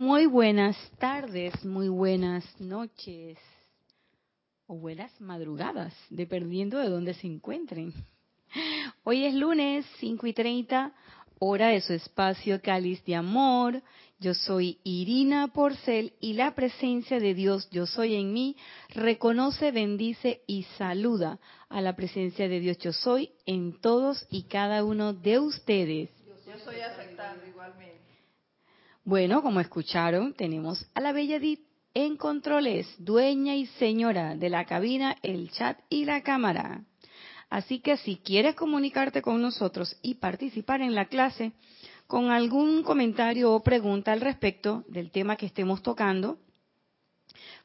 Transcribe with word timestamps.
Muy 0.00 0.26
buenas 0.26 0.76
tardes, 1.00 1.64
muy 1.64 1.88
buenas 1.88 2.44
noches 2.60 3.36
o 4.68 4.76
buenas 4.76 5.10
madrugadas, 5.20 5.92
dependiendo 6.08 6.78
de 6.78 6.88
dónde 6.88 7.14
se 7.14 7.26
encuentren. 7.26 7.92
Hoy 9.02 9.24
es 9.24 9.34
lunes 9.34 9.84
5 9.98 10.28
y 10.28 10.32
30, 10.34 10.92
hora 11.40 11.70
de 11.70 11.80
su 11.80 11.94
espacio 11.94 12.62
Cáliz 12.62 13.04
de 13.06 13.16
Amor. 13.16 13.82
Yo 14.20 14.34
soy 14.34 14.78
Irina 14.84 15.48
Porcel 15.48 16.12
y 16.20 16.34
la 16.34 16.54
presencia 16.54 17.18
de 17.18 17.34
Dios, 17.34 17.68
yo 17.72 17.84
soy 17.84 18.14
en 18.14 18.32
mí, 18.32 18.54
reconoce, 18.90 19.72
bendice 19.72 20.42
y 20.46 20.62
saluda 20.78 21.40
a 21.68 21.80
la 21.80 21.96
presencia 21.96 22.48
de 22.48 22.60
Dios, 22.60 22.78
yo 22.78 22.92
soy 22.92 23.32
en 23.46 23.80
todos 23.80 24.28
y 24.30 24.44
cada 24.44 24.84
uno 24.84 25.12
de 25.12 25.40
ustedes. 25.40 26.10
Yo 26.46 26.56
soy 26.64 26.78
aceptando 26.82 27.44
igualmente. 27.48 28.07
Bueno, 29.08 29.40
como 29.40 29.60
escucharon, 29.60 30.34
tenemos 30.34 30.86
a 30.94 31.00
la 31.00 31.12
Bella 31.12 31.36
Edith 31.36 31.62
en 31.94 32.18
controles, 32.18 32.86
dueña 32.98 33.54
y 33.54 33.64
señora 33.64 34.36
de 34.36 34.50
la 34.50 34.66
cabina, 34.66 35.16
el 35.22 35.50
chat 35.50 35.78
y 35.88 36.04
la 36.04 36.22
cámara. 36.22 36.84
Así 37.48 37.80
que 37.80 37.96
si 37.96 38.16
quieres 38.16 38.54
comunicarte 38.54 39.22
con 39.22 39.40
nosotros 39.40 39.96
y 40.02 40.16
participar 40.16 40.82
en 40.82 40.94
la 40.94 41.06
clase 41.06 41.52
con 42.06 42.30
algún 42.30 42.82
comentario 42.82 43.50
o 43.54 43.62
pregunta 43.62 44.12
al 44.12 44.20
respecto 44.20 44.84
del 44.88 45.10
tema 45.10 45.36
que 45.36 45.46
estemos 45.46 45.82
tocando, 45.82 46.36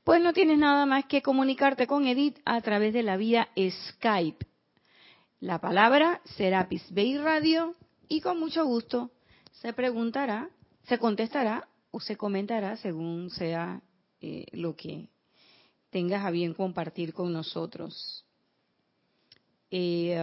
pues 0.05 0.21
no 0.21 0.31
tienes 0.31 0.59
nada 0.59 0.85
más 0.85 1.03
que 1.07 1.21
comunicarte 1.21 1.87
con 1.87 2.07
Edith 2.07 2.39
a 2.45 2.61
través 2.61 2.93
de 2.93 3.03
la 3.03 3.17
vía 3.17 3.49
Skype. 3.57 4.45
La 5.41 5.59
palabra 5.59 6.21
será 6.23 6.69
Bay 6.91 7.17
Radio 7.17 7.75
y 8.07 8.21
con 8.21 8.39
mucho 8.39 8.63
gusto 8.63 9.11
se 9.51 9.73
preguntará 9.73 10.49
se 10.83 10.97
contestará 10.97 11.67
o 11.91 11.99
se 11.99 12.17
comentará 12.17 12.75
según 12.77 13.29
sea 13.29 13.81
eh, 14.21 14.45
lo 14.51 14.75
que 14.75 15.09
tengas 15.89 16.25
a 16.25 16.31
bien 16.31 16.53
compartir 16.53 17.13
con 17.13 17.31
nosotros. 17.31 18.25
Eh, 19.69 20.15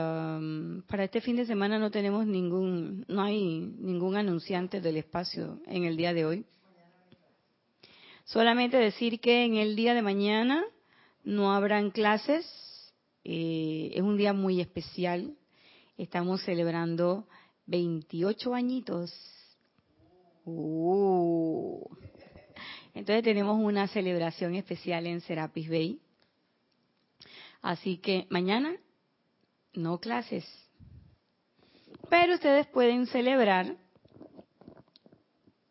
para 0.87 1.05
este 1.05 1.21
fin 1.21 1.37
de 1.37 1.47
semana 1.47 1.79
no 1.79 1.91
tenemos 1.91 2.27
ningún, 2.27 3.05
no 3.09 3.23
hay 3.23 3.59
ningún 3.79 4.17
anunciante 4.17 4.81
del 4.81 4.97
espacio 4.97 5.61
en 5.67 5.85
el 5.85 5.97
día 5.97 6.13
de 6.13 6.25
hoy. 6.25 6.47
Solamente 8.25 8.77
decir 8.77 9.19
que 9.19 9.45
en 9.45 9.57
el 9.57 9.75
día 9.75 9.95
de 9.95 10.03
mañana 10.03 10.65
no 11.25 11.53
habrán 11.53 11.91
clases. 11.91 12.47
Eh, 13.25 13.91
es 13.95 14.03
un 14.03 14.17
día 14.17 14.33
muy 14.33 14.61
especial. 14.61 15.37
Estamos 15.99 16.43
celebrando 16.43 17.27
28 17.67 18.55
añitos 18.55 19.13
Uh. 20.45 21.85
Entonces 22.95 23.23
tenemos 23.23 23.59
una 23.59 23.87
celebración 23.89 24.55
especial 24.55 25.07
en 25.07 25.21
Serapis 25.21 25.69
Bay. 25.69 26.01
Así 27.63 27.99
que 27.99 28.27
mañana 28.31 28.77
no 29.75 30.01
clases. 30.01 30.45
Pero 32.09 32.35
ustedes 32.35 32.67
pueden 32.67 33.07
celebrar 33.07 33.77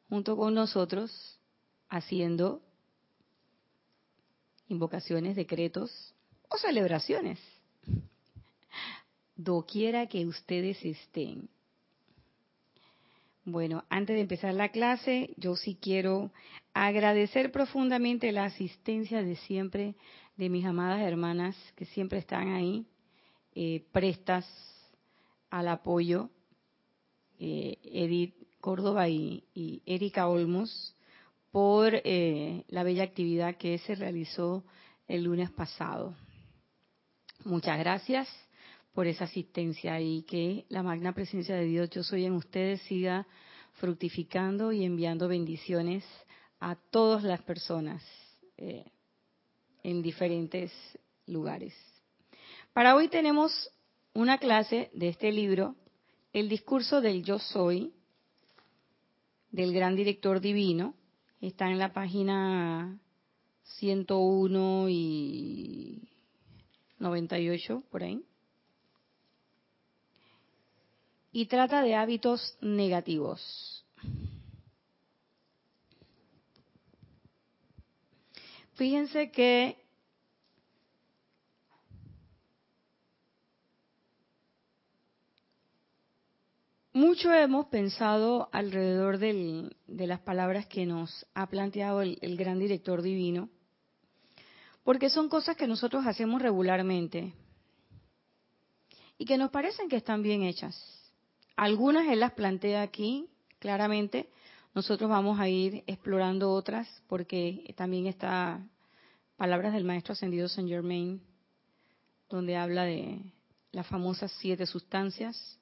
junto 0.07 0.37
con 0.37 0.53
nosotros 0.53 1.39
haciendo 1.89 2.61
invocaciones, 4.67 5.35
decretos 5.35 6.13
o 6.47 6.57
celebraciones. 6.57 7.39
Doquiera 9.35 10.07
que 10.07 10.25
ustedes 10.25 10.83
estén. 10.83 11.49
Bueno, 13.51 13.83
antes 13.89 14.15
de 14.15 14.21
empezar 14.21 14.53
la 14.53 14.69
clase, 14.69 15.33
yo 15.35 15.55
sí 15.55 15.75
quiero 15.81 16.31
agradecer 16.75 17.51
profundamente 17.51 18.31
la 18.31 18.45
asistencia 18.45 19.23
de 19.23 19.37
siempre 19.37 19.95
de 20.37 20.49
mis 20.49 20.65
amadas 20.65 21.01
hermanas 21.01 21.55
que 21.75 21.85
siempre 21.85 22.19
están 22.19 22.49
ahí, 22.49 22.85
eh, 23.55 23.85
prestas 23.91 24.45
al 25.49 25.67
apoyo, 25.67 26.29
eh, 27.39 27.79
Edith 27.83 28.35
Córdoba 28.61 29.09
y, 29.09 29.81
Erika 29.87 30.27
Olmos, 30.27 30.95
por 31.51 31.93
eh, 31.95 32.65
la 32.67 32.83
bella 32.83 33.03
actividad 33.03 33.57
que 33.57 33.79
se 33.79 33.95
realizó 33.95 34.63
el 35.07 35.23
lunes 35.23 35.49
pasado. 35.49 36.13
Muchas 37.45 37.79
gracias 37.79 38.27
por 38.93 39.07
esa 39.07 39.23
asistencia 39.23 39.99
y 40.01 40.23
que 40.23 40.65
la 40.69 40.83
magna 40.83 41.13
presencia 41.13 41.55
de 41.55 41.65
Dios, 41.65 41.89
yo 41.89 42.03
soy 42.03 42.25
en 42.25 42.33
ustedes, 42.33 42.81
siga 42.81 43.25
fructificando 43.79 44.71
y 44.71 44.85
enviando 44.85 45.27
bendiciones 45.27 46.03
a 46.59 46.75
todas 46.75 47.23
las 47.23 47.41
personas 47.41 48.03
eh, 48.57 48.85
en 49.83 50.01
diferentes 50.01 50.71
lugares. 51.25 51.73
Para 52.73 52.95
hoy 52.95 53.07
tenemos 53.07 53.71
una 54.13 54.37
clase 54.37 54.89
de 54.93 55.09
este 55.09 55.31
libro, 55.31 55.75
El 56.33 56.49
discurso 56.49 57.01
del 57.01 57.23
yo 57.23 57.39
soy, 57.39 57.93
del 59.51 59.73
gran 59.73 59.95
director 59.95 60.39
divino. 60.39 60.93
Está 61.41 61.69
en 61.71 61.79
la 61.79 61.93
página 61.93 62.99
101 63.77 64.89
y 64.89 66.09
98, 66.99 67.83
por 67.89 68.03
ahí. 68.03 68.23
Y 71.31 71.45
trata 71.45 71.81
de 71.81 71.95
hábitos 71.95 72.57
negativos. 72.61 73.85
Fíjense 78.73 79.29
que 79.29 79.77
mucho 86.93 87.31
hemos 87.33 87.67
pensado 87.67 88.47
alrededor 88.53 89.17
de 89.17 89.69
las 89.87 90.21
palabras 90.21 90.65
que 90.67 90.85
nos 90.85 91.25
ha 91.33 91.47
planteado 91.47 92.01
el, 92.01 92.37
gran 92.37 92.57
director 92.57 93.01
divino, 93.01 93.49
porque 94.83 95.09
son 95.09 95.27
cosas 95.27 95.57
que 95.57 95.67
nosotros 95.67 96.05
hacemos 96.07 96.41
regularmente 96.41 97.33
y 99.17 99.25
que 99.25 99.37
nos 99.37 99.51
parecen 99.51 99.89
que 99.89 99.97
están 99.97 100.23
bien 100.23 100.43
hechas 100.43 100.98
algunas 101.59 102.07
él 102.07 102.21
las 102.21 102.31
plantea 102.31 102.81
aquí 102.81 103.27
claramente. 103.59 104.29
Nosotros 104.73 105.09
vamos 105.09 105.39
a 105.39 105.49
ir 105.49 105.83
explorando 105.87 106.51
otras 106.51 106.87
porque 107.07 107.73
también 107.75 108.07
está 108.07 108.65
Palabras 109.35 109.73
del 109.73 109.83
Maestro 109.83 110.13
Ascendido 110.13 110.47
Saint 110.47 110.69
Germain, 110.69 111.21
donde 112.29 112.55
habla 112.55 112.83
de 112.85 113.19
las 113.71 113.85
famosas 113.87 114.31
siete 114.39 114.65
sustancias. 114.65 115.59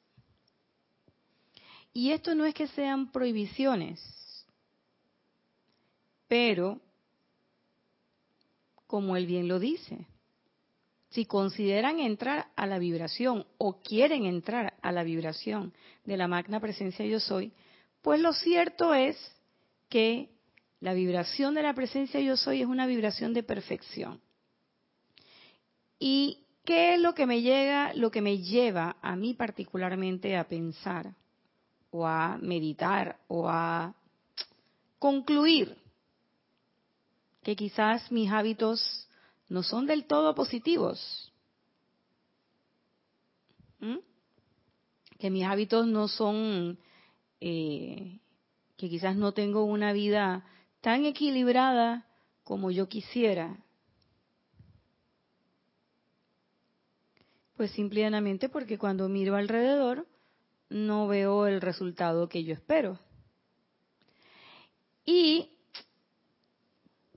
Y 1.94 2.12
esto 2.12 2.36
no 2.36 2.46
es 2.46 2.54
que 2.54 2.68
sean 2.68 3.12
prohibiciones, 3.12 4.00
pero, 6.28 6.80
como 8.86 9.16
él 9.16 9.26
bien 9.26 9.48
lo 9.48 9.60
dice, 9.60 10.06
si 11.18 11.26
consideran 11.26 12.00
entrar 12.00 12.52
a 12.56 12.68
la 12.68 12.78
vibración 12.78 13.48
o 13.58 13.82
quieren 13.82 14.26
entrar 14.26 14.76
a 14.84 14.92
la 14.92 15.02
vibración 15.02 15.74
de 16.06 16.16
la 16.16 16.28
magna 16.28 16.60
presencia 16.60 17.04
yo 17.08 17.20
soy, 17.20 17.54
pues 18.04 18.22
lo 18.22 18.34
cierto 18.34 18.94
es 18.94 19.18
que 19.90 20.30
la 20.80 20.94
vibración 20.94 21.56
de 21.56 21.64
la 21.64 21.74
presencia 21.74 22.20
yo 22.20 22.38
soy 22.38 22.62
es 22.62 22.68
una 22.68 22.86
vibración 22.86 23.34
de 23.34 23.42
perfección. 23.42 24.22
¿Y 25.98 26.46
qué 26.64 26.94
es 26.94 27.02
lo 27.02 27.16
que 27.16 27.26
me 27.26 27.42
llega, 27.42 27.96
lo 27.96 28.12
que 28.12 28.22
me 28.22 28.38
lleva 28.38 28.98
a 29.02 29.16
mí 29.16 29.34
particularmente 29.34 30.38
a 30.38 30.48
pensar 30.48 31.16
o 31.90 32.06
a 32.06 32.38
meditar 32.40 33.18
o 33.28 33.50
a 33.50 33.96
concluir 35.00 35.76
que 37.42 37.56
quizás 37.56 38.12
mis 38.12 38.32
hábitos 38.32 39.07
no 39.50 39.64
son 39.64 39.86
del 39.86 40.06
todo 40.06 40.36
positivos. 40.36 41.34
¿Mm? 43.80 43.98
Que 45.20 45.30
mis 45.30 45.46
hábitos 45.46 45.88
no 45.88 46.08
son, 46.08 46.80
eh, 47.40 48.20
que 48.76 48.90
quizás 48.90 49.16
no 49.16 49.34
tengo 49.34 49.64
una 49.64 49.94
vida 49.94 50.46
tan 50.82 51.06
equilibrada 51.06 52.08
como 52.44 52.72
yo 52.72 52.88
quisiera. 52.88 53.64
Pues 57.56 57.72
simplemente 57.72 58.50
porque 58.50 58.78
cuando 58.78 59.10
miro 59.10 59.36
alrededor 59.36 60.08
no 60.70 61.08
veo 61.08 61.48
el 61.48 61.62
resultado 61.62 62.30
que 62.30 62.44
yo 62.44 62.54
espero. 62.54 63.00
¿Y 65.06 65.50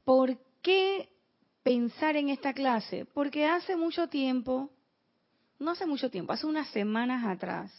por 0.05 0.39
qué 0.63 1.09
pensar 1.63 2.17
en 2.17 2.29
esta 2.29 2.53
clase? 2.53 3.07
Porque 3.07 3.47
hace 3.47 3.77
mucho 3.77 4.09
tiempo, 4.09 4.71
no 5.59 5.73
hace 5.73 5.87
mucho 5.87 6.11
tiempo, 6.11 6.33
hace 6.33 6.47
unas 6.47 6.69
semanas 6.69 7.25
atrás, 7.27 7.73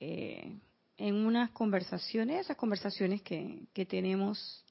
eh, 0.00 0.58
en 0.96 1.14
unas 1.14 1.50
conversaciones, 1.50 2.40
esas 2.40 2.56
conversaciones 2.56 3.22
que, 3.22 3.62
que 3.72 3.86
tenemos 3.86 4.64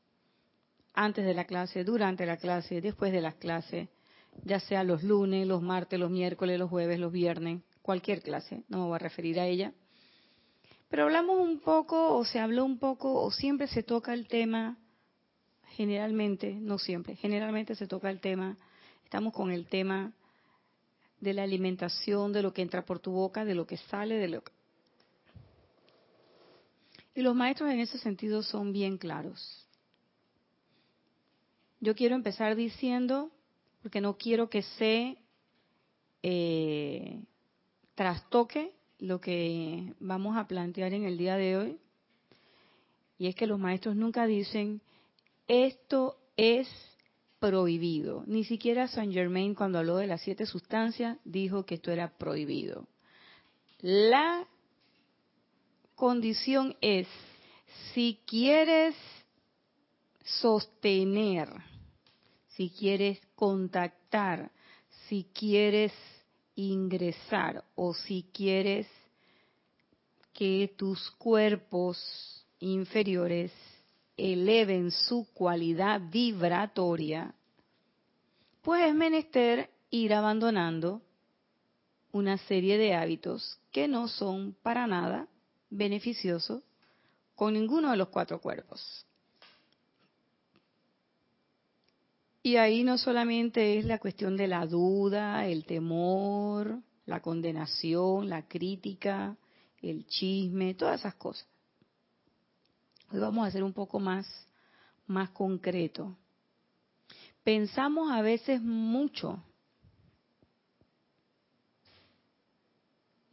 antes 0.94 1.26
de 1.26 1.34
la 1.34 1.46
clase, 1.46 1.84
durante 1.84 2.26
la 2.26 2.38
clase, 2.38 2.82
después 2.82 3.12
de 3.12 3.22
las 3.22 3.36
clases, 3.36 3.90
ya 4.44 4.60
sea 4.60 4.84
los 4.84 5.04
lunes, 5.04 5.48
los 5.48 5.62
martes, 5.62 6.00
los 6.00 6.12
miércoles, 6.12 6.60
los 6.60 6.70
jueves, 6.70 7.00
los 7.00 7.12
viernes, 7.12 7.62
cualquier 7.82 8.22
clase, 8.22 8.64
no 8.70 8.80
me 8.80 8.86
voy 8.86 8.96
a 8.96 9.00
referir 9.00 9.40
a 9.40 9.48
ella. 9.48 9.74
Pero 10.90 11.04
hablamos 11.04 11.40
un 11.40 11.60
poco, 11.60 12.16
o 12.18 12.26
se 12.26 12.40
habló 12.40 12.66
un 12.66 12.78
poco, 12.78 13.22
o 13.22 13.32
siempre 13.32 13.68
se 13.68 13.84
toca 13.84 14.14
el 14.14 14.28
tema, 14.28 14.78
generalmente, 15.76 16.54
no 16.54 16.78
siempre, 16.78 17.16
generalmente 17.16 17.76
se 17.76 17.88
toca 17.88 18.10
el 18.10 18.20
tema, 18.20 18.58
estamos 19.04 19.34
con 19.34 19.52
el 19.52 19.68
tema 19.68 20.12
de 21.20 21.34
la 21.34 21.44
alimentación, 21.44 22.34
de 22.34 22.42
lo 22.42 22.54
que 22.54 22.62
entra 22.62 22.84
por 22.84 23.00
tu 23.00 23.12
boca, 23.12 23.46
de 23.46 23.56
lo 23.56 23.66
que 23.68 23.78
sale, 23.78 24.16
de 24.16 24.28
lo 24.28 24.44
que... 24.44 24.52
Y 27.14 27.22
los 27.22 27.36
maestros 27.36 27.70
en 27.70 27.80
ese 27.80 27.98
sentido 27.98 28.42
son 28.42 28.72
bien 28.74 28.98
claros. 28.98 29.68
Yo 31.80 31.96
quiero 31.96 32.16
empezar 32.16 32.56
diciendo, 32.56 33.32
porque 33.82 34.02
no 34.02 34.18
quiero 34.18 34.50
que 34.50 34.62
se 34.62 35.18
eh, 36.24 37.20
trastoque 37.96 38.74
lo 39.00 39.20
que 39.20 39.94
vamos 40.00 40.38
a 40.38 40.48
plantear 40.48 40.94
en 40.94 41.04
el 41.04 41.18
día 41.18 41.36
de 41.38 41.58
hoy, 41.58 41.78
y 43.18 43.28
es 43.28 43.36
que 43.36 43.46
los 43.46 43.60
maestros 43.60 43.96
nunca 43.96 44.26
dicen, 44.26 44.82
esto 45.48 46.18
es 46.38 46.68
prohibido. 47.40 48.24
Ni 48.28 48.44
siquiera 48.44 48.88
Saint 48.88 49.14
Germain 49.14 49.56
cuando 49.56 49.80
habló 49.80 49.98
de 49.98 50.08
las 50.08 50.22
siete 50.22 50.46
sustancias 50.46 51.18
dijo 51.26 51.66
que 51.66 51.76
esto 51.76 51.92
era 51.92 52.18
prohibido. 52.18 52.88
La 53.80 54.48
condición 55.96 56.76
es, 56.82 57.08
si 57.94 58.20
quieres 58.28 58.96
sostener, 60.24 61.50
si 62.50 62.70
quieres 62.70 63.20
contactar, 63.36 64.52
si 65.08 65.28
quieres 65.34 65.94
ingresar 66.56 67.64
o 67.76 67.94
si 67.94 68.30
quieres 68.32 68.88
que 70.34 70.74
tus 70.78 71.10
cuerpos 71.12 72.46
inferiores 72.60 73.52
eleven 74.18 74.92
su 74.92 75.28
cualidad 75.34 76.02
vibratoria, 76.12 77.34
pues 78.62 78.84
es 78.84 78.94
menester 78.96 79.70
ir 79.90 80.14
abandonando 80.14 81.02
una 82.12 82.38
serie 82.38 82.78
de 82.78 82.94
hábitos 82.94 83.60
que 83.72 83.88
no 83.88 84.08
son 84.08 84.56
para 84.62 84.86
nada 84.88 85.28
beneficiosos 85.70 86.62
con 87.36 87.54
ninguno 87.54 87.92
de 87.92 87.98
los 87.98 88.10
cuatro 88.10 88.40
cuerpos. 88.40 89.06
Y 92.44 92.56
ahí 92.56 92.84
no 92.84 92.98
solamente 92.98 93.78
es 93.78 93.86
la 93.86 94.00
cuestión 94.00 94.36
de 94.36 94.48
la 94.48 94.66
duda, 94.66 95.48
el 95.48 95.66
temor, 95.66 96.80
la 97.06 97.22
condenación, 97.22 98.30
la 98.30 98.48
crítica, 98.48 99.38
el 99.82 100.08
chisme, 100.08 100.74
todas 100.74 101.02
esas 101.02 101.16
cosas. 101.16 101.48
Hoy 103.14 103.20
vamos 103.20 103.46
a 103.46 103.52
ser 103.52 103.62
un 103.62 103.74
poco 103.74 104.00
más, 104.00 104.26
más 105.06 105.32
concreto. 105.32 106.16
Pensamos 107.44 108.10
a 108.10 108.22
veces 108.22 108.62
mucho 108.62 109.44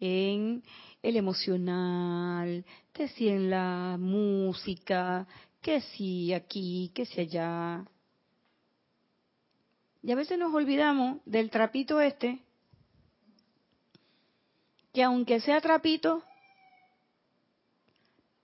en 0.00 0.64
el 1.00 1.16
emocional, 1.16 2.64
que 2.92 3.06
si 3.06 3.28
en 3.28 3.50
la 3.50 3.96
música, 4.00 5.28
que 5.60 5.80
si 5.80 6.32
aquí, 6.32 6.90
que 6.92 7.06
si 7.06 7.20
allá. 7.20 7.84
Y 10.02 10.10
a 10.10 10.16
veces 10.16 10.40
nos 10.40 10.52
olvidamos 10.52 11.20
del 11.24 11.50
trapito 11.50 12.00
este, 12.00 12.42
que 14.92 15.04
aunque 15.04 15.40
sea 15.40 15.60
trapito, 15.60 16.24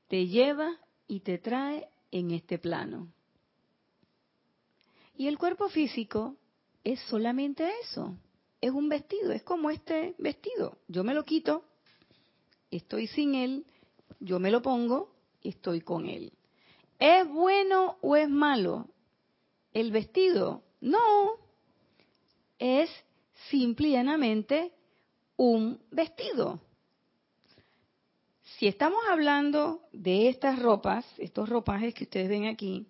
te 0.07 0.29
lleva 0.29 0.79
y 1.07 1.21
te 1.21 1.39
trae 1.39 1.89
en 2.11 2.31
este 2.31 2.59
plano. 2.59 3.13
Y 5.17 5.29
el 5.29 5.39
cuerpo 5.39 5.69
físico 5.69 6.37
es 6.83 7.01
solamente 7.09 7.69
eso, 7.83 8.17
es 8.61 8.71
un 8.71 8.89
vestido, 8.89 9.33
es 9.33 9.43
como 9.43 9.71
este 9.71 10.15
vestido. 10.19 10.79
Yo 10.89 11.05
me 11.05 11.15
lo 11.15 11.25
quito, 11.25 11.65
estoy 12.71 13.07
sin 13.07 13.35
él, 13.35 13.67
yo 14.21 14.39
me 14.39 14.51
lo 14.51 14.63
pongo, 14.63 15.15
estoy 15.43 15.81
con 15.81 16.07
él. 16.07 16.33
¿Es 16.99 17.29
bueno 17.29 17.97
o 18.01 18.17
es 18.17 18.29
malo 18.29 18.89
el 19.73 19.93
vestido? 19.93 20.63
No, 20.81 21.33
es 22.59 22.91
simple 23.51 23.89
y 23.89 23.93
llanamente 23.93 24.73
un 25.37 25.81
vestido 25.91 26.61
si 28.65 28.69
estamos 28.69 29.05
hablando 29.11 29.83
de 29.93 30.31
estas 30.31 30.59
ropas, 30.59 31.05
estos 31.19 31.51
ropajes 31.51 31.93
que 31.93 32.05
ustedes 32.05 32.31
ven 32.31 32.47
aquí, 32.47 32.87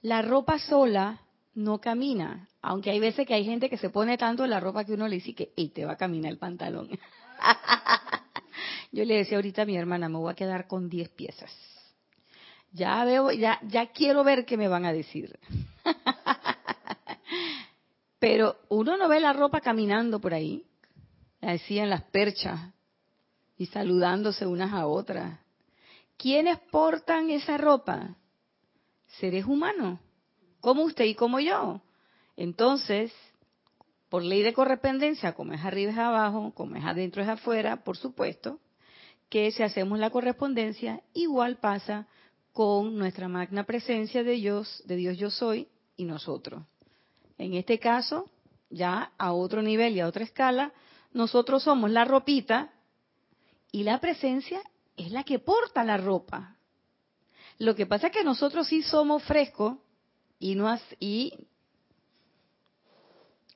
la 0.00 0.22
ropa 0.22 0.60
sola 0.60 1.22
no 1.54 1.80
camina, 1.80 2.48
aunque 2.62 2.92
hay 2.92 3.00
veces 3.00 3.26
que 3.26 3.34
hay 3.34 3.44
gente 3.44 3.68
que 3.68 3.76
se 3.76 3.90
pone 3.90 4.16
tanto 4.16 4.46
la 4.46 4.60
ropa 4.60 4.84
que 4.84 4.92
uno 4.92 5.08
le 5.08 5.16
dice 5.16 5.34
que 5.34 5.52
te 5.74 5.84
va 5.84 5.94
a 5.94 5.96
caminar 5.96 6.30
el 6.30 6.38
pantalón. 6.38 6.88
Yo 8.92 9.04
le 9.04 9.16
decía 9.16 9.38
ahorita 9.38 9.62
a 9.62 9.66
mi 9.66 9.76
hermana, 9.76 10.08
me 10.08 10.18
voy 10.18 10.30
a 10.30 10.36
quedar 10.36 10.68
con 10.68 10.88
10 10.88 11.08
piezas. 11.08 11.52
Ya 12.70 13.04
veo, 13.04 13.32
ya, 13.32 13.58
ya 13.64 13.86
quiero 13.86 14.22
ver 14.22 14.44
qué 14.44 14.56
me 14.56 14.68
van 14.68 14.84
a 14.84 14.92
decir. 14.92 15.36
Pero 18.20 18.54
uno 18.68 18.96
no 18.96 19.08
ve 19.08 19.18
la 19.18 19.32
ropa 19.32 19.60
caminando 19.60 20.20
por 20.20 20.32
ahí, 20.32 20.64
así 21.40 21.80
en 21.80 21.90
las 21.90 22.04
perchas, 22.04 22.70
y 23.60 23.66
saludándose 23.66 24.46
unas 24.46 24.72
a 24.72 24.86
otras. 24.86 25.38
¿Quiénes 26.16 26.58
portan 26.70 27.28
esa 27.28 27.58
ropa? 27.58 28.16
Seres 29.18 29.44
humanos, 29.44 30.00
como 30.60 30.82
usted 30.84 31.04
y 31.04 31.14
como 31.14 31.40
yo. 31.40 31.82
Entonces, 32.38 33.12
por 34.08 34.22
ley 34.22 34.42
de 34.42 34.54
correspondencia, 34.54 35.34
como 35.34 35.52
es 35.52 35.62
arriba 35.62 35.92
es 35.92 35.98
abajo, 35.98 36.54
como 36.54 36.76
es 36.76 36.84
adentro 36.86 37.22
es 37.22 37.28
afuera, 37.28 37.84
por 37.84 37.98
supuesto, 37.98 38.60
que 39.28 39.50
si 39.50 39.62
hacemos 39.62 39.98
la 39.98 40.08
correspondencia, 40.08 41.02
igual 41.12 41.58
pasa 41.58 42.06
con 42.54 42.96
nuestra 42.96 43.28
magna 43.28 43.64
presencia 43.64 44.24
de 44.24 44.32
Dios, 44.32 44.82
de 44.86 44.96
Dios 44.96 45.18
yo 45.18 45.28
soy 45.28 45.68
y 45.98 46.06
nosotros. 46.06 46.62
En 47.36 47.52
este 47.52 47.78
caso, 47.78 48.30
ya 48.70 49.12
a 49.18 49.34
otro 49.34 49.60
nivel 49.60 49.96
y 49.96 50.00
a 50.00 50.06
otra 50.06 50.24
escala, 50.24 50.72
nosotros 51.12 51.62
somos 51.62 51.90
la 51.90 52.06
ropita 52.06 52.72
y 53.72 53.84
la 53.84 54.00
presencia 54.00 54.60
es 54.96 55.12
la 55.12 55.24
que 55.24 55.38
porta 55.38 55.84
la 55.84 55.96
ropa. 55.96 56.56
Lo 57.58 57.74
que 57.74 57.86
pasa 57.86 58.08
es 58.08 58.12
que 58.12 58.24
nosotros 58.24 58.66
sí 58.66 58.82
somos 58.82 59.22
frescos 59.22 59.76
y, 60.38 60.54
no 60.54 60.74
y 60.98 61.46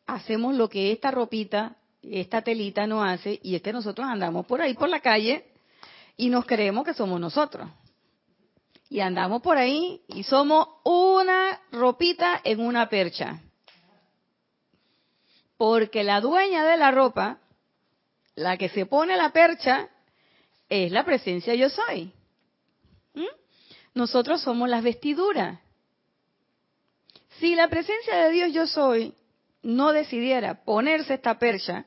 hacemos 0.06 0.54
lo 0.54 0.68
que 0.68 0.92
esta 0.92 1.11
ropita, 1.11 1.76
esta 2.02 2.42
telita 2.42 2.87
no 2.87 3.02
hace, 3.02 3.40
y 3.42 3.54
es 3.54 3.62
que 3.62 3.73
nosotros 3.73 4.06
andamos 4.06 4.47
por 4.47 4.61
ahí 4.61 4.75
por 4.75 4.88
la 4.88 5.00
calle 5.00 5.47
y 6.16 6.28
nos 6.28 6.44
creemos 6.44 6.85
que 6.85 6.94
somos 6.94 7.18
nosotros. 7.21 7.68
Y 8.90 9.00
andamos 9.00 9.42
por 9.42 9.56
ahí 9.56 10.02
y 10.09 10.23
somos 10.23 10.68
una 10.85 11.61
ropita 11.73 12.40
en 12.44 12.61
una 12.61 12.88
percha. 12.88 13.40
Porque 15.56 16.04
la 16.04 16.21
dueña 16.21 16.64
de 16.64 16.76
la 16.76 16.90
ropa, 16.90 17.38
la 18.35 18.56
que 18.56 18.68
se 18.68 18.87
pone 18.87 19.16
la 19.16 19.33
percha, 19.33 19.88
es 20.74 20.90
la 20.90 21.04
presencia 21.04 21.54
yo 21.54 21.68
soy. 21.68 22.12
¿Mm? 23.14 23.24
Nosotros 23.94 24.42
somos 24.42 24.68
las 24.68 24.82
vestiduras. 24.82 25.60
Si 27.38 27.54
la 27.54 27.68
presencia 27.68 28.16
de 28.16 28.30
Dios 28.30 28.52
yo 28.52 28.66
soy 28.66 29.14
no 29.62 29.92
decidiera 29.92 30.64
ponerse 30.64 31.14
esta 31.14 31.38
percha, 31.38 31.86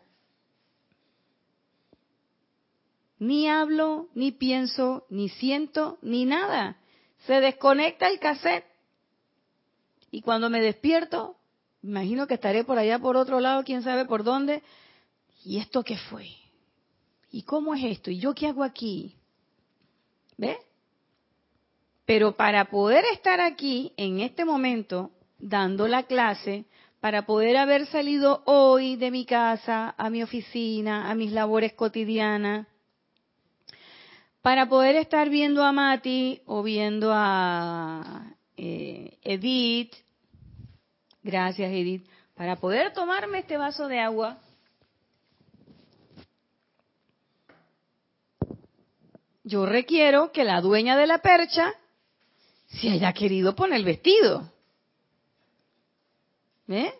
ni 3.19 3.49
hablo, 3.49 4.09
ni 4.13 4.31
pienso, 4.31 5.05
ni 5.09 5.29
siento, 5.29 5.97
ni 6.01 6.25
nada. 6.25 6.77
Se 7.25 7.41
desconecta 7.41 8.07
el 8.07 8.19
cassette. 8.19 8.65
Y 10.11 10.21
cuando 10.21 10.49
me 10.49 10.61
despierto, 10.61 11.35
imagino 11.83 12.27
que 12.27 12.35
estaré 12.35 12.63
por 12.63 12.77
allá 12.77 12.99
por 12.99 13.17
otro 13.17 13.39
lado, 13.39 13.63
quién 13.63 13.83
sabe 13.83 14.05
por 14.05 14.23
dónde. 14.23 14.63
¿Y 15.43 15.57
esto 15.57 15.83
qué 15.83 15.97
fue? 15.97 16.27
¿Y 17.31 17.43
cómo 17.43 17.75
es 17.75 17.83
esto? 17.83 18.11
¿Y 18.11 18.19
yo 18.19 18.33
qué 18.33 18.47
hago 18.47 18.63
aquí? 18.63 19.15
¿Ve? 20.37 20.57
Pero 22.05 22.35
para 22.35 22.65
poder 22.65 23.03
estar 23.13 23.41
aquí 23.41 23.93
en 23.97 24.21
este 24.21 24.45
momento 24.45 25.11
dando 25.39 25.87
la 25.87 26.03
clase, 26.03 26.65
para 26.99 27.25
poder 27.25 27.57
haber 27.57 27.85
salido 27.87 28.41
hoy 28.45 28.95
de 28.95 29.11
mi 29.11 29.25
casa 29.25 29.93
a 29.97 30.09
mi 30.09 30.23
oficina, 30.23 31.09
a 31.09 31.15
mis 31.15 31.31
labores 31.31 31.73
cotidianas, 31.73 32.67
para 34.41 34.69
poder 34.69 34.95
estar 34.95 35.29
viendo 35.29 35.63
a 35.63 35.71
Mati 35.71 36.41
o 36.45 36.63
viendo 36.63 37.11
a 37.13 38.33
eh, 38.55 39.17
Edith, 39.21 39.93
gracias 41.21 41.71
Edith, 41.71 42.07
para 42.33 42.55
poder 42.55 42.93
tomarme 42.93 43.39
este 43.39 43.57
vaso 43.57 43.87
de 43.87 43.99
agua, 43.99 44.39
yo 49.47 49.65
requiero 49.65 50.31
que 50.33 50.43
la 50.43 50.59
dueña 50.59 50.97
de 50.97 51.07
la 51.07 51.19
percha 51.19 51.73
se 52.67 52.89
haya 52.89 53.13
querido 53.13 53.55
poner 53.55 53.77
el 53.77 53.85
vestido. 53.85 54.51
¿Eh? 56.67 56.93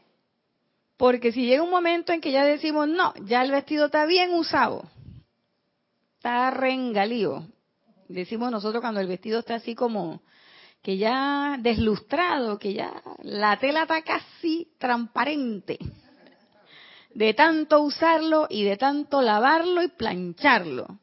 Porque 0.96 1.34
si 1.34 1.46
llega 1.46 1.62
un 1.62 1.70
momento 1.70 2.14
en 2.14 2.22
que 2.22 2.32
ya 2.32 2.46
decimos, 2.46 2.88
no, 2.88 3.14
ya 3.26 3.44
el 3.44 3.52
vestido 3.52 3.88
está 3.88 4.06
bien 4.06 4.34
usado, 4.34 4.90
está 6.16 6.50
rengalío. 6.52 7.46
Decimos 8.08 8.50
nosotros 8.50 8.82
cuando 8.82 9.02
el 9.02 9.08
vestido 9.08 9.40
está 9.40 9.56
así 9.56 9.76
como 9.76 10.22
que 10.82 10.98
ya 10.98 11.58
deslustrado, 11.60 12.58
que 12.58 12.74
ya 12.74 13.04
la 13.24 13.60
tela 13.60 13.82
está 13.82 14.02
casi 14.04 14.70
transparente. 14.80 15.78
De 17.14 17.34
tanto 17.34 17.82
usarlo 17.82 18.48
y 18.50 18.64
de 18.64 18.78
tanto 18.78 19.22
lavarlo 19.22 19.84
y 19.84 19.90
plancharlo. 19.90 21.00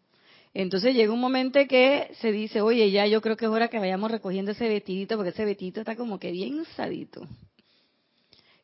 Entonces 0.54 0.94
llega 0.94 1.12
un 1.12 1.20
momento 1.20 1.58
que 1.68 2.14
se 2.20 2.30
dice, 2.30 2.60
oye, 2.60 2.88
ya 2.92 3.06
yo 3.08 3.20
creo 3.20 3.36
que 3.36 3.44
es 3.46 3.50
hora 3.50 3.68
que 3.68 3.80
vayamos 3.80 4.08
recogiendo 4.12 4.52
ese 4.52 4.68
vestidito, 4.68 5.16
porque 5.16 5.30
ese 5.30 5.44
vestidito 5.44 5.80
está 5.80 5.96
como 5.96 6.20
que 6.20 6.30
bien 6.30 6.60
usadito. 6.60 7.26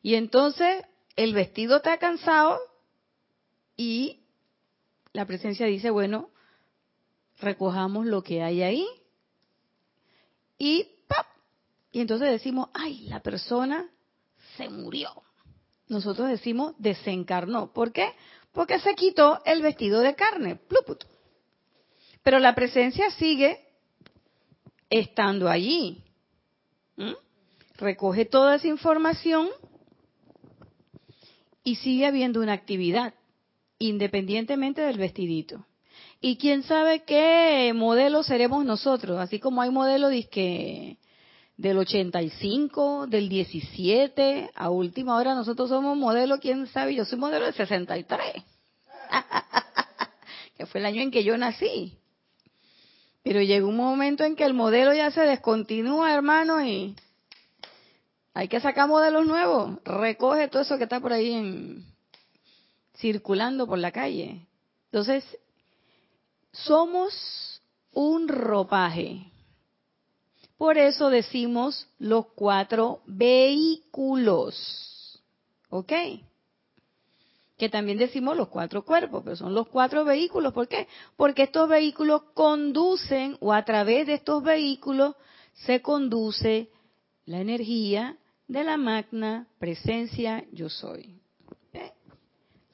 Y 0.01 0.15
entonces 0.15 0.85
el 1.17 1.33
vestido 1.33 1.77
está 1.77 1.97
cansado 1.97 2.59
y 3.75 4.21
la 5.11 5.25
presencia 5.25 5.65
dice, 5.65 5.89
bueno, 5.89 6.29
recojamos 7.41 8.05
lo 8.05 8.23
que 8.23 8.41
hay 8.41 8.61
ahí 8.63 8.87
y 10.57 10.87
¡pap! 11.07 11.25
Y 11.91 11.99
entonces 11.99 12.29
decimos, 12.29 12.69
ay, 12.73 13.01
la 13.09 13.19
persona 13.19 13.89
se 14.55 14.69
murió. 14.69 15.09
Nosotros 15.89 16.29
decimos 16.29 16.73
desencarnó. 16.77 17.73
¿Por 17.73 17.91
qué? 17.91 18.13
Porque 18.53 18.79
se 18.79 18.95
quitó 18.95 19.41
el 19.43 19.61
vestido 19.61 19.99
de 19.99 20.15
carne. 20.15 20.55
Pluput. 20.55 21.10
Pero 22.23 22.39
la 22.39 22.53
presencia 22.55 23.09
sigue 23.11 23.59
estando 24.89 25.49
allí. 25.49 26.03
Recoge 27.77 28.25
toda 28.25 28.55
esa 28.55 28.67
información 28.67 29.49
y 31.63 31.75
sigue 31.75 32.05
habiendo 32.05 32.41
una 32.41 32.53
actividad, 32.53 33.13
independientemente 33.79 34.81
del 34.81 34.97
vestidito. 34.97 35.65
Y 36.19 36.37
quién 36.37 36.61
sabe 36.63 37.03
qué 37.03 37.71
modelo 37.73 38.21
seremos 38.21 38.63
nosotros, 38.65 39.17
así 39.19 39.39
como 39.39 39.63
hay 39.63 39.71
modelos 39.71 40.11
disque 40.11 40.97
del 41.57 41.77
85, 41.79 43.07
del 43.07 43.29
17, 43.29 44.51
a 44.53 44.69
última 44.69 45.15
hora 45.15 45.33
nosotros 45.33 45.69
somos 45.69 45.97
modelo, 45.97 46.39
quién 46.39 46.67
sabe, 46.67 46.93
yo 46.93 47.05
soy 47.05 47.17
modelo 47.17 47.45
del 47.45 47.55
63, 47.55 48.19
que 50.57 50.65
fue 50.67 50.79
el 50.79 50.85
año 50.85 51.01
en 51.01 51.11
que 51.11 51.23
yo 51.23 51.37
nací. 51.37 52.00
Pero 53.23 53.41
llegó 53.41 53.67
un 53.67 53.77
momento 53.77 54.23
en 54.23 54.35
que 54.35 54.45
el 54.45 54.53
modelo 54.53 54.93
ya 54.93 55.11
se 55.11 55.21
descontinúa, 55.21 56.13
hermano, 56.13 56.65
y 56.65 56.95
hay 58.33 58.47
que 58.47 58.59
sacar 58.59 58.87
modelos 58.87 59.25
nuevos. 59.25 59.77
Recoge 59.83 60.47
todo 60.47 60.61
eso 60.63 60.77
que 60.77 60.85
está 60.85 60.99
por 60.99 61.13
ahí 61.13 61.31
en, 61.31 61.85
circulando 62.97 63.67
por 63.67 63.77
la 63.77 63.91
calle. 63.91 64.47
Entonces, 64.85 65.23
somos 66.51 67.61
un 67.91 68.27
ropaje. 68.27 69.31
Por 70.57 70.77
eso 70.77 71.09
decimos 71.09 71.87
los 71.97 72.27
cuatro 72.35 73.01
vehículos. 73.05 74.47
¿Ok? 75.69 75.91
Que 77.61 77.69
también 77.69 77.99
decimos 77.99 78.35
los 78.35 78.47
cuatro 78.47 78.83
cuerpos, 78.83 79.21
pero 79.23 79.35
son 79.35 79.53
los 79.53 79.67
cuatro 79.67 80.03
vehículos. 80.03 80.51
¿Por 80.51 80.67
qué? 80.67 80.87
Porque 81.15 81.43
estos 81.43 81.69
vehículos 81.69 82.23
conducen, 82.33 83.37
o 83.39 83.53
a 83.53 83.63
través 83.63 84.07
de 84.07 84.15
estos 84.15 84.41
vehículos 84.41 85.13
se 85.53 85.79
conduce 85.79 86.71
la 87.25 87.39
energía 87.39 88.17
de 88.47 88.63
la 88.63 88.77
magna 88.77 89.47
presencia 89.59 90.43
yo 90.51 90.69
soy. 90.69 91.21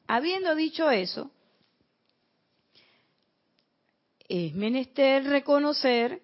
Habiendo 0.08 0.56
dicho 0.56 0.90
eso, 0.90 1.32
es 4.30 4.56
menester 4.56 5.26
reconocer 5.26 6.22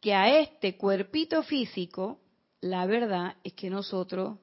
que 0.00 0.12
a 0.12 0.40
este 0.40 0.76
cuerpito 0.76 1.44
físico, 1.44 2.18
la 2.60 2.84
verdad 2.86 3.36
es 3.44 3.52
que 3.52 3.70
nosotros, 3.70 4.38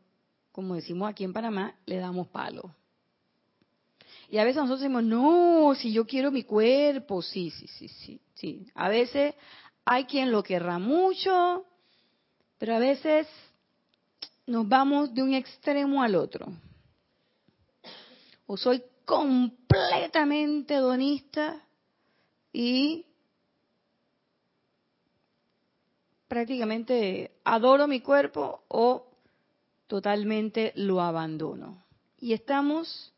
como 0.53 0.75
decimos 0.75 1.09
aquí 1.09 1.25
en 1.25 1.33
Panamá, 1.33 1.75
le 1.85 1.97
damos 1.97 2.29
palo. 2.29 2.73
Y 4.33 4.39
a 4.39 4.43
veces 4.45 4.63
nosotros 4.63 4.79
decimos, 4.79 5.03
no, 5.03 5.75
si 5.75 5.93
yo 5.93 6.07
quiero 6.07 6.31
mi 6.31 6.41
cuerpo, 6.41 7.21
sí, 7.21 7.51
sí, 7.51 7.67
sí, 7.67 7.87
sí, 7.87 8.19
sí. 8.33 8.65
A 8.73 8.89
veces 8.89 9.35
hay 9.85 10.05
quien 10.05 10.31
lo 10.31 10.41
querrá 10.41 10.79
mucho, 10.79 11.63
pero 12.57 12.73
a 12.73 12.79
veces 12.79 13.27
nos 14.47 14.67
vamos 14.67 15.13
de 15.13 15.21
un 15.21 15.35
extremo 15.35 16.01
al 16.01 16.15
otro. 16.15 16.47
O 18.47 18.57
soy 18.57 18.83
completamente 19.05 20.77
donista 20.77 21.61
y 22.51 23.05
prácticamente 26.27 27.33
adoro 27.43 27.87
mi 27.87 28.01
cuerpo 28.01 28.63
o 28.67 29.11
totalmente 29.85 30.73
lo 30.75 31.01
abandono. 31.01 31.83
Y 32.17 32.33
estamos 32.33 33.13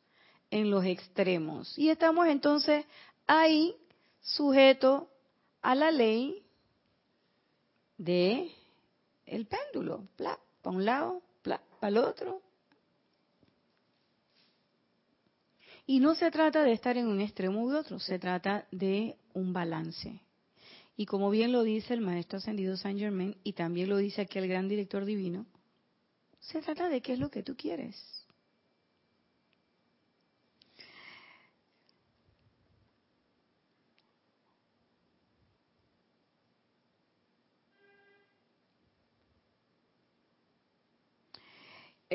en 0.56 0.72
los 0.72 0.86
extremos. 0.86 1.78
Y 1.78 1.90
estamos 1.90 2.28
entonces 2.28 2.86
ahí 3.28 3.76
sujeto 4.22 5.10
a 5.62 5.76
la 5.76 5.92
ley 5.92 6.44
de 7.98 8.50
el 9.26 9.48
péndulo 9.48 10.08
para 10.16 10.40
un 10.64 10.86
lado, 10.86 11.22
para 11.44 11.62
el 11.90 11.98
otro. 11.98 12.42
Y 15.86 16.00
no 16.00 16.16
se 16.16 16.32
trata 16.32 16.64
de 16.64 16.72
estar 16.72 16.96
en 16.96 17.08
un 17.08 17.20
extremo 17.20 17.62
u 17.66 17.76
otro, 17.76 18.00
se 18.00 18.18
trata 18.18 18.66
de 18.72 19.18
un 19.34 19.52
balance. 19.52 20.22
Y 20.96 21.06
como 21.06 21.30
bien 21.32 21.52
lo 21.52 21.64
dice 21.64 21.94
el 21.94 22.00
maestro 22.00 22.38
ascendido 22.38 22.78
Saint 22.78 22.98
Germain, 22.98 23.36
y 23.44 23.52
también 23.54 23.90
lo 23.90 23.98
dice 23.98 24.22
aquí 24.22 24.40
el 24.40 24.48
gran 24.48 24.70
director 24.70 25.04
divino, 25.04 25.46
se 26.40 26.62
trata 26.62 26.88
de 26.88 27.02
qué 27.02 27.12
es 27.12 27.20
lo 27.20 27.30
que 27.30 27.44
tú 27.44 27.58
quieres. 27.58 28.15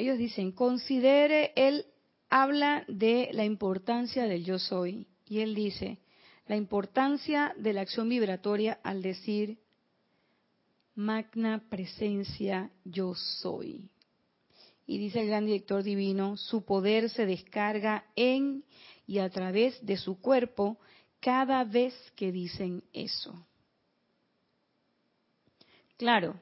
Ellos 0.00 0.18
dicen, 0.18 0.52
considere, 0.52 1.52
él 1.56 1.86
habla 2.28 2.84
de 2.88 3.30
la 3.32 3.44
importancia 3.44 4.24
del 4.24 4.44
yo 4.44 4.58
soy 4.58 5.06
y 5.28 5.40
él 5.40 5.54
dice, 5.54 5.98
la 6.46 6.56
importancia 6.56 7.54
de 7.56 7.72
la 7.72 7.82
acción 7.82 8.08
vibratoria 8.08 8.80
al 8.82 9.02
decir, 9.02 9.58
magna 10.94 11.62
presencia 11.70 12.70
yo 12.84 13.14
soy. 13.14 13.90
Y 14.86 14.98
dice 14.98 15.20
el 15.20 15.28
gran 15.28 15.46
director 15.46 15.82
divino, 15.82 16.36
su 16.36 16.64
poder 16.64 17.10
se 17.10 17.26
descarga 17.26 18.04
en 18.16 18.64
y 19.06 19.18
a 19.18 19.30
través 19.30 19.84
de 19.86 19.96
su 19.96 20.20
cuerpo 20.20 20.78
cada 21.20 21.62
vez 21.64 21.94
que 22.16 22.32
dicen 22.32 22.82
eso. 22.92 23.46
Claro, 25.96 26.40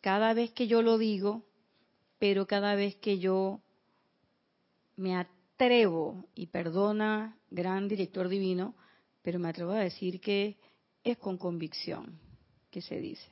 cada 0.00 0.32
vez 0.34 0.50
que 0.50 0.66
yo 0.66 0.82
lo 0.82 0.98
digo, 0.98 1.44
pero 2.20 2.46
cada 2.46 2.74
vez 2.74 2.96
que 2.96 3.18
yo 3.18 3.62
me 4.96 5.16
atrevo, 5.16 6.26
y 6.34 6.48
perdona, 6.48 7.38
gran 7.50 7.88
director 7.88 8.28
divino, 8.28 8.76
pero 9.22 9.38
me 9.38 9.48
atrevo 9.48 9.72
a 9.72 9.80
decir 9.80 10.20
que 10.20 10.58
es 11.02 11.16
con 11.16 11.38
convicción 11.38 12.20
que 12.70 12.82
se 12.82 13.00
dice. 13.00 13.26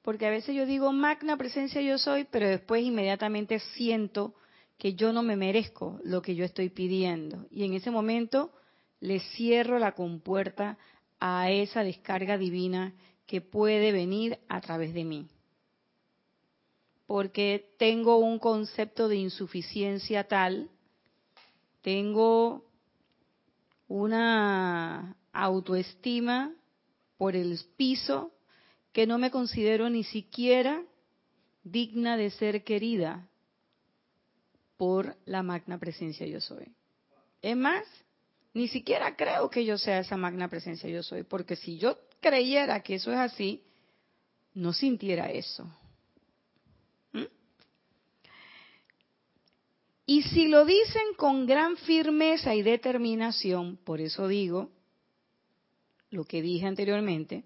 Porque 0.00 0.26
a 0.26 0.30
veces 0.30 0.56
yo 0.56 0.64
digo, 0.64 0.90
magna 0.92 1.36
presencia 1.36 1.82
yo 1.82 1.98
soy, 1.98 2.24
pero 2.24 2.48
después 2.48 2.82
inmediatamente 2.82 3.58
siento 3.58 4.34
que 4.78 4.94
yo 4.94 5.12
no 5.12 5.22
me 5.22 5.36
merezco 5.36 6.00
lo 6.04 6.22
que 6.22 6.34
yo 6.34 6.46
estoy 6.46 6.70
pidiendo. 6.70 7.46
Y 7.50 7.64
en 7.64 7.74
ese 7.74 7.90
momento 7.90 8.50
le 9.00 9.20
cierro 9.20 9.78
la 9.78 9.92
compuerta 9.92 10.78
a 11.20 11.50
esa 11.50 11.84
descarga 11.84 12.38
divina 12.38 12.94
que 13.26 13.42
puede 13.42 13.92
venir 13.92 14.38
a 14.48 14.62
través 14.62 14.94
de 14.94 15.04
mí 15.04 15.28
porque 17.08 17.72
tengo 17.78 18.18
un 18.18 18.38
concepto 18.38 19.08
de 19.08 19.16
insuficiencia 19.16 20.28
tal, 20.28 20.68
tengo 21.80 22.66
una 23.88 25.16
autoestima 25.32 26.54
por 27.16 27.34
el 27.34 27.58
piso 27.78 28.30
que 28.92 29.06
no 29.06 29.16
me 29.16 29.30
considero 29.30 29.88
ni 29.88 30.04
siquiera 30.04 30.84
digna 31.64 32.18
de 32.18 32.30
ser 32.30 32.62
querida 32.62 33.26
por 34.76 35.16
la 35.24 35.42
magna 35.42 35.78
presencia 35.78 36.26
yo 36.26 36.42
soy. 36.42 36.74
Es 37.40 37.56
más, 37.56 37.86
ni 38.52 38.68
siquiera 38.68 39.16
creo 39.16 39.48
que 39.48 39.64
yo 39.64 39.78
sea 39.78 40.00
esa 40.00 40.18
magna 40.18 40.48
presencia 40.48 40.90
yo 40.90 41.02
soy, 41.02 41.22
porque 41.22 41.56
si 41.56 41.78
yo 41.78 41.96
creyera 42.20 42.82
que 42.82 42.96
eso 42.96 43.10
es 43.10 43.18
así, 43.18 43.64
no 44.52 44.74
sintiera 44.74 45.30
eso. 45.30 45.66
Y 50.10 50.22
si 50.22 50.48
lo 50.48 50.64
dicen 50.64 51.02
con 51.18 51.44
gran 51.44 51.76
firmeza 51.76 52.54
y 52.54 52.62
determinación, 52.62 53.76
por 53.76 54.00
eso 54.00 54.26
digo 54.26 54.70
lo 56.08 56.24
que 56.24 56.40
dije 56.40 56.64
anteriormente, 56.64 57.44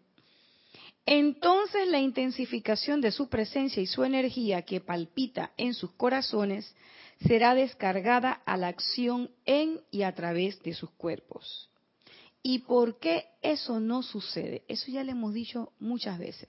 entonces 1.04 1.88
la 1.88 1.98
intensificación 1.98 3.00
de 3.00 3.10
su 3.10 3.28
presencia 3.28 3.82
y 3.82 3.88
su 3.88 4.04
energía 4.04 4.62
que 4.62 4.80
palpita 4.80 5.50
en 5.56 5.74
sus 5.74 5.90
corazones 5.94 6.72
será 7.26 7.56
descargada 7.56 8.30
a 8.30 8.56
la 8.56 8.68
acción 8.68 9.32
en 9.44 9.80
y 9.90 10.02
a 10.02 10.14
través 10.14 10.62
de 10.62 10.72
sus 10.72 10.90
cuerpos. 10.90 11.68
¿Y 12.44 12.60
por 12.60 13.00
qué 13.00 13.24
eso 13.42 13.80
no 13.80 14.04
sucede? 14.04 14.62
Eso 14.68 14.88
ya 14.92 15.02
le 15.02 15.10
hemos 15.10 15.34
dicho 15.34 15.72
muchas 15.80 16.16
veces. 16.16 16.48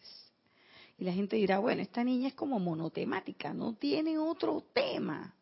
Y 1.00 1.05
la 1.05 1.13
gente 1.13 1.38
dirá, 1.38 1.58
bueno, 1.58 1.82
esta 1.82 2.03
niña 2.03 2.27
es 2.27 2.36
como 2.36 2.60
monotemática, 2.60 3.51
no 3.51 3.74
tiene 3.74 4.20
otro 4.20 4.63
tema. 4.75 5.34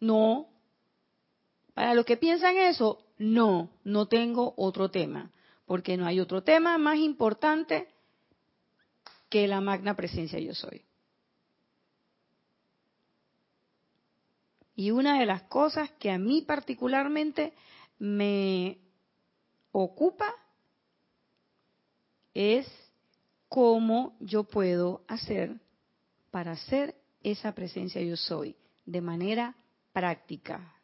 No. 0.00 0.48
Para 1.74 1.94
los 1.94 2.04
que 2.04 2.16
piensan 2.16 2.56
eso, 2.56 3.04
no, 3.18 3.70
no 3.84 4.08
tengo 4.08 4.54
otro 4.56 4.90
tema, 4.90 5.30
porque 5.66 5.96
no 5.96 6.06
hay 6.06 6.20
otro 6.20 6.42
tema 6.42 6.78
más 6.78 6.96
importante 6.98 7.88
que 9.28 9.46
la 9.46 9.60
magna 9.60 9.94
presencia 9.94 10.38
yo 10.40 10.54
soy. 10.54 10.84
Y 14.74 14.90
una 14.90 15.18
de 15.18 15.26
las 15.26 15.42
cosas 15.42 15.90
que 15.98 16.10
a 16.10 16.18
mí 16.18 16.42
particularmente 16.42 17.52
me 17.98 18.78
ocupa 19.72 20.34
es 22.32 22.66
cómo 23.48 24.16
yo 24.20 24.44
puedo 24.44 25.04
hacer 25.06 25.60
para 26.30 26.56
ser 26.56 26.94
esa 27.22 27.52
presencia 27.54 28.00
yo 28.00 28.16
soy 28.16 28.56
de 28.86 29.00
manera 29.00 29.54
práctica. 29.92 30.74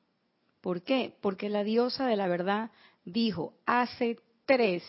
¿Por 0.61 0.83
qué? 0.83 1.17
Porque 1.21 1.49
la 1.49 1.65
diosa 1.65 2.07
de 2.07 2.17
la 2.17 2.27
verdad 2.27 2.71
dijo 3.05 3.55
hace 3.67 4.19
tres 4.47 4.83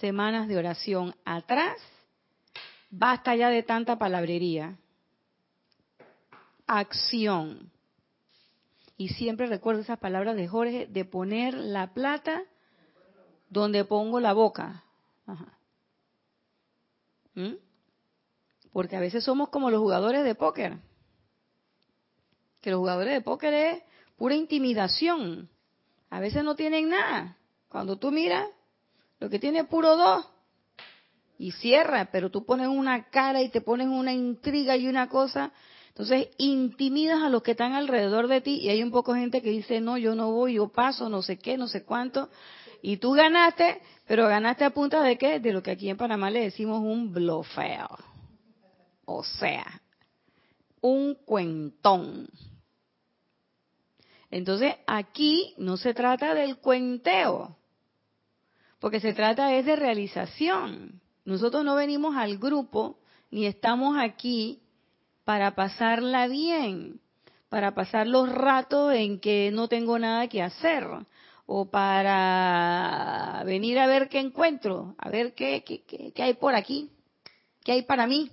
semanas 0.00 0.48
de 0.48 0.58
oración 0.58 1.14
atrás, 1.24 1.78
basta 2.90 3.34
ya 3.34 3.48
de 3.48 3.62
tanta 3.62 3.98
palabrería. 3.98 4.76
Acción. 6.66 7.70
Y 8.96 9.08
siempre 9.10 9.46
recuerdo 9.46 9.82
esas 9.82 9.98
palabras 9.98 10.36
de 10.36 10.48
Jorge 10.48 10.86
de 10.86 11.04
poner 11.04 11.54
la 11.54 11.92
plata 11.92 12.42
donde 13.48 13.84
pongo 13.84 14.20
la 14.20 14.32
boca. 14.32 14.84
¿Mm? 17.34 17.54
Porque 18.72 18.96
a 18.96 19.00
veces 19.00 19.24
somos 19.24 19.48
como 19.50 19.70
los 19.70 19.80
jugadores 19.80 20.24
de 20.24 20.34
póker. 20.34 20.78
Que 22.66 22.72
los 22.72 22.80
jugadores 22.80 23.14
de 23.14 23.20
póker 23.20 23.54
es 23.54 23.82
pura 24.16 24.34
intimidación. 24.34 25.48
A 26.10 26.18
veces 26.18 26.42
no 26.42 26.56
tienen 26.56 26.88
nada. 26.88 27.36
Cuando 27.68 27.96
tú 27.96 28.10
miras, 28.10 28.48
lo 29.20 29.30
que 29.30 29.38
tiene 29.38 29.62
puro 29.62 29.96
dos. 29.96 30.26
Y 31.38 31.52
cierra, 31.52 32.08
pero 32.10 32.28
tú 32.28 32.44
pones 32.44 32.66
una 32.66 33.08
cara 33.08 33.40
y 33.40 33.50
te 33.50 33.60
pones 33.60 33.86
una 33.86 34.12
intriga 34.12 34.76
y 34.76 34.88
una 34.88 35.08
cosa. 35.08 35.52
Entonces 35.90 36.30
intimidas 36.38 37.22
a 37.22 37.28
los 37.28 37.44
que 37.44 37.52
están 37.52 37.74
alrededor 37.74 38.26
de 38.26 38.40
ti 38.40 38.58
y 38.60 38.68
hay 38.68 38.82
un 38.82 38.90
poco 38.90 39.14
gente 39.14 39.42
que 39.42 39.50
dice, 39.50 39.80
no, 39.80 39.96
yo 39.96 40.16
no 40.16 40.32
voy, 40.32 40.54
yo 40.54 40.66
paso, 40.66 41.08
no 41.08 41.22
sé 41.22 41.38
qué, 41.38 41.56
no 41.56 41.68
sé 41.68 41.84
cuánto. 41.84 42.30
Y 42.82 42.96
tú 42.96 43.12
ganaste, 43.12 43.80
pero 44.08 44.26
ganaste 44.26 44.64
a 44.64 44.70
punta 44.70 45.04
de 45.04 45.16
qué? 45.16 45.38
De 45.38 45.52
lo 45.52 45.62
que 45.62 45.70
aquí 45.70 45.88
en 45.88 45.98
Panamá 45.98 46.30
le 46.30 46.40
decimos 46.40 46.80
un 46.80 47.12
blofeo. 47.12 47.96
O 49.04 49.22
sea, 49.22 49.82
un 50.80 51.14
cuentón. 51.24 52.28
Entonces 54.30 54.74
aquí 54.86 55.54
no 55.58 55.76
se 55.76 55.94
trata 55.94 56.34
del 56.34 56.58
cuenteo 56.58 57.56
porque 58.80 59.00
se 59.00 59.14
trata 59.14 59.54
es 59.54 59.66
de 59.66 59.76
realización. 59.76 61.00
Nosotros 61.24 61.64
no 61.64 61.74
venimos 61.74 62.16
al 62.16 62.38
grupo 62.38 62.98
ni 63.30 63.46
estamos 63.46 63.96
aquí 63.98 64.60
para 65.24 65.54
pasarla 65.54 66.28
bien, 66.28 67.00
para 67.48 67.74
pasar 67.74 68.06
los 68.06 68.30
ratos 68.30 68.92
en 68.92 69.18
que 69.18 69.50
no 69.52 69.68
tengo 69.68 69.98
nada 69.98 70.28
que 70.28 70.42
hacer 70.42 70.86
o 71.46 71.70
para 71.70 73.42
venir 73.44 73.78
a 73.78 73.86
ver 73.86 74.08
qué 74.08 74.20
encuentro, 74.20 74.94
a 74.98 75.10
ver 75.10 75.34
qué, 75.34 75.64
qué, 75.64 76.22
hay 76.22 76.34
por 76.34 76.54
aquí, 76.54 76.90
qué 77.64 77.72
hay 77.72 77.82
para 77.82 78.06
mí. 78.06 78.30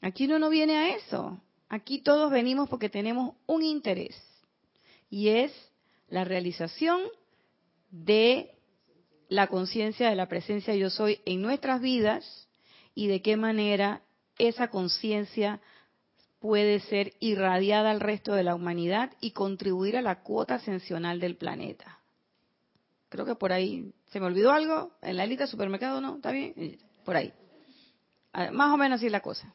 Aquí 0.00 0.24
uno 0.24 0.38
no 0.38 0.50
viene 0.50 0.76
a 0.76 0.96
eso. 0.96 1.40
Aquí 1.68 2.00
todos 2.00 2.30
venimos 2.30 2.68
porque 2.68 2.88
tenemos 2.88 3.34
un 3.46 3.62
interés 3.62 4.33
y 5.10 5.28
es 5.28 5.52
la 6.08 6.24
realización 6.24 7.00
de 7.90 8.50
la 9.28 9.46
conciencia 9.46 10.10
de 10.10 10.16
la 10.16 10.28
presencia 10.28 10.74
yo 10.74 10.90
soy 10.90 11.20
en 11.24 11.42
nuestras 11.42 11.80
vidas 11.80 12.48
y 12.94 13.06
de 13.08 13.22
qué 13.22 13.36
manera 13.36 14.02
esa 14.38 14.68
conciencia 14.68 15.60
puede 16.40 16.80
ser 16.80 17.14
irradiada 17.20 17.90
al 17.90 18.00
resto 18.00 18.34
de 18.34 18.42
la 18.44 18.54
humanidad 18.54 19.12
y 19.20 19.30
contribuir 19.30 19.96
a 19.96 20.02
la 20.02 20.22
cuota 20.22 20.56
ascensional 20.56 21.18
del 21.18 21.36
planeta. 21.36 22.00
Creo 23.08 23.24
que 23.24 23.34
por 23.34 23.52
ahí, 23.52 23.92
¿se 24.10 24.20
me 24.20 24.26
olvidó 24.26 24.52
algo? 24.52 24.92
¿En 25.00 25.16
la 25.16 25.24
lista 25.24 25.44
de 25.44 25.50
supermercado 25.50 26.00
no? 26.00 26.16
¿Está 26.16 26.32
bien? 26.32 26.78
Por 27.04 27.16
ahí. 27.16 27.32
Más 28.52 28.74
o 28.74 28.76
menos 28.76 28.96
así 28.96 29.06
es 29.06 29.12
la 29.12 29.20
cosa. 29.20 29.54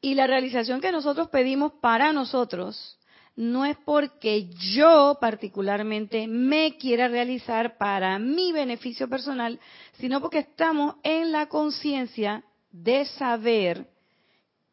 Y 0.00 0.14
la 0.14 0.26
realización 0.26 0.80
que 0.80 0.92
nosotros 0.92 1.28
pedimos 1.28 1.72
para 1.80 2.12
nosotros 2.12 2.98
no 3.40 3.64
es 3.64 3.78
porque 3.86 4.50
yo 4.74 5.16
particularmente 5.18 6.28
me 6.28 6.76
quiera 6.76 7.08
realizar 7.08 7.78
para 7.78 8.18
mi 8.18 8.52
beneficio 8.52 9.08
personal, 9.08 9.58
sino 9.94 10.20
porque 10.20 10.40
estamos 10.40 10.96
en 11.02 11.32
la 11.32 11.48
conciencia 11.48 12.44
de 12.70 13.06
saber 13.06 13.88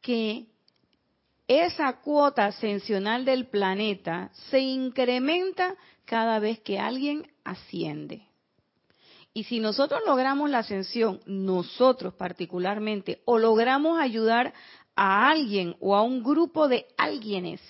que 0.01 0.47
esa 1.47 2.01
cuota 2.01 2.47
ascensional 2.47 3.23
del 3.23 3.47
planeta 3.47 4.31
se 4.49 4.59
incrementa 4.59 5.75
cada 6.03 6.39
vez 6.39 6.59
que 6.59 6.77
alguien 6.77 7.25
asciende. 7.45 8.27
Y 9.33 9.45
si 9.45 9.61
nosotros 9.61 10.01
logramos 10.05 10.49
la 10.49 10.59
ascensión, 10.59 11.21
nosotros 11.25 12.15
particularmente, 12.15 13.21
o 13.23 13.37
logramos 13.37 13.97
ayudar 13.97 14.53
a 14.93 15.29
alguien 15.29 15.77
o 15.79 15.95
a 15.95 16.01
un 16.01 16.21
grupo 16.21 16.67
de 16.67 16.85
alguienes 16.97 17.61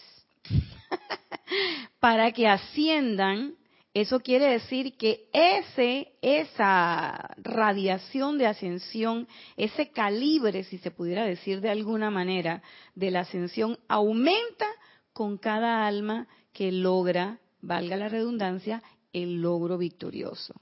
para 2.08 2.32
que 2.32 2.48
asciendan, 2.48 3.56
eso 3.94 4.22
quiere 4.22 4.46
decir 4.46 4.96
que 4.96 5.28
ese, 5.34 6.14
esa 6.22 7.36
radiación 7.36 8.38
de 8.38 8.46
ascensión, 8.46 9.28
ese 9.58 9.92
calibre, 9.92 10.64
si 10.64 10.78
se 10.78 10.90
pudiera 10.90 11.26
decir 11.26 11.60
de 11.60 11.70
alguna 11.70 12.10
manera, 12.10 12.64
de 12.96 13.12
la 13.12 13.20
ascensión 13.20 13.78
aumenta 13.90 14.68
con 15.12 15.38
cada 15.38 15.86
alma 15.86 16.30
que 16.54 16.72
logra, 16.72 17.40
valga 17.60 17.98
la 17.98 18.08
redundancia, 18.08 18.82
el 19.12 19.42
logro 19.42 19.78
victorioso. 19.78 20.54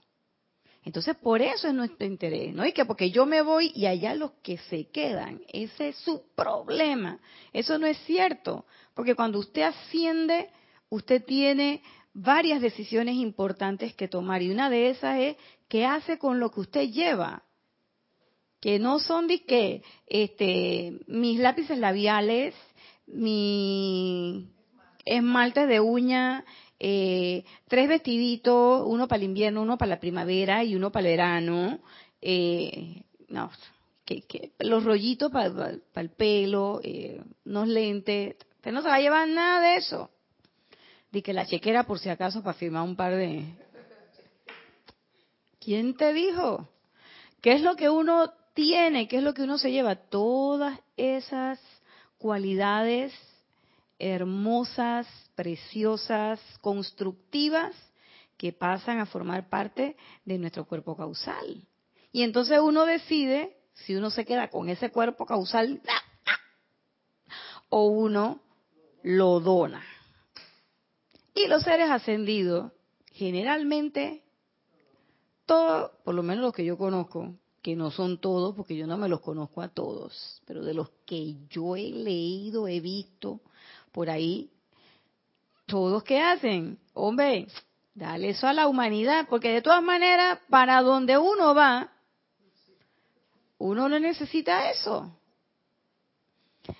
Entonces, 0.83 1.15
por 1.15 1.43
eso 1.43 1.67
es 1.67 1.75
nuestro 1.75 2.07
interés, 2.07 2.55
¿no? 2.55 2.65
Y 2.65 2.71
que 2.71 2.85
porque 2.85 3.11
yo 3.11 3.27
me 3.27 3.43
voy 3.43 3.71
y 3.75 3.85
allá 3.85 4.15
los 4.15 4.31
que 4.41 4.57
se 4.57 4.87
quedan, 4.87 5.41
ese 5.53 5.89
es 5.89 5.95
su 5.97 6.23
problema. 6.35 7.19
Eso 7.53 7.77
no 7.77 7.85
es 7.85 7.99
cierto, 7.99 8.65
porque 8.95 9.13
cuando 9.13 9.37
usted 9.37 9.61
asciende, 9.61 10.49
usted 10.89 11.23
tiene 11.23 11.81
varias 12.13 12.61
decisiones 12.61 13.15
importantes 13.15 13.93
que 13.93 14.07
tomar 14.07 14.41
y 14.41 14.49
una 14.49 14.69
de 14.69 14.89
esas 14.89 15.19
es 15.19 15.37
qué 15.67 15.85
hace 15.85 16.17
con 16.17 16.39
lo 16.39 16.51
que 16.51 16.61
usted 16.61 16.89
lleva. 16.89 17.43
Que 18.61 18.79
no 18.79 18.99
son 18.99 19.27
de 19.27 19.43
que 19.43 19.83
este, 20.07 20.99
mis 21.07 21.39
lápices 21.39 21.77
labiales, 21.77 22.55
mi 23.05 24.49
esmalte 25.03 25.67
de 25.67 25.79
uña, 25.81 26.45
eh, 26.79 27.43
tres 27.67 27.87
vestiditos, 27.87 28.83
uno 28.87 29.07
para 29.07 29.17
el 29.17 29.25
invierno, 29.25 29.61
uno 29.61 29.77
para 29.77 29.89
la 29.89 29.99
primavera 29.99 30.63
y 30.63 30.75
uno 30.75 30.91
para 30.91 31.07
el 31.07 31.13
verano. 31.13 31.79
Eh, 32.21 33.03
no, 33.27 33.51
que, 34.05 34.53
los 34.59 34.83
rollitos 34.83 35.31
para 35.31 35.71
el 35.95 36.09
pelo, 36.11 36.79
eh, 36.83 37.21
unos 37.45 37.67
lentes. 37.67 38.37
Usted 38.55 38.71
no 38.71 38.81
se 38.81 38.87
va 38.87 38.95
a 38.95 39.01
llevar 39.01 39.27
nada 39.27 39.61
de 39.61 39.77
eso. 39.77 40.09
De 41.15 41.23
que 41.23 41.31
la 41.31 41.45
chequera 41.45 41.85
por 41.85 41.97
si 41.97 42.09
acaso 42.09 42.43
para 42.43 42.57
firmar 42.57 42.83
un 42.83 42.97
par 42.97 43.15
de, 43.15 43.45
¿Quién 45.61 45.95
te 45.95 46.11
dijo? 46.11 46.67
¿Qué 47.41 47.53
es 47.53 47.61
lo 47.61 47.77
que 47.77 47.89
uno 47.89 48.33
tiene? 48.53 49.07
¿Qué 49.07 49.19
es 49.19 49.23
lo 49.23 49.33
que 49.33 49.43
uno 49.43 49.57
se 49.57 49.71
lleva? 49.71 49.95
Todas 49.95 50.77
esas 50.97 51.57
cualidades 52.17 53.13
hermosas, 53.97 55.07
preciosas, 55.35 56.41
constructivas 56.59 57.73
que 58.35 58.51
pasan 58.51 58.99
a 58.99 59.05
formar 59.05 59.47
parte 59.47 59.95
de 60.25 60.37
nuestro 60.37 60.65
cuerpo 60.65 60.97
causal. 60.97 61.65
Y 62.11 62.23
entonces 62.23 62.59
uno 62.59 62.85
decide 62.85 63.55
si 63.73 63.95
uno 63.95 64.09
se 64.09 64.25
queda 64.25 64.49
con 64.49 64.67
ese 64.67 64.91
cuerpo 64.91 65.25
causal 65.25 65.81
o 67.69 67.85
uno 67.85 68.41
lo 69.01 69.39
dona. 69.39 69.94
Y 71.35 71.47
los 71.47 71.63
seres 71.63 71.89
ascendidos, 71.89 72.71
generalmente, 73.11 74.23
todos, 75.45 75.91
por 76.03 76.15
lo 76.15 76.23
menos 76.23 76.45
los 76.45 76.53
que 76.53 76.63
yo 76.63 76.77
conozco, 76.77 77.35
que 77.61 77.75
no 77.75 77.91
son 77.91 78.19
todos, 78.19 78.55
porque 78.55 78.77
yo 78.77 78.87
no 78.87 78.97
me 78.97 79.09
los 79.09 79.19
conozco 79.19 79.61
a 79.61 79.67
todos, 79.67 80.41
pero 80.45 80.63
de 80.63 80.73
los 80.73 80.89
que 81.05 81.35
yo 81.49 81.75
he 81.75 81.89
leído, 81.89 82.67
he 82.69 82.79
visto 82.79 83.41
por 83.91 84.09
ahí, 84.09 84.49
todos 85.65 86.03
que 86.03 86.21
hacen, 86.21 86.79
hombre, 86.93 87.47
dale 87.93 88.29
eso 88.29 88.47
a 88.47 88.53
la 88.53 88.67
humanidad, 88.67 89.27
porque 89.29 89.49
de 89.49 89.61
todas 89.61 89.83
maneras, 89.83 90.39
para 90.49 90.81
donde 90.81 91.17
uno 91.17 91.53
va, 91.53 91.91
uno 93.57 93.89
no 93.89 93.99
necesita 93.99 94.69
eso. 94.69 95.11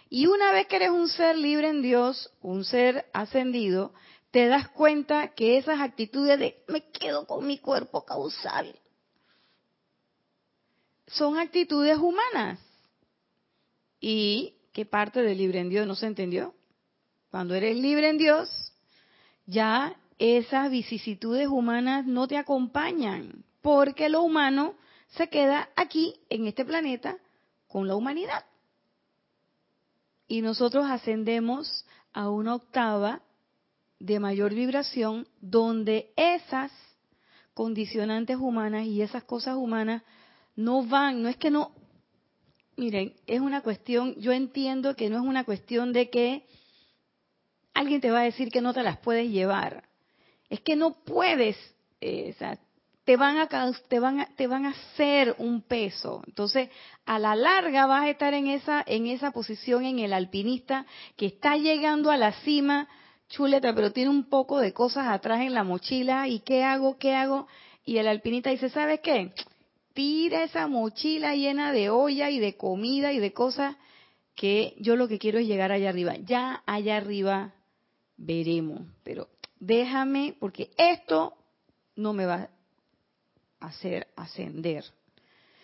Y 0.09 0.27
una 0.27 0.51
vez 0.51 0.67
que 0.67 0.77
eres 0.77 0.91
un 0.91 1.09
ser 1.09 1.37
libre 1.37 1.67
en 1.69 1.81
Dios, 1.81 2.31
un 2.41 2.63
ser 2.63 3.05
ascendido, 3.11 3.93
te 4.35 4.47
das 4.47 4.67
cuenta 4.67 5.29
que 5.29 5.57
esas 5.57 5.79
actitudes 5.79 6.37
de 6.37 6.61
me 6.67 6.81
quedo 6.89 7.25
con 7.25 7.47
mi 7.47 7.57
cuerpo 7.57 8.03
causal 8.03 8.77
son 11.07 11.39
actitudes 11.39 11.97
humanas. 11.97 12.59
¿Y 14.01 14.55
qué 14.73 14.85
parte 14.85 15.21
de 15.21 15.35
libre 15.35 15.61
en 15.61 15.69
Dios 15.69 15.87
no 15.87 15.95
se 15.95 16.07
entendió? 16.07 16.53
Cuando 17.31 17.55
eres 17.55 17.77
libre 17.77 18.09
en 18.09 18.17
Dios, 18.17 18.73
ya 19.45 19.95
esas 20.19 20.69
vicisitudes 20.69 21.47
humanas 21.47 22.05
no 22.05 22.27
te 22.27 22.35
acompañan, 22.35 23.45
porque 23.61 24.09
lo 24.09 24.21
humano 24.21 24.75
se 25.11 25.29
queda 25.29 25.69
aquí, 25.77 26.13
en 26.29 26.45
este 26.47 26.65
planeta, 26.65 27.15
con 27.69 27.87
la 27.87 27.95
humanidad. 27.95 28.43
Y 30.27 30.41
nosotros 30.41 30.87
ascendemos 30.89 31.85
a 32.11 32.29
una 32.29 32.55
octava 32.55 33.21
de 33.99 34.19
mayor 34.19 34.53
vibración 34.53 35.27
donde 35.41 36.11
esas 36.15 36.71
condicionantes 37.53 38.37
humanas 38.37 38.85
y 38.85 39.01
esas 39.01 39.23
cosas 39.23 39.55
humanas 39.55 40.03
no 40.55 40.83
van, 40.83 41.21
no 41.21 41.29
es 41.29 41.37
que 41.37 41.49
no, 41.49 41.71
miren, 42.77 43.13
es 43.27 43.39
una 43.39 43.61
cuestión, 43.61 44.15
yo 44.19 44.31
entiendo 44.31 44.95
que 44.95 45.09
no 45.09 45.17
es 45.17 45.23
una 45.23 45.43
cuestión 45.43 45.93
de 45.93 46.09
que 46.09 46.45
alguien 47.73 48.01
te 48.01 48.11
va 48.11 48.21
a 48.21 48.23
decir 48.23 48.49
que 48.49 48.61
no 48.61 48.73
te 48.73 48.83
las 48.83 48.97
puedes 48.97 49.29
llevar, 49.29 49.83
es 50.49 50.61
que 50.61 50.75
no 50.75 51.03
puedes, 51.03 51.57
eh, 52.01 52.35
te 53.05 53.17
van 53.17 53.37
a 53.37 53.47
te 53.47 53.99
van 53.99 54.19
a, 54.19 54.25
te 54.35 54.47
van 54.47 54.65
a 54.65 54.71
hacer 54.71 55.35
un 55.37 55.61
peso. 55.61 56.23
Entonces, 56.25 56.69
a 57.05 57.19
la 57.19 57.35
larga 57.35 57.85
vas 57.85 58.03
a 58.03 58.09
estar 58.09 58.33
en 58.33 58.47
esa 58.47 58.83
en 58.85 59.07
esa 59.07 59.31
posición 59.31 59.85
en 59.85 59.99
el 59.99 60.11
alpinista 60.11 60.85
que 61.15 61.27
está 61.27 61.55
llegando 61.55 62.09
a 62.09 62.17
la 62.17 62.31
cima 62.41 62.87
chuleta, 63.29 63.73
pero 63.73 63.91
tiene 63.91 64.09
un 64.09 64.29
poco 64.29 64.59
de 64.59 64.73
cosas 64.73 65.07
atrás 65.07 65.41
en 65.41 65.53
la 65.53 65.63
mochila 65.63 66.27
y 66.27 66.39
qué 66.39 66.63
hago, 66.63 66.97
qué 66.97 67.13
hago. 67.15 67.47
Y 67.85 67.97
el 67.97 68.07
alpinista 68.07 68.49
dice, 68.49 68.69
¿sabes 68.69 68.99
qué? 69.01 69.33
Tira 69.93 70.43
esa 70.43 70.67
mochila 70.67 71.35
llena 71.35 71.71
de 71.71 71.89
olla 71.89 72.29
y 72.29 72.39
de 72.39 72.55
comida 72.57 73.13
y 73.13 73.19
de 73.19 73.33
cosas 73.33 73.75
que 74.35 74.75
yo 74.79 74.95
lo 74.95 75.07
que 75.07 75.19
quiero 75.19 75.39
es 75.39 75.47
llegar 75.47 75.71
allá 75.71 75.89
arriba. 75.89 76.15
Ya 76.17 76.63
allá 76.65 76.97
arriba 76.97 77.53
veremos, 78.17 78.81
pero 79.03 79.29
déjame, 79.59 80.35
porque 80.39 80.71
esto 80.77 81.33
no 81.95 82.13
me 82.13 82.25
va 82.25 82.49
a 83.59 83.67
hacer 83.67 84.07
ascender. 84.15 84.83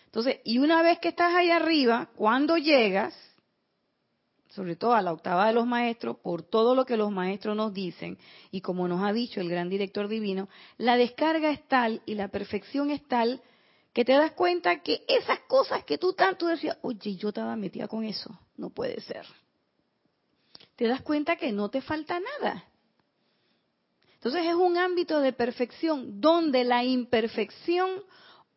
Entonces, 0.06 0.40
y 0.44 0.58
una 0.58 0.82
vez 0.82 0.98
que 0.98 1.08
estás 1.08 1.34
allá 1.34 1.56
arriba, 1.56 2.10
cuando 2.16 2.56
llegas, 2.56 3.14
sobre 4.54 4.76
todo 4.76 4.92
a 4.94 5.02
la 5.02 5.12
octava 5.12 5.46
de 5.46 5.54
los 5.54 5.66
maestros, 5.66 6.18
por 6.18 6.42
todo 6.42 6.74
lo 6.74 6.84
que 6.84 6.96
los 6.96 7.10
maestros 7.10 7.56
nos 7.56 7.72
dicen, 7.72 8.18
y 8.50 8.60
como 8.60 8.86
nos 8.86 9.02
ha 9.02 9.12
dicho 9.12 9.40
el 9.40 9.48
gran 9.48 9.70
director 9.70 10.08
divino, 10.08 10.48
la 10.76 10.96
descarga 10.96 11.50
es 11.50 11.66
tal 11.68 12.02
y 12.04 12.14
la 12.14 12.28
perfección 12.28 12.90
es 12.90 13.06
tal 13.08 13.40
que 13.94 14.04
te 14.04 14.12
das 14.12 14.32
cuenta 14.32 14.80
que 14.80 15.04
esas 15.08 15.40
cosas 15.40 15.84
que 15.84 15.98
tú 15.98 16.12
tanto 16.12 16.46
decías, 16.46 16.78
oye, 16.82 17.16
yo 17.16 17.28
estaba 17.28 17.56
metida 17.56 17.88
con 17.88 18.04
eso, 18.04 18.38
no 18.56 18.70
puede 18.70 19.00
ser. 19.00 19.26
Te 20.76 20.86
das 20.86 21.02
cuenta 21.02 21.36
que 21.36 21.52
no 21.52 21.70
te 21.70 21.80
falta 21.80 22.18
nada. 22.20 22.64
Entonces 24.14 24.46
es 24.46 24.54
un 24.54 24.76
ámbito 24.76 25.20
de 25.20 25.32
perfección 25.32 26.20
donde 26.20 26.64
la 26.64 26.84
imperfección 26.84 28.02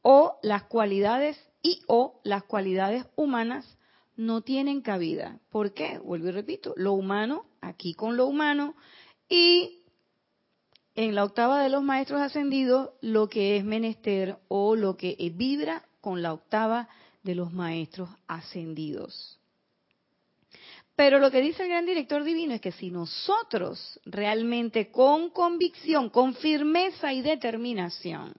o 0.01 0.37
las 0.43 0.63
cualidades 0.63 1.41
y 1.61 1.81
o 1.87 2.19
las 2.23 2.43
cualidades 2.43 3.05
humanas 3.15 3.65
no 4.15 4.41
tienen 4.41 4.81
cabida. 4.81 5.39
¿Por 5.49 5.73
qué? 5.73 5.99
Vuelvo 5.99 6.29
y 6.29 6.31
repito, 6.31 6.73
lo 6.77 6.93
humano, 6.93 7.45
aquí 7.61 7.93
con 7.93 8.17
lo 8.17 8.27
humano, 8.27 8.75
y 9.29 9.79
en 10.95 11.15
la 11.15 11.23
octava 11.23 11.61
de 11.61 11.69
los 11.69 11.83
maestros 11.83 12.21
ascendidos, 12.21 12.91
lo 13.01 13.27
que 13.27 13.57
es 13.57 13.65
menester 13.65 14.37
o 14.47 14.75
lo 14.75 14.95
que 14.95 15.15
vibra 15.33 15.83
con 16.01 16.21
la 16.21 16.33
octava 16.33 16.87
de 17.23 17.35
los 17.35 17.51
maestros 17.51 18.09
ascendidos. 18.27 19.39
Pero 20.95 21.19
lo 21.19 21.29
que 21.29 21.41
dice 21.41 21.63
el 21.63 21.69
gran 21.69 21.85
director 21.85 22.23
divino 22.23 22.53
es 22.53 22.61
que 22.61 22.71
si 22.71 22.89
nosotros 22.89 23.99
realmente 24.05 24.91
con 24.91 25.29
convicción, 25.29 26.09
con 26.09 26.35
firmeza 26.35 27.11
y 27.11 27.21
determinación, 27.21 28.33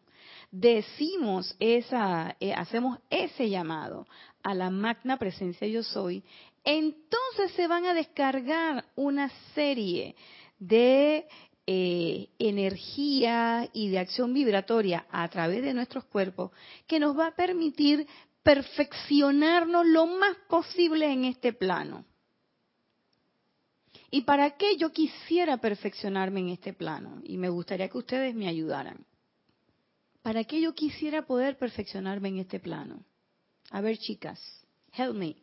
decimos 0.50 1.54
esa, 1.58 2.36
eh, 2.40 2.54
hacemos 2.54 2.98
ese 3.10 3.50
llamado 3.50 4.06
a 4.46 4.54
la 4.54 4.70
magna 4.70 5.18
presencia 5.18 5.66
yo 5.66 5.82
soy, 5.82 6.22
entonces 6.62 7.50
se 7.56 7.66
van 7.66 7.85
a 7.85 7.94
descargar 7.94 8.85
una 8.94 9.28
serie 9.56 10.14
de 10.61 11.26
eh, 11.66 12.28
energía 12.38 13.68
y 13.72 13.88
de 13.88 13.98
acción 13.98 14.32
vibratoria 14.32 15.04
a 15.11 15.26
través 15.30 15.64
de 15.64 15.74
nuestros 15.74 16.04
cuerpos 16.04 16.52
que 16.87 17.00
nos 17.00 17.18
va 17.18 17.26
a 17.26 17.35
permitir 17.35 18.06
perfeccionarnos 18.44 19.85
lo 19.85 20.06
más 20.06 20.37
posible 20.48 21.12
en 21.12 21.24
este 21.24 21.52
plano. 21.52 22.04
¿Y 24.12 24.20
para 24.20 24.52
qué 24.52 24.76
yo 24.76 24.92
quisiera 24.92 25.56
perfeccionarme 25.56 26.38
en 26.38 26.50
este 26.50 26.72
plano? 26.72 27.20
Y 27.24 27.37
me 27.37 27.48
gustaría 27.48 27.88
que 27.88 27.98
ustedes 27.98 28.32
me 28.37 28.46
ayudaran. 28.46 29.04
¿Para 30.22 30.44
qué 30.44 30.61
yo 30.61 30.72
quisiera 30.72 31.26
poder 31.26 31.59
perfeccionarme 31.59 32.28
en 32.28 32.38
este 32.38 32.61
plano? 32.61 33.04
A 33.70 33.81
ver, 33.81 33.98
chicas, 33.98 34.40
help 34.92 35.14
me. 35.14 35.37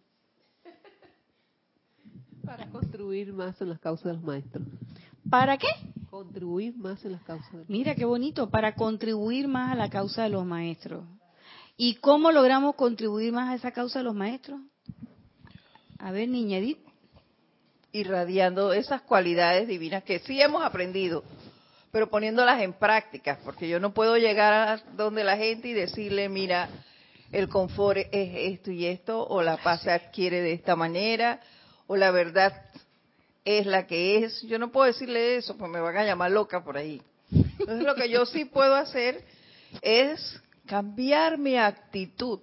Para 2.45 2.69
contribuir 2.69 3.33
más 3.33 3.59
en 3.61 3.69
las 3.69 3.79
causas 3.79 4.05
de 4.05 4.13
los 4.13 4.23
maestros. 4.23 4.65
¿Para 5.29 5.57
qué? 5.57 5.67
Contribuir 6.09 6.77
más 6.77 7.03
en 7.05 7.13
las 7.13 7.23
causas 7.23 7.51
de 7.51 7.57
los 7.59 7.69
Mira 7.69 7.95
qué 7.95 8.05
bonito, 8.05 8.49
para 8.49 8.75
contribuir 8.75 9.47
más 9.47 9.71
a 9.71 9.75
la 9.75 9.89
causa 9.89 10.23
de 10.23 10.29
los 10.29 10.45
maestros. 10.45 11.05
¿Y 11.75 11.95
cómo 11.95 12.31
logramos 12.31 12.75
contribuir 12.75 13.33
más 13.33 13.49
a 13.49 13.55
esa 13.55 13.71
causa 13.71 13.99
de 13.99 14.05
los 14.05 14.13
maestros? 14.13 14.61
A 15.97 16.11
ver, 16.11 16.29
niña 16.29 16.57
Edith. 16.57 16.79
Irradiando 17.91 18.73
esas 18.73 19.01
cualidades 19.01 19.67
divinas 19.67 20.03
que 20.03 20.19
sí 20.19 20.41
hemos 20.41 20.63
aprendido, 20.63 21.23
pero 21.91 22.09
poniéndolas 22.09 22.61
en 22.61 22.73
práctica, 22.73 23.39
porque 23.43 23.69
yo 23.69 23.79
no 23.79 23.93
puedo 23.93 24.17
llegar 24.17 24.53
a 24.53 24.77
donde 24.95 25.23
la 25.23 25.37
gente 25.37 25.69
y 25.69 25.73
decirle, 25.73 26.29
mira, 26.29 26.69
el 27.33 27.49
confort 27.49 27.97
es 28.11 28.53
esto 28.53 28.71
y 28.71 28.85
esto, 28.85 29.25
o 29.27 29.41
la 29.41 29.57
paz 29.57 29.81
se 29.81 29.91
adquiere 29.91 30.41
de 30.41 30.53
esta 30.53 30.75
manera, 30.75 31.41
o 31.87 31.95
la 31.97 32.11
verdad 32.11 32.53
es 33.43 33.65
la 33.65 33.87
que 33.87 34.23
es. 34.23 34.41
Yo 34.43 34.59
no 34.59 34.71
puedo 34.71 34.85
decirle 34.85 35.37
eso, 35.37 35.57
pues 35.57 35.69
me 35.71 35.81
van 35.81 35.97
a 35.97 36.05
llamar 36.05 36.31
loca 36.31 36.63
por 36.63 36.77
ahí. 36.77 37.01
Entonces 37.31 37.83
lo 37.83 37.95
que 37.95 38.09
yo 38.09 38.25
sí 38.27 38.45
puedo 38.45 38.75
hacer 38.75 39.25
es 39.81 40.39
cambiar 40.67 41.39
mi 41.39 41.57
actitud. 41.57 42.39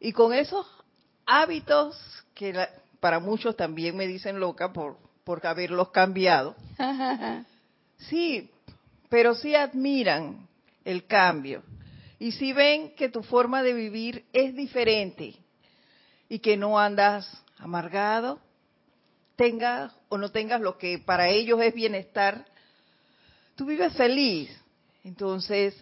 Y 0.00 0.12
con 0.12 0.32
esos 0.32 0.66
hábitos 1.26 2.00
que 2.34 2.54
para 3.00 3.20
muchos 3.20 3.54
también 3.54 3.96
me 3.96 4.06
dicen 4.06 4.40
loca 4.40 4.72
por, 4.72 4.96
por 5.24 5.46
haberlos 5.46 5.90
cambiado. 5.90 6.56
Sí, 8.08 8.48
pero 9.10 9.34
sí 9.34 9.54
admiran 9.54 10.48
el 10.86 11.04
cambio. 11.06 11.62
Y 12.20 12.32
si 12.32 12.52
ven 12.52 12.94
que 12.96 13.08
tu 13.08 13.22
forma 13.22 13.62
de 13.62 13.72
vivir 13.72 14.26
es 14.34 14.54
diferente 14.54 15.34
y 16.28 16.38
que 16.40 16.58
no 16.58 16.78
andas 16.78 17.26
amargado, 17.56 18.38
tengas 19.36 19.90
o 20.10 20.18
no 20.18 20.30
tengas 20.30 20.60
lo 20.60 20.76
que 20.76 20.98
para 20.98 21.30
ellos 21.30 21.58
es 21.62 21.72
bienestar, 21.72 22.44
tú 23.56 23.64
vives 23.64 23.94
feliz. 23.94 24.54
Entonces, 25.02 25.74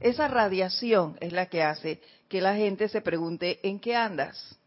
esa 0.00 0.26
radiación 0.26 1.18
es 1.20 1.34
la 1.34 1.50
que 1.50 1.62
hace 1.62 2.00
que 2.28 2.40
la 2.40 2.56
gente 2.56 2.88
se 2.88 3.02
pregunte 3.02 3.60
en 3.62 3.78
qué 3.78 3.94
andas 3.94 4.58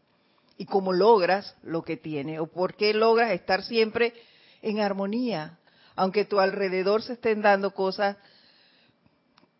y 0.56 0.66
cómo 0.66 0.92
logras 0.92 1.56
lo 1.64 1.82
que 1.82 1.96
tiene 1.96 2.38
o 2.38 2.46
por 2.46 2.76
qué 2.76 2.94
logras 2.94 3.32
estar 3.32 3.64
siempre 3.64 4.14
en 4.62 4.78
armonía, 4.78 5.58
aunque 5.96 6.20
a 6.20 6.28
tu 6.28 6.38
alrededor 6.38 7.02
se 7.02 7.14
estén 7.14 7.42
dando 7.42 7.74
cosas 7.74 8.16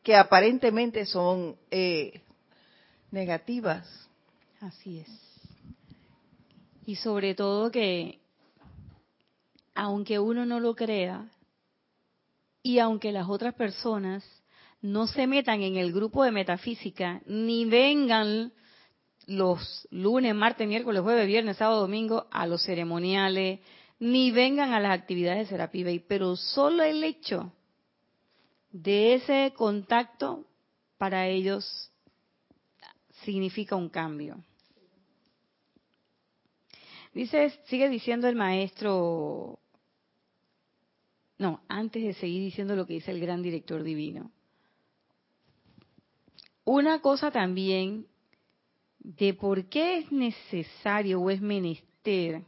que 0.08 0.16
aparentemente 0.16 1.04
son 1.04 1.54
eh, 1.70 2.22
negativas. 3.10 3.86
Así 4.58 5.00
es. 5.00 5.08
Y 6.86 6.96
sobre 6.96 7.34
todo 7.34 7.70
que, 7.70 8.18
aunque 9.74 10.18
uno 10.18 10.46
no 10.46 10.60
lo 10.60 10.74
crea, 10.74 11.28
y 12.62 12.78
aunque 12.78 13.12
las 13.12 13.28
otras 13.28 13.52
personas 13.52 14.24
no 14.80 15.06
se 15.06 15.26
metan 15.26 15.60
en 15.60 15.76
el 15.76 15.92
grupo 15.92 16.24
de 16.24 16.32
metafísica, 16.32 17.20
ni 17.26 17.66
vengan 17.66 18.54
los 19.26 19.86
lunes, 19.90 20.34
martes, 20.34 20.66
miércoles, 20.66 21.02
jueves, 21.02 21.26
viernes, 21.26 21.58
sábado, 21.58 21.82
domingo 21.82 22.28
a 22.30 22.46
los 22.46 22.62
ceremoniales, 22.62 23.60
ni 23.98 24.30
vengan 24.30 24.72
a 24.72 24.80
las 24.80 24.98
actividades 24.98 25.40
de 25.40 25.46
Serapis 25.50 25.84
Bay, 25.84 25.98
pero 25.98 26.34
solo 26.34 26.82
el 26.82 27.04
hecho 27.04 27.52
de 28.70 29.14
ese 29.14 29.52
contacto 29.56 30.46
para 30.98 31.26
ellos 31.26 31.90
significa 33.24 33.76
un 33.76 33.88
cambio. 33.88 34.44
Dice, 37.14 37.50
sigue 37.66 37.88
diciendo 37.88 38.28
el 38.28 38.36
maestro, 38.36 39.58
no, 41.38 41.62
antes 41.68 42.02
de 42.02 42.14
seguir 42.14 42.42
diciendo 42.42 42.76
lo 42.76 42.86
que 42.86 42.94
dice 42.94 43.10
el 43.10 43.20
gran 43.20 43.42
director 43.42 43.82
divino. 43.82 44.30
Una 46.64 47.00
cosa 47.00 47.30
también 47.30 48.06
de 48.98 49.32
por 49.32 49.68
qué 49.70 49.98
es 49.98 50.12
necesario 50.12 51.20
o 51.20 51.30
es 51.30 51.40
menester 51.40 52.42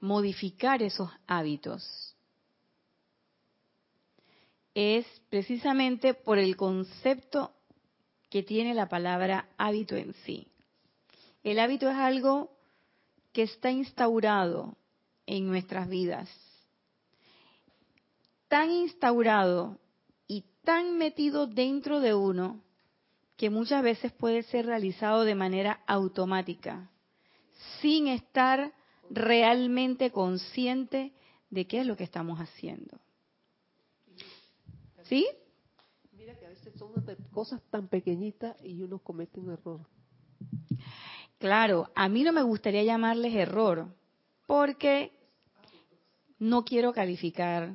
modificar 0.00 0.82
esos 0.82 1.10
hábitos 1.26 2.11
es 4.74 5.06
precisamente 5.28 6.14
por 6.14 6.38
el 6.38 6.56
concepto 6.56 7.52
que 8.30 8.42
tiene 8.42 8.74
la 8.74 8.88
palabra 8.88 9.48
hábito 9.58 9.96
en 9.96 10.14
sí. 10.24 10.48
El 11.42 11.58
hábito 11.58 11.90
es 11.90 11.96
algo 11.96 12.50
que 13.32 13.42
está 13.42 13.70
instaurado 13.70 14.76
en 15.26 15.46
nuestras 15.46 15.88
vidas. 15.88 16.30
Tan 18.48 18.70
instaurado 18.70 19.78
y 20.26 20.44
tan 20.64 20.96
metido 20.98 21.46
dentro 21.46 22.00
de 22.00 22.14
uno 22.14 22.60
que 23.36 23.50
muchas 23.50 23.82
veces 23.82 24.12
puede 24.12 24.42
ser 24.44 24.66
realizado 24.66 25.24
de 25.24 25.34
manera 25.34 25.80
automática, 25.86 26.90
sin 27.80 28.06
estar 28.06 28.72
realmente 29.10 30.10
consciente 30.10 31.12
de 31.50 31.66
qué 31.66 31.80
es 31.80 31.86
lo 31.86 31.96
que 31.96 32.04
estamos 32.04 32.38
haciendo. 32.38 33.00
¿Sí? 35.12 35.28
Mira 36.12 36.34
que 36.38 36.46
a 36.46 36.48
veces 36.48 36.72
son 36.78 36.90
cosas 37.32 37.60
tan 37.68 37.86
pequeñitas 37.86 38.56
y 38.64 38.82
uno 38.82 38.98
comete 38.98 39.40
un 39.40 39.52
error. 39.52 39.86
Claro, 41.36 41.92
a 41.94 42.08
mí 42.08 42.22
no 42.22 42.32
me 42.32 42.42
gustaría 42.42 42.82
llamarles 42.82 43.34
error, 43.34 43.94
porque 44.46 45.12
no 46.38 46.64
quiero 46.64 46.94
calificar. 46.94 47.74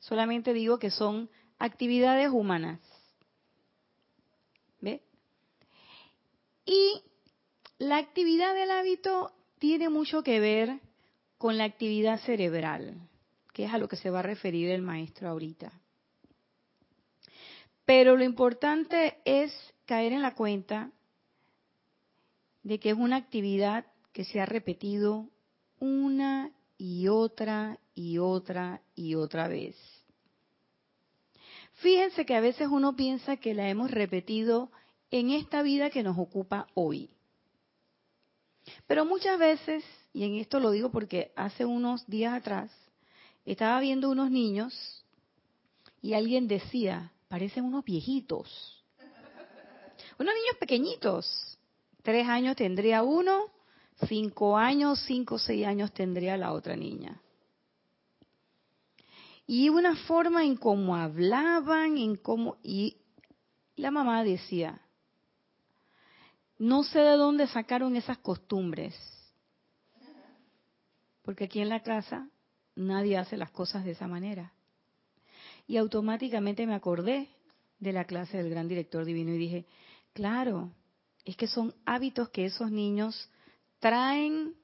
Solamente 0.00 0.52
digo 0.52 0.80
que 0.80 0.90
son 0.90 1.30
actividades 1.60 2.28
humanas. 2.28 2.80
¿Ve? 4.80 5.00
Y 6.66 7.04
la 7.78 7.98
actividad 7.98 8.52
del 8.52 8.72
hábito 8.72 9.32
tiene 9.60 9.90
mucho 9.90 10.24
que 10.24 10.40
ver 10.40 10.80
con 11.38 11.56
la 11.56 11.62
actividad 11.62 12.18
cerebral, 12.18 13.08
que 13.52 13.66
es 13.66 13.72
a 13.72 13.78
lo 13.78 13.86
que 13.86 13.94
se 13.94 14.10
va 14.10 14.18
a 14.18 14.22
referir 14.22 14.70
el 14.70 14.82
maestro 14.82 15.28
ahorita. 15.28 15.83
Pero 17.84 18.16
lo 18.16 18.24
importante 18.24 19.18
es 19.24 19.52
caer 19.84 20.12
en 20.12 20.22
la 20.22 20.34
cuenta 20.34 20.90
de 22.62 22.80
que 22.80 22.90
es 22.90 22.96
una 22.96 23.16
actividad 23.16 23.86
que 24.12 24.24
se 24.24 24.40
ha 24.40 24.46
repetido 24.46 25.28
una 25.78 26.50
y 26.78 27.08
otra 27.08 27.78
y 27.94 28.18
otra 28.18 28.80
y 28.94 29.14
otra 29.14 29.48
vez. 29.48 29.76
Fíjense 31.74 32.24
que 32.24 32.34
a 32.34 32.40
veces 32.40 32.68
uno 32.70 32.96
piensa 32.96 33.36
que 33.36 33.52
la 33.52 33.68
hemos 33.68 33.90
repetido 33.90 34.70
en 35.10 35.30
esta 35.30 35.62
vida 35.62 35.90
que 35.90 36.02
nos 36.02 36.18
ocupa 36.18 36.66
hoy. 36.74 37.10
Pero 38.86 39.04
muchas 39.04 39.38
veces, 39.38 39.84
y 40.12 40.24
en 40.24 40.36
esto 40.36 40.60
lo 40.60 40.70
digo 40.70 40.90
porque 40.90 41.32
hace 41.36 41.64
unos 41.64 42.06
días 42.06 42.34
atrás, 42.34 42.70
estaba 43.44 43.78
viendo 43.80 44.08
unos 44.08 44.30
niños 44.30 45.04
y 46.00 46.14
alguien 46.14 46.48
decía, 46.48 47.12
parecen 47.34 47.64
unos 47.64 47.84
viejitos. 47.84 48.46
Unos 50.20 50.34
niños 50.34 50.56
pequeñitos. 50.60 51.58
Tres 52.00 52.28
años 52.28 52.54
tendría 52.54 53.02
uno, 53.02 53.50
cinco 54.06 54.56
años, 54.56 55.02
cinco 55.04 55.34
o 55.34 55.38
seis 55.40 55.66
años 55.66 55.92
tendría 55.92 56.36
la 56.36 56.52
otra 56.52 56.76
niña. 56.76 57.20
Y 59.48 59.68
una 59.68 59.96
forma 60.06 60.44
en 60.44 60.54
cómo 60.54 60.94
hablaban, 60.94 61.98
en 61.98 62.14
cómo... 62.14 62.58
Y 62.62 62.98
la 63.74 63.90
mamá 63.90 64.22
decía, 64.22 64.80
no 66.56 66.84
sé 66.84 67.00
de 67.00 67.16
dónde 67.16 67.48
sacaron 67.48 67.96
esas 67.96 68.18
costumbres. 68.18 68.94
Porque 71.22 71.46
aquí 71.46 71.58
en 71.58 71.68
la 71.68 71.82
casa 71.82 72.28
nadie 72.76 73.18
hace 73.18 73.36
las 73.36 73.50
cosas 73.50 73.84
de 73.84 73.90
esa 73.90 74.06
manera. 74.06 74.52
Y 75.66 75.76
automáticamente 75.76 76.66
me 76.66 76.74
acordé 76.74 77.28
de 77.78 77.92
la 77.92 78.04
clase 78.04 78.36
del 78.36 78.50
gran 78.50 78.68
director 78.68 79.04
divino 79.04 79.32
y 79.32 79.38
dije, 79.38 79.66
claro, 80.12 80.72
es 81.24 81.36
que 81.36 81.46
son 81.46 81.74
hábitos 81.84 82.28
que 82.30 82.44
esos 82.46 82.70
niños 82.70 83.30
traen 83.78 84.54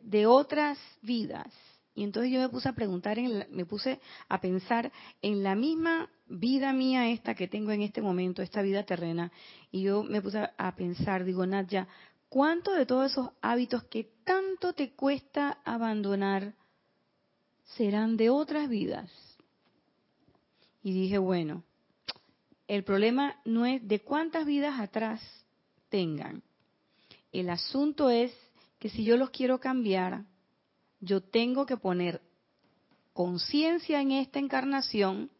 de 0.00 0.26
otras 0.26 0.78
vidas. 1.02 1.52
Y 1.94 2.04
entonces 2.04 2.30
yo 2.30 2.38
me 2.40 2.48
puse 2.48 2.68
a 2.68 2.74
preguntar, 2.74 3.18
me 3.50 3.64
puse 3.64 4.00
a 4.28 4.40
pensar 4.40 4.92
en 5.20 5.42
la 5.42 5.56
misma 5.56 6.08
vida 6.28 6.72
mía 6.72 7.10
esta 7.10 7.34
que 7.34 7.48
tengo 7.48 7.72
en 7.72 7.82
este 7.82 8.00
momento, 8.00 8.42
esta 8.42 8.62
vida 8.62 8.84
terrena, 8.84 9.32
y 9.72 9.82
yo 9.82 10.04
me 10.04 10.22
puse 10.22 10.48
a 10.56 10.76
pensar, 10.76 11.24
digo, 11.24 11.44
Nadia, 11.44 11.88
¿cuánto 12.28 12.72
de 12.72 12.86
todos 12.86 13.10
esos 13.10 13.30
hábitos 13.40 13.82
que 13.84 14.04
tanto 14.24 14.74
te 14.74 14.92
cuesta 14.92 15.58
abandonar 15.64 16.54
serán 17.76 18.16
de 18.16 18.30
otras 18.30 18.68
vidas? 18.68 19.10
Y 20.88 20.92
dije, 20.94 21.18
bueno, 21.18 21.64
el 22.66 22.82
problema 22.82 23.42
no 23.44 23.66
es 23.66 23.86
de 23.86 24.00
cuántas 24.00 24.46
vidas 24.46 24.80
atrás 24.80 25.20
tengan. 25.90 26.42
El 27.30 27.50
asunto 27.50 28.08
es 28.08 28.32
que 28.78 28.88
si 28.88 29.04
yo 29.04 29.18
los 29.18 29.28
quiero 29.28 29.60
cambiar, 29.60 30.24
yo 31.00 31.20
tengo 31.20 31.66
que 31.66 31.76
poner 31.76 32.22
conciencia 33.12 34.00
en 34.00 34.12
esta 34.12 34.38
encarnación, 34.38 35.30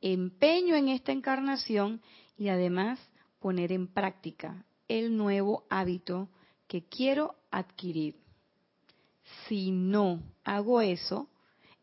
empeño 0.00 0.74
en 0.74 0.88
esta 0.88 1.12
encarnación 1.12 2.02
y 2.36 2.48
además 2.48 2.98
poner 3.38 3.70
en 3.70 3.86
práctica 3.86 4.66
el 4.88 5.16
nuevo 5.16 5.64
hábito 5.70 6.28
que 6.66 6.82
quiero 6.88 7.36
adquirir. 7.52 8.16
Si 9.46 9.70
no 9.70 10.24
hago 10.42 10.80
eso, 10.80 11.28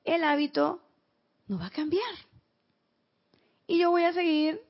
el 0.04 0.26
hábito 0.26 0.82
no 1.48 1.58
va 1.58 1.68
a 1.68 1.72
cambiar. 1.72 2.14
Y 3.68 3.80
yo 3.80 3.92
voy 3.92 4.04
a 4.04 4.14
seguir 4.14 4.62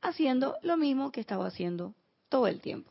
haciendo 0.00 0.56
lo 0.62 0.76
mismo 0.76 1.10
que 1.10 1.20
estaba 1.20 1.46
haciendo 1.46 1.94
todo 2.28 2.46
el 2.46 2.60
tiempo. 2.60 2.90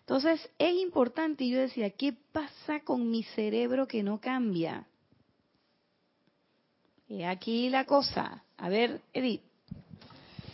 Entonces 0.00 0.48
es 0.58 0.74
importante, 0.74 1.44
y 1.44 1.50
yo 1.50 1.58
decía, 1.58 1.90
¿qué 1.90 2.14
pasa 2.32 2.80
con 2.80 3.10
mi 3.10 3.24
cerebro 3.24 3.86
que 3.86 4.02
no 4.02 4.20
cambia? 4.20 4.86
Y 7.08 7.22
aquí 7.22 7.68
la 7.68 7.84
cosa. 7.84 8.42
A 8.56 8.68
ver, 8.68 9.00
Edith. 9.12 9.42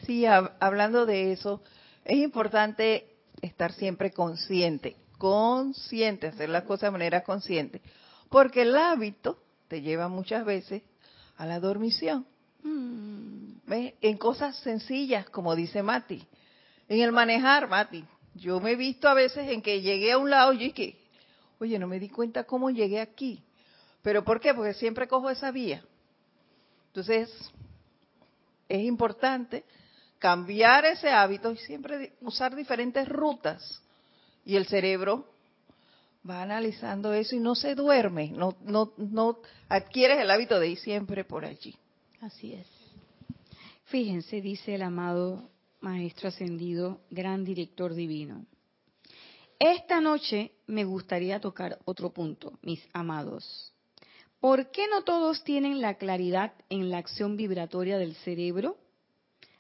Sí, 0.07 0.27
hablando 0.27 1.07
de 1.07 1.33
eso, 1.33 1.63
es 2.05 2.19
importante 2.19 3.17
estar 3.41 3.73
siempre 3.73 4.11
consciente, 4.11 4.97
consciente, 5.19 6.27
hacer 6.27 6.49
las 6.49 6.65
cosas 6.65 6.89
de 6.89 6.93
manera 6.93 7.25
consciente, 7.25 7.81
porque 8.29 8.63
el 8.63 8.77
hábito 8.77 9.39
te 9.69 9.83
lleva 9.83 10.09
muchas 10.09 10.45
veces 10.45 10.83
a 11.37 11.47
la 11.47 11.61
dormición. 11.61 12.27
Mm. 12.65 13.45
En 14.01 14.19
cosas 14.19 14.57
sencillas, 14.59 15.29
como 15.31 15.55
dice 15.55 15.83
Mati. 15.83 16.27
En 16.89 17.01
el 17.01 17.13
manejar, 17.13 17.69
Mati, 17.69 18.05
yo 18.35 18.61
me 18.61 18.73
he 18.73 18.77
visto 18.77 19.09
a 19.09 19.15
veces 19.15 19.49
en 19.49 19.63
que 19.63 19.81
llegué 19.81 20.13
a 20.13 20.19
un 20.19 20.29
lado 20.29 20.53
y 20.53 20.73
que, 20.73 20.99
oye, 21.61 21.79
no 21.79 21.87
me 21.87 21.99
di 21.99 22.09
cuenta 22.09 22.45
cómo 22.45 22.71
llegué 22.71 23.01
aquí. 23.01 23.43
¿Pero 24.03 24.25
por 24.25 24.41
qué? 24.41 24.53
Porque 24.53 24.75
siempre 24.75 25.09
cojo 25.09 25.31
esa 25.31 25.51
vía. 25.51 25.83
Entonces, 26.89 27.31
es 28.69 28.81
importante 28.83 29.65
cambiar 30.19 30.85
ese 30.85 31.11
hábito 31.11 31.53
y 31.53 31.57
siempre 31.57 32.13
usar 32.21 32.55
diferentes 32.55 33.09
rutas. 33.09 33.83
Y 34.45 34.57
el 34.57 34.67
cerebro 34.67 35.27
va 36.29 36.43
analizando 36.43 37.13
eso 37.13 37.35
y 37.35 37.41
no 37.41 37.55
se 37.55 37.75
duerme, 37.75 38.29
no, 38.29 38.57
no, 38.63 38.93
no 38.97 39.39
adquieres 39.69 40.19
el 40.19 40.31
hábito 40.31 40.59
de 40.59 40.69
ir 40.69 40.79
siempre 40.79 41.25
por 41.25 41.45
allí. 41.45 41.77
Así 42.21 42.55
es. 42.55 42.67
Fíjense, 43.85 44.41
dice 44.41 44.75
el 44.75 44.83
amado 44.83 45.51
Maestro 45.81 46.29
Ascendido, 46.29 47.01
gran 47.11 47.45
director 47.45 47.95
divino. 47.95 48.47
Esta 49.59 50.01
noche 50.01 50.53
me 50.67 50.85
gustaría 50.85 51.41
tocar 51.41 51.79
otro 51.85 52.13
punto, 52.13 52.59
mis 52.63 52.83
amados. 52.93 53.73
¿Por 54.41 54.71
qué 54.71 54.89
no 54.89 55.05
todos 55.05 55.45
tienen 55.45 55.81
la 55.81 55.95
claridad 55.95 56.53
en 56.69 56.91
la 56.91 56.99
acción 56.99 57.37
vibratoria 57.37 57.99
del 57.99 58.15
cerebro, 58.17 58.77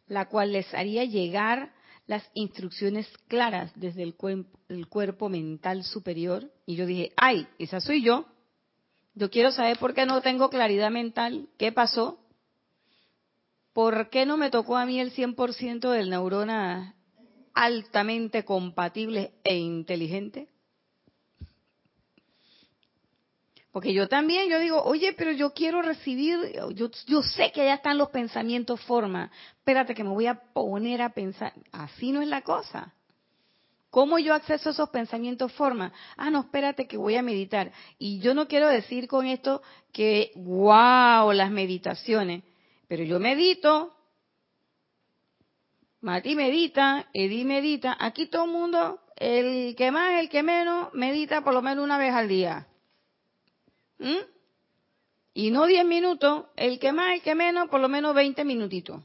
la 0.06 0.28
cual 0.28 0.52
les 0.52 0.72
haría 0.74 1.04
llegar 1.04 1.72
las 2.06 2.28
instrucciones 2.34 3.08
claras 3.28 3.72
desde 3.76 4.02
el, 4.02 4.14
el 4.68 4.88
cuerpo 4.88 5.28
mental 5.28 5.84
superior? 5.84 6.50
Y 6.66 6.76
yo 6.76 6.86
dije, 6.86 7.12
ay, 7.16 7.46
esa 7.58 7.80
soy 7.80 8.02
yo. 8.02 8.26
Yo 9.14 9.30
quiero 9.30 9.52
saber 9.52 9.78
por 9.78 9.94
qué 9.94 10.06
no 10.06 10.20
tengo 10.22 10.50
claridad 10.50 10.90
mental, 10.90 11.48
qué 11.56 11.70
pasó, 11.70 12.18
por 13.74 14.08
qué 14.08 14.24
no 14.24 14.38
me 14.38 14.50
tocó 14.50 14.76
a 14.78 14.87
mí 14.87 14.98
el 15.00 15.12
100% 15.12 15.90
del 15.90 16.08
neurona 16.08 16.94
altamente 17.52 18.44
compatible 18.44 19.34
e 19.44 19.56
inteligente? 19.56 20.48
Porque 23.72 23.92
yo 23.92 24.08
también, 24.08 24.48
yo 24.48 24.60
digo, 24.60 24.80
oye, 24.84 25.12
pero 25.14 25.32
yo 25.32 25.52
quiero 25.52 25.82
recibir, 25.82 26.38
yo, 26.74 26.88
yo 27.06 27.22
sé 27.22 27.50
que 27.50 27.64
ya 27.64 27.74
están 27.74 27.98
los 27.98 28.10
pensamientos 28.10 28.80
forma, 28.82 29.32
espérate 29.58 29.96
que 29.96 30.04
me 30.04 30.10
voy 30.10 30.28
a 30.28 30.40
poner 30.52 31.02
a 31.02 31.12
pensar, 31.12 31.52
así 31.72 32.12
no 32.12 32.22
es 32.22 32.28
la 32.28 32.42
cosa. 32.42 32.94
¿Cómo 33.90 34.20
yo 34.20 34.34
acceso 34.34 34.68
a 34.68 34.72
esos 34.72 34.90
pensamientos 34.90 35.52
forma? 35.52 35.92
Ah, 36.16 36.30
no, 36.30 36.40
espérate 36.40 36.87
que 36.87 36.96
voy 36.96 37.16
a 37.16 37.22
meditar. 37.22 37.70
Y 37.96 38.18
yo 38.18 38.34
no 38.34 38.48
quiero 38.48 38.68
decir 38.68 39.06
con 39.06 39.26
esto 39.26 39.62
que, 39.92 40.32
wow, 40.34 41.32
las 41.32 41.50
meditaciones, 41.50 42.42
pero 42.88 43.04
yo 43.04 43.18
medito, 43.18 43.94
Mati 46.00 46.34
medita, 46.34 47.08
Edi 47.14 47.44
medita, 47.44 47.96
aquí 47.98 48.26
todo 48.26 48.44
el 48.44 48.50
mundo, 48.50 49.00
el 49.16 49.74
que 49.74 49.90
más, 49.90 50.20
el 50.20 50.28
que 50.28 50.42
menos, 50.42 50.92
medita 50.92 51.42
por 51.42 51.54
lo 51.54 51.62
menos 51.62 51.82
una 51.82 51.96
vez 51.96 52.12
al 52.12 52.28
día. 52.28 52.66
¿Mm? 53.98 54.18
Y 55.32 55.50
no 55.50 55.66
10 55.66 55.84
minutos, 55.86 56.44
el 56.56 56.78
que 56.78 56.92
más, 56.92 57.14
el 57.14 57.22
que 57.22 57.34
menos, 57.34 57.68
por 57.70 57.80
lo 57.80 57.88
menos 57.88 58.14
20 58.14 58.44
minutitos. 58.44 59.02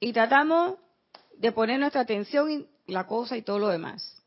Y 0.00 0.12
tratamos 0.12 0.78
de 1.38 1.52
poner 1.52 1.78
nuestra 1.78 2.02
atención 2.02 2.50
en 2.50 2.68
la 2.86 3.06
cosa 3.06 3.36
y 3.36 3.42
todo 3.42 3.58
lo 3.60 3.68
demás. 3.68 4.22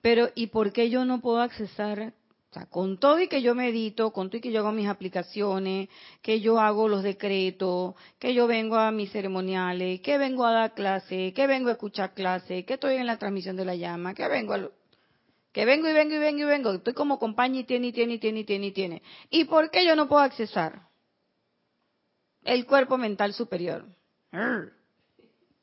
Pero, 0.00 0.30
¿y 0.34 0.46
por 0.46 0.72
qué 0.72 0.88
yo 0.88 1.04
no 1.04 1.20
puedo 1.20 1.40
accesar 1.40 2.14
o 2.50 2.52
sea, 2.52 2.66
con 2.66 2.98
todo 2.98 3.20
y 3.20 3.28
que 3.28 3.42
yo 3.42 3.54
medito, 3.54 4.10
con 4.12 4.28
todo 4.28 4.38
y 4.38 4.40
que 4.40 4.50
yo 4.50 4.58
hago 4.58 4.72
mis 4.72 4.88
aplicaciones, 4.88 5.88
que 6.20 6.40
yo 6.40 6.58
hago 6.58 6.88
los 6.88 7.04
decretos, 7.04 7.94
que 8.18 8.34
yo 8.34 8.48
vengo 8.48 8.76
a 8.76 8.90
mis 8.90 9.12
ceremoniales, 9.12 10.00
que 10.00 10.18
vengo 10.18 10.44
a 10.44 10.52
dar 10.52 10.74
clase, 10.74 11.32
que 11.32 11.46
vengo 11.46 11.68
a 11.68 11.72
escuchar 11.72 12.12
clase, 12.12 12.64
que 12.64 12.74
estoy 12.74 12.96
en 12.96 13.06
la 13.06 13.18
transmisión 13.18 13.54
de 13.54 13.64
la 13.64 13.76
llama, 13.76 14.14
que 14.14 14.26
vengo 14.26 14.54
a... 14.54 14.68
Que 15.52 15.64
vengo 15.64 15.88
y 15.88 15.92
vengo 15.92 16.14
y 16.14 16.18
vengo 16.18 16.40
y 16.40 16.44
vengo, 16.44 16.72
estoy 16.72 16.92
como 16.92 17.20
compañía 17.20 17.60
y 17.60 17.64
tiene 17.64 17.88
y 17.88 17.92
tiene 17.92 18.14
y 18.14 18.18
tiene 18.18 18.40
y 18.40 18.44
tiene 18.44 18.66
y 18.66 18.72
tiene. 18.72 19.02
¿Y 19.30 19.44
por 19.44 19.70
qué 19.70 19.84
yo 19.84 19.94
no 19.94 20.08
puedo 20.08 20.22
accesar? 20.22 20.82
El 22.42 22.66
cuerpo 22.66 22.98
mental 22.98 23.32
superior. 23.32 23.84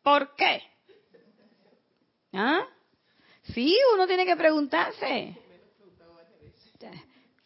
¿Por 0.04 0.36
qué? 0.36 0.62
¿Ah? 2.32 2.66
Sí, 3.54 3.78
uno 3.94 4.08
tiene 4.08 4.26
que 4.26 4.36
preguntarse. 4.36 5.38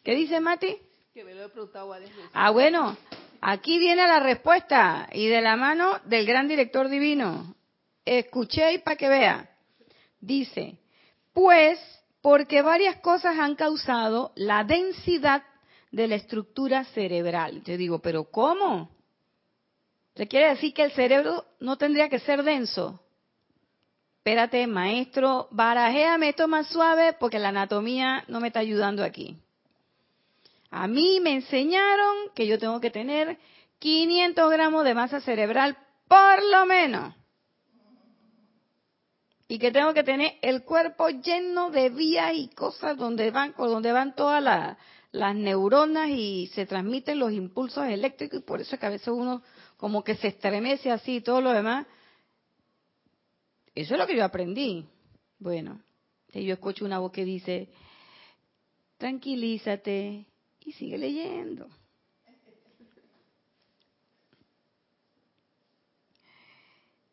¿Qué 0.04 0.16
dice 0.16 0.40
Mati? 0.40 0.78
Que 1.14 1.24
me 1.24 1.34
lo 1.34 1.46
he 1.46 1.50
preguntado. 1.50 1.94
Ah, 2.34 2.50
bueno, 2.52 2.98
aquí 3.40 3.78
viene 3.78 4.08
la 4.08 4.20
respuesta 4.20 5.08
y 5.12 5.28
de 5.28 5.42
la 5.42 5.56
mano 5.56 6.00
del 6.06 6.26
gran 6.26 6.48
director 6.48 6.90
divino. 6.90 7.56
Escuché 8.04 8.80
para 8.80 8.96
que 8.96 9.10
vea. 9.10 9.50
Dice, 10.20 10.80
pues 11.34 11.80
porque 12.22 12.62
varias 12.62 12.98
cosas 12.98 13.38
han 13.38 13.56
causado 13.56 14.32
la 14.36 14.64
densidad 14.64 15.44
de 15.92 16.08
la 16.08 16.16
estructura 16.16 16.86
cerebral. 16.86 17.64
Yo 17.64 17.78
digo, 17.78 18.00
pero 18.00 18.26
¿cómo? 18.26 18.90
¿Se 20.16 20.28
quiere 20.28 20.50
decir 20.50 20.74
que 20.74 20.84
el 20.84 20.92
cerebro 20.92 21.46
no 21.60 21.78
tendría 21.78 22.10
que 22.10 22.20
ser 22.20 22.44
denso? 22.44 23.04
Espérate, 24.18 24.68
maestro, 24.68 25.48
barajéame 25.52 26.30
esto 26.30 26.48
más 26.48 26.68
suave 26.68 27.14
porque 27.14 27.40
la 27.40 27.50
anatomía 27.50 28.24
no 28.28 28.40
me 28.40 28.48
está 28.48 28.60
ayudando 28.60 29.04
aquí. 29.04 29.38
A 30.72 30.88
mí 30.88 31.20
me 31.20 31.36
enseñaron 31.36 32.30
que 32.34 32.48
yo 32.48 32.58
tengo 32.58 32.80
que 32.80 32.90
tener 32.90 33.38
500 33.80 34.50
gramos 34.52 34.86
de 34.86 34.96
masa 34.96 35.20
cerebral 35.20 35.78
por 36.08 36.44
lo 36.50 36.66
menos. 36.66 37.14
Y 39.50 39.60
que 39.60 39.72
tengo 39.72 39.94
que 39.94 40.04
tener 40.04 40.38
el 40.42 40.64
cuerpo 40.64 41.10
lleno 41.10 41.72
de 41.72 41.90
vías 41.90 42.32
y 42.34 42.48
cosas 42.50 42.96
donde 42.96 43.32
van, 43.32 43.54
donde 43.58 43.92
van 43.92 44.16
todas 44.16 44.78
las 45.12 45.36
neuronas 45.36 46.10
y 46.10 46.50
se 46.54 46.66
transmiten 46.66 47.20
los 47.20 47.34
impulsos 47.34 47.86
eléctricos 47.88 48.40
y 48.40 48.44
por 48.44 48.62
eso 48.62 48.76
es 48.76 48.80
que 48.80 48.86
a 48.86 48.92
veces 48.92 49.10
uno 49.10 49.44
como 49.76 50.06
que 50.06 50.16
se 50.16 50.30
estremece 50.30 50.90
así 50.90 51.18
y 51.18 51.22
todo 51.22 51.42
lo 51.42 51.52
demás. 51.52 51.86
Eso 53.76 53.94
es 53.96 54.00
lo 54.00 54.08
que 54.08 54.16
yo 54.16 54.24
aprendí. 54.24 54.88
Bueno, 55.38 55.82
yo 56.30 56.54
escucho 56.54 56.86
una 56.86 57.00
voz 57.00 57.12
que 57.12 57.26
dice, 57.26 57.70
tranquilízate, 58.98 60.28
y 60.66 60.74
sigue 60.74 60.98
leyendo. 60.98 61.70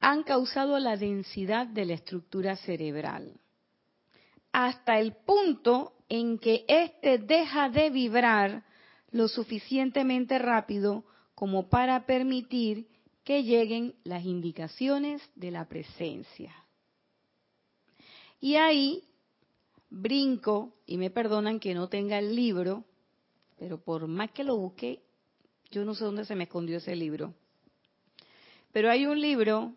Han 0.01 0.23
causado 0.23 0.79
la 0.79 0.97
densidad 0.97 1.67
de 1.67 1.85
la 1.85 1.95
estructura 1.95 2.57
cerebral 2.57 3.41
hasta 4.53 4.99
el 4.99 5.13
punto 5.13 5.93
en 6.09 6.39
que 6.39 6.65
éste 6.69 7.19
deja 7.19 7.69
de 7.69 7.91
vibrar 7.91 8.65
lo 9.11 9.29
suficientemente 9.29 10.39
rápido 10.39 11.05
como 11.35 11.69
para 11.69 12.07
permitir 12.07 12.89
que 13.25 13.45
lleguen 13.45 13.95
las 14.05 14.25
indicaciones 14.25 15.23
de 15.35 15.51
la 15.51 15.69
presencia. 15.69 16.55
Y 18.41 18.57
ahí 18.57 19.05
brinco, 19.91 20.75
y 20.87 20.97
me 20.97 21.11
perdonan 21.11 21.61
que 21.61 21.75
no 21.75 21.89
tenga 21.89 22.19
el 22.19 22.35
libro, 22.35 22.85
pero 23.59 23.79
por 23.79 24.07
más 24.07 24.31
que 24.31 24.45
lo 24.45 24.57
busque, 24.57 25.03
yo 25.71 25.85
no 25.85 25.95
sé 25.95 26.05
dónde 26.05 26.25
se 26.25 26.35
me 26.35 26.45
escondió 26.45 26.79
ese 26.79 26.97
libro. 26.97 27.35
Pero 28.73 28.91
hay 28.91 29.07
un 29.07 29.21
libro 29.21 29.75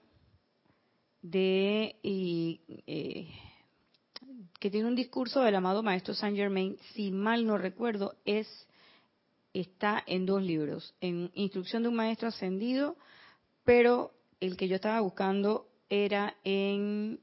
de 1.21 1.95
eh, 2.03 3.27
que 4.59 4.69
tiene 4.69 4.87
un 4.87 4.95
discurso 4.95 5.41
del 5.41 5.55
amado 5.55 5.83
maestro 5.83 6.13
Saint 6.13 6.37
Germain, 6.37 6.77
si 6.93 7.11
mal 7.11 7.45
no 7.45 7.57
recuerdo, 7.57 8.15
es 8.25 8.47
está 9.53 10.01
en 10.05 10.25
dos 10.25 10.41
libros, 10.41 10.93
en 11.01 11.31
Instrucción 11.33 11.83
de 11.83 11.89
un 11.89 11.95
maestro 11.95 12.29
ascendido, 12.29 12.95
pero 13.65 14.13
el 14.39 14.55
que 14.55 14.67
yo 14.67 14.75
estaba 14.75 15.01
buscando 15.01 15.67
era 15.89 16.37
en 16.43 17.19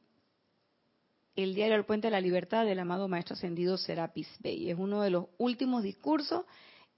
el 1.43 1.55
diario 1.55 1.77
El 1.77 1.85
Puente 1.85 2.09
de 2.09 2.11
la 2.11 2.21
Libertad 2.21 2.67
del 2.67 2.81
amado 2.81 3.07
Maestro 3.07 3.35
Ascendido 3.35 3.79
Serapis 3.79 4.29
Bey. 4.41 4.71
Es 4.71 4.77
uno 4.77 5.03
de 5.03 5.11
los 5.11 5.27
últimos 5.39 5.85
discursos 5.85 6.45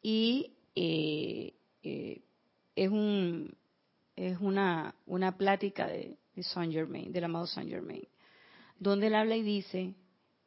y 0.01 0.55
eh, 0.75 1.53
eh, 1.83 2.23
es, 2.75 2.89
un, 2.89 3.55
es 4.17 4.39
una, 4.41 4.95
una 5.05 5.37
plática 5.37 5.87
de, 5.87 6.17
Saint 6.43 6.73
Germain, 6.73 7.13
del 7.13 7.25
amado 7.25 7.47
Saint 7.47 7.69
Germain, 7.69 8.09
donde 8.79 9.09
él 9.09 9.15
habla 9.15 9.37
y 9.37 9.43
dice 9.43 9.95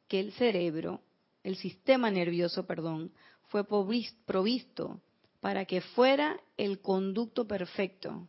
que 0.08 0.18
el 0.18 0.32
cerebro, 0.32 1.00
el 1.44 1.54
sistema 1.54 2.10
nervioso, 2.10 2.66
perdón, 2.66 3.12
fue 3.46 3.64
provisto 3.64 5.00
para 5.38 5.66
que 5.66 5.80
fuera 5.80 6.40
el 6.56 6.80
conducto 6.80 7.46
perfecto 7.46 8.26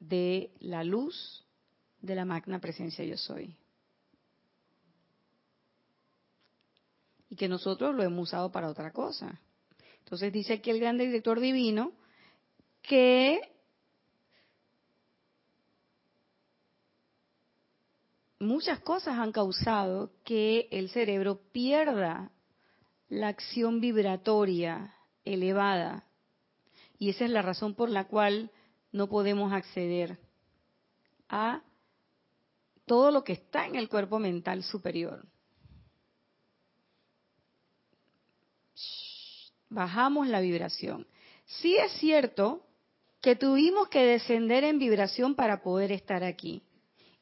de 0.00 0.50
la 0.58 0.82
luz 0.82 1.43
de 2.04 2.14
la 2.14 2.24
magna 2.24 2.60
presencia 2.60 3.04
yo 3.04 3.16
soy. 3.16 3.56
Y 7.30 7.36
que 7.36 7.48
nosotros 7.48 7.94
lo 7.94 8.02
hemos 8.02 8.28
usado 8.28 8.52
para 8.52 8.68
otra 8.68 8.92
cosa. 8.92 9.40
Entonces 10.00 10.32
dice 10.32 10.54
aquí 10.54 10.70
el 10.70 10.80
gran 10.80 10.98
director 10.98 11.40
divino 11.40 11.92
que 12.82 13.40
muchas 18.38 18.80
cosas 18.80 19.18
han 19.18 19.32
causado 19.32 20.10
que 20.24 20.68
el 20.70 20.90
cerebro 20.90 21.40
pierda 21.52 22.30
la 23.08 23.28
acción 23.28 23.80
vibratoria 23.80 24.94
elevada 25.24 26.04
Y 26.98 27.10
esa 27.10 27.24
es 27.24 27.30
la 27.30 27.40
razón 27.40 27.74
por 27.74 27.88
la 27.88 28.04
cual 28.08 28.50
no 28.92 29.08
podemos 29.08 29.52
acceder 29.52 30.18
a 31.30 31.62
todo 32.86 33.10
lo 33.10 33.24
que 33.24 33.34
está 33.34 33.66
en 33.66 33.76
el 33.76 33.88
cuerpo 33.88 34.18
mental 34.18 34.62
superior. 34.62 35.24
Bajamos 39.68 40.28
la 40.28 40.40
vibración. 40.40 41.06
Sí 41.46 41.76
es 41.76 41.92
cierto 41.92 42.64
que 43.20 43.36
tuvimos 43.36 43.88
que 43.88 44.04
descender 44.04 44.64
en 44.64 44.78
vibración 44.78 45.34
para 45.34 45.62
poder 45.62 45.92
estar 45.92 46.22
aquí 46.22 46.62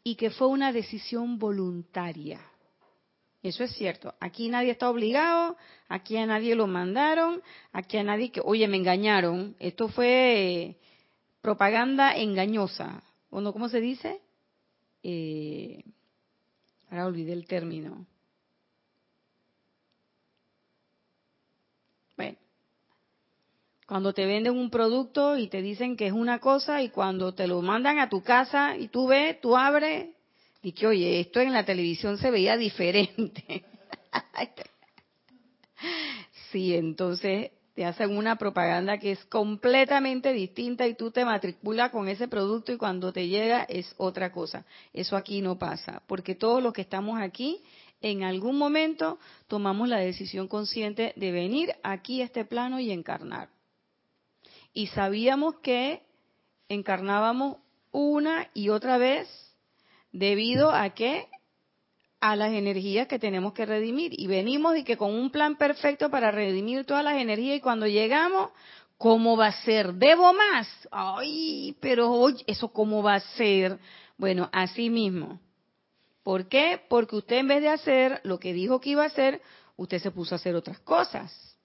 y 0.04 0.16
que 0.16 0.30
fue 0.30 0.48
una 0.48 0.72
decisión 0.72 1.38
voluntaria. 1.38 2.40
Eso 3.42 3.64
es 3.64 3.72
cierto. 3.72 4.14
Aquí 4.20 4.48
nadie 4.48 4.70
está 4.72 4.88
obligado, 4.88 5.56
aquí 5.88 6.16
a 6.16 6.26
nadie 6.26 6.54
lo 6.54 6.66
mandaron, 6.66 7.42
aquí 7.72 7.96
a 7.96 8.04
nadie 8.04 8.30
que, 8.30 8.40
oye, 8.44 8.68
me 8.68 8.76
engañaron. 8.76 9.56
Esto 9.58 9.88
fue 9.88 10.76
propaganda 11.40 12.16
engañosa. 12.16 13.02
¿O 13.30 13.40
no? 13.40 13.52
¿Cómo 13.52 13.68
se 13.68 13.80
dice? 13.80 14.20
Eh, 15.02 15.82
ahora 16.90 17.06
olvidé 17.06 17.32
el 17.32 17.46
término. 17.46 18.06
Bueno, 22.16 22.36
cuando 23.86 24.12
te 24.12 24.26
venden 24.26 24.56
un 24.56 24.70
producto 24.70 25.36
y 25.36 25.48
te 25.48 25.62
dicen 25.62 25.96
que 25.96 26.06
es 26.06 26.12
una 26.12 26.38
cosa 26.38 26.82
y 26.82 26.90
cuando 26.90 27.34
te 27.34 27.46
lo 27.46 27.62
mandan 27.62 27.98
a 27.98 28.08
tu 28.08 28.22
casa 28.22 28.76
y 28.76 28.88
tú 28.88 29.08
ves, 29.08 29.40
tú 29.40 29.56
abres 29.56 30.10
y 30.62 30.72
que, 30.72 30.86
oye, 30.86 31.20
esto 31.20 31.40
en 31.40 31.52
la 31.52 31.64
televisión 31.64 32.18
se 32.18 32.30
veía 32.30 32.56
diferente. 32.56 33.64
sí, 36.52 36.74
entonces 36.74 37.50
te 37.74 37.84
hacen 37.86 38.16
una 38.16 38.36
propaganda 38.36 38.98
que 38.98 39.12
es 39.12 39.24
completamente 39.26 40.32
distinta 40.32 40.86
y 40.86 40.94
tú 40.94 41.10
te 41.10 41.24
matriculas 41.24 41.90
con 41.90 42.08
ese 42.08 42.28
producto 42.28 42.72
y 42.72 42.76
cuando 42.76 43.12
te 43.12 43.28
llega 43.28 43.62
es 43.62 43.94
otra 43.96 44.30
cosa. 44.30 44.64
Eso 44.92 45.16
aquí 45.16 45.40
no 45.40 45.58
pasa, 45.58 46.02
porque 46.06 46.34
todos 46.34 46.62
los 46.62 46.72
que 46.72 46.82
estamos 46.82 47.20
aquí, 47.20 47.62
en 48.02 48.24
algún 48.24 48.58
momento 48.58 49.18
tomamos 49.46 49.88
la 49.88 49.98
decisión 49.98 50.48
consciente 50.48 51.12
de 51.16 51.32
venir 51.32 51.72
aquí 51.82 52.20
a 52.20 52.24
este 52.24 52.44
plano 52.44 52.78
y 52.78 52.90
encarnar. 52.90 53.48
Y 54.74 54.88
sabíamos 54.88 55.56
que 55.60 56.02
encarnábamos 56.68 57.58
una 57.90 58.48
y 58.54 58.70
otra 58.70 58.98
vez 58.98 59.28
debido 60.10 60.72
a 60.72 60.90
que 60.90 61.28
a 62.22 62.36
las 62.36 62.52
energías 62.52 63.08
que 63.08 63.18
tenemos 63.18 63.52
que 63.52 63.66
redimir 63.66 64.18
y 64.18 64.28
venimos 64.28 64.76
y 64.78 64.84
que 64.84 64.96
con 64.96 65.12
un 65.12 65.30
plan 65.30 65.56
perfecto 65.56 66.08
para 66.08 66.30
redimir 66.30 66.86
todas 66.86 67.04
las 67.04 67.16
energías 67.16 67.58
y 67.58 67.60
cuando 67.60 67.86
llegamos 67.86 68.50
¿Cómo 69.02 69.36
va 69.36 69.48
a 69.48 69.62
ser? 69.64 69.94
¿Debo 69.94 70.32
más? 70.32 70.68
Ay, 70.92 71.76
pero 71.80 72.12
oye, 72.12 72.44
¿eso 72.46 72.68
cómo 72.68 73.02
va 73.02 73.14
a 73.14 73.20
ser? 73.20 73.80
Bueno, 74.16 74.48
así 74.52 74.90
mismo. 74.90 75.40
¿Por 76.22 76.46
qué? 76.46 76.80
Porque 76.88 77.16
usted 77.16 77.38
en 77.38 77.48
vez 77.48 77.62
de 77.62 77.68
hacer 77.68 78.20
lo 78.22 78.38
que 78.38 78.52
dijo 78.52 78.80
que 78.80 78.90
iba 78.90 79.02
a 79.02 79.08
hacer, 79.08 79.42
usted 79.76 79.98
se 79.98 80.12
puso 80.12 80.36
a 80.36 80.36
hacer 80.36 80.54
otras 80.54 80.78
cosas. 80.78 81.56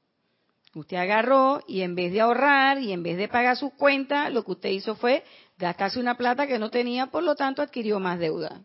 Usted 0.74 0.98
agarró 0.98 1.62
y 1.68 1.82
en 1.82 1.94
vez 1.94 2.12
de 2.12 2.22
ahorrar 2.22 2.82
y 2.82 2.92
en 2.92 3.04
vez 3.04 3.18
de 3.18 3.28
pagar 3.28 3.56
su 3.56 3.70
cuenta, 3.70 4.32
lo 4.32 4.44
que 4.44 4.54
usted 4.54 4.70
hizo 4.70 4.96
fue 4.96 5.24
gastarse 5.60 6.00
una 6.00 6.18
plata 6.18 6.48
que 6.48 6.58
no 6.58 6.72
tenía, 6.72 7.06
por 7.06 7.22
lo 7.22 7.36
tanto 7.36 7.62
adquirió 7.62 8.00
más 8.00 8.18
deuda. 8.18 8.62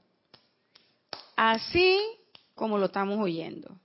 Así 1.45 2.01
como 2.55 2.79
lo 2.79 2.87
estamos 2.87 3.19
oyendo. 3.19 3.77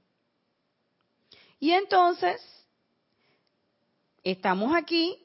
Y 1.60 1.72
entonces, 1.72 2.40
estamos 4.24 4.76
aquí 4.76 5.18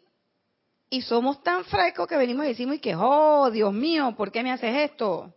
y 0.89 1.03
somos 1.03 1.43
tan 1.43 1.63
frescos 1.67 2.09
que 2.09 2.17
venimos 2.17 2.47
y 2.47 2.49
decimos 2.49 2.77
y 2.77 2.79
que, 2.79 2.95
oh, 2.97 3.51
Dios 3.51 3.75
mío, 3.75 4.15
¿por 4.17 4.33
qué 4.33 4.43
me 4.43 4.51
haces 4.51 4.75
esto? 4.91 5.35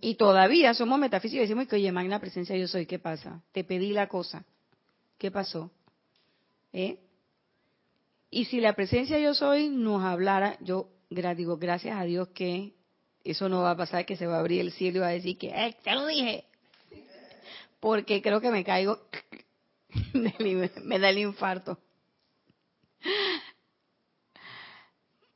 Y 0.00 0.14
todavía 0.14 0.72
somos 0.72 0.98
metafísicos 0.98 1.40
y 1.40 1.48
decimos 1.48 1.68
que, 1.68 1.76
oye, 1.76 1.92
magna 1.92 2.18
presencia 2.18 2.56
yo 2.56 2.66
soy, 2.66 2.86
¿qué 2.86 2.98
pasa? 2.98 3.42
Te 3.52 3.62
pedí 3.62 3.92
la 3.92 4.08
cosa. 4.08 4.46
¿Qué 5.18 5.30
pasó? 5.30 5.70
¿Eh? 6.72 6.98
Y 8.30 8.46
si 8.46 8.62
la 8.62 8.72
presencia 8.72 9.18
yo 9.18 9.34
soy 9.34 9.68
nos 9.68 10.02
hablara, 10.02 10.56
yo 10.60 10.88
digo, 11.10 11.58
gracias 11.58 12.00
a 12.00 12.04
Dios 12.04 12.28
que 12.28 12.72
eso 13.30 13.48
no 13.48 13.62
va 13.62 13.72
a 13.72 13.76
pasar, 13.76 14.06
que 14.06 14.16
se 14.16 14.26
va 14.26 14.36
a 14.36 14.40
abrir 14.40 14.60
el 14.60 14.72
cielo 14.72 14.98
y 14.98 15.00
va 15.00 15.08
a 15.08 15.12
decir 15.12 15.38
que, 15.38 15.48
¡eh, 15.48 15.76
te 15.82 15.94
lo 15.94 16.06
dije! 16.06 16.44
Porque 17.80 18.20
creo 18.20 18.40
que 18.40 18.50
me 18.50 18.64
caigo, 18.64 19.00
me 20.84 20.98
da 20.98 21.10
el 21.10 21.18
infarto. 21.18 21.78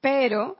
Pero 0.00 0.58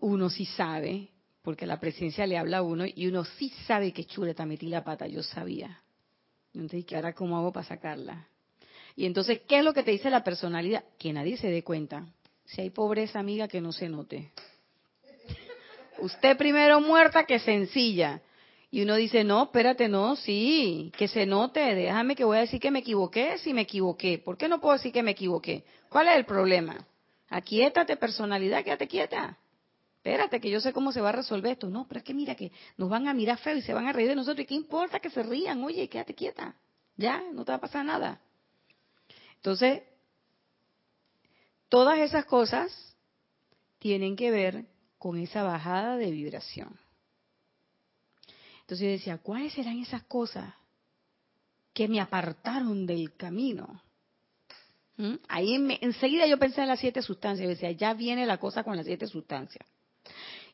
uno 0.00 0.28
sí 0.28 0.44
sabe, 0.44 1.08
porque 1.42 1.66
la 1.66 1.78
presencia 1.78 2.26
le 2.26 2.36
habla 2.36 2.58
a 2.58 2.62
uno, 2.62 2.84
y 2.86 3.06
uno 3.06 3.24
sí 3.24 3.50
sabe 3.66 3.92
que 3.92 4.04
chuleta 4.04 4.44
metí 4.44 4.66
la 4.66 4.82
pata, 4.82 5.06
yo 5.06 5.22
sabía. 5.22 5.80
Entonces, 6.52 6.84
¿qué 6.84 6.96
ahora 6.96 7.14
cómo 7.14 7.36
hago 7.38 7.52
para 7.52 7.66
sacarla? 7.66 8.26
Y 8.96 9.06
entonces, 9.06 9.40
¿qué 9.46 9.58
es 9.58 9.64
lo 9.64 9.72
que 9.72 9.82
te 9.82 9.92
dice 9.92 10.10
la 10.10 10.24
personalidad? 10.24 10.84
Que 10.98 11.12
nadie 11.12 11.36
se 11.36 11.48
dé 11.48 11.62
cuenta. 11.62 12.06
Si 12.44 12.60
hay 12.60 12.70
pobreza, 12.70 13.20
amiga, 13.20 13.46
que 13.46 13.60
no 13.60 13.72
se 13.72 13.88
note. 13.88 14.32
Usted 16.00 16.36
primero 16.36 16.80
muerta 16.80 17.24
que 17.24 17.38
sencilla. 17.38 18.22
Y 18.70 18.82
uno 18.82 18.94
dice, 18.94 19.24
no, 19.24 19.44
espérate, 19.44 19.88
no, 19.88 20.14
sí, 20.14 20.92
que 20.96 21.08
se 21.08 21.26
note, 21.26 21.74
déjame 21.74 22.14
que 22.14 22.24
voy 22.24 22.36
a 22.36 22.40
decir 22.40 22.60
que 22.60 22.70
me 22.70 22.78
equivoqué 22.78 23.36
si 23.38 23.52
me 23.52 23.62
equivoqué. 23.62 24.18
¿Por 24.18 24.36
qué 24.36 24.48
no 24.48 24.60
puedo 24.60 24.74
decir 24.74 24.92
que 24.92 25.02
me 25.02 25.10
equivoqué? 25.10 25.64
¿Cuál 25.88 26.06
es 26.06 26.16
el 26.16 26.24
problema? 26.24 26.86
Aquietate, 27.28 27.96
personalidad, 27.96 28.62
quédate 28.62 28.86
quieta. 28.86 29.38
Espérate, 29.96 30.40
que 30.40 30.50
yo 30.50 30.60
sé 30.60 30.72
cómo 30.72 30.92
se 30.92 31.00
va 31.00 31.10
a 31.10 31.12
resolver 31.12 31.52
esto. 31.52 31.68
No, 31.68 31.86
pero 31.88 31.98
es 31.98 32.04
que 32.04 32.14
mira 32.14 32.34
que 32.36 32.52
nos 32.76 32.88
van 32.88 33.08
a 33.08 33.12
mirar 33.12 33.38
feo 33.38 33.56
y 33.56 33.62
se 33.62 33.74
van 33.74 33.86
a 33.86 33.92
reír 33.92 34.08
de 34.08 34.16
nosotros. 34.16 34.44
¿Y 34.44 34.46
qué 34.46 34.54
importa 34.54 35.00
que 35.00 35.10
se 35.10 35.22
rían? 35.22 35.62
Oye, 35.64 35.88
quédate 35.88 36.14
quieta. 36.14 36.54
Ya, 36.96 37.22
no 37.32 37.44
te 37.44 37.52
va 37.52 37.56
a 37.56 37.60
pasar 37.60 37.84
nada. 37.84 38.20
Entonces, 39.36 39.82
todas 41.68 41.98
esas 41.98 42.24
cosas 42.24 42.96
tienen 43.78 44.16
que 44.16 44.30
ver 44.30 44.64
con 45.00 45.18
esa 45.18 45.42
bajada 45.42 45.96
de 45.96 46.10
vibración. 46.10 46.78
Entonces 48.60 48.84
yo 48.84 48.90
decía, 48.90 49.16
¿cuáles 49.16 49.54
serán 49.54 49.78
esas 49.78 50.02
cosas 50.02 50.54
que 51.72 51.88
me 51.88 52.00
apartaron 52.00 52.84
del 52.86 53.16
camino? 53.16 53.82
¿Mm? 54.98 55.14
Ahí 55.26 55.78
enseguida 55.80 56.26
yo 56.26 56.38
pensé 56.38 56.60
en 56.60 56.68
las 56.68 56.80
siete 56.80 57.00
sustancias. 57.00 57.44
Yo 57.44 57.48
decía, 57.48 57.72
ya 57.72 57.94
viene 57.94 58.26
la 58.26 58.36
cosa 58.36 58.62
con 58.62 58.76
las 58.76 58.84
siete 58.84 59.06
sustancias. 59.06 59.66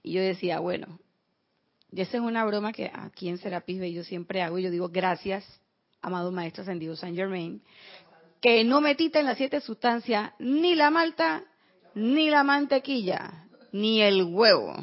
Y 0.05 0.13
yo 0.13 0.23
decía, 0.23 0.61
bueno, 0.61 1.01
y 1.91 2.01
esa 2.03 2.19
es 2.19 2.23
una 2.23 2.45
broma 2.45 2.73
que 2.73 2.89
aquí 2.95 3.29
en 3.29 3.39
Serapis 3.39 3.81
Bay 3.81 3.93
yo 3.93 4.05
siempre 4.05 4.43
hago. 4.43 4.61
Y 4.61 4.63
yo 4.63 4.71
digo, 4.71 4.89
gracias, 4.91 5.45
amado 6.01 6.31
Maestro 6.31 6.63
Ascendido 6.63 6.95
San 6.95 7.17
Germain, 7.17 7.61
que 8.41 8.63
no 8.63 8.81
metiste 8.81 9.19
en 9.19 9.27
las 9.27 9.39
siete 9.39 9.61
sustancias 9.61 10.31
ni 10.39 10.77
la 10.77 10.91
malta, 10.91 11.43
ni 11.97 12.31
la 12.31 12.45
mantequilla, 12.45 13.46
ni 13.81 14.03
el 14.03 14.25
huevo. 14.25 14.75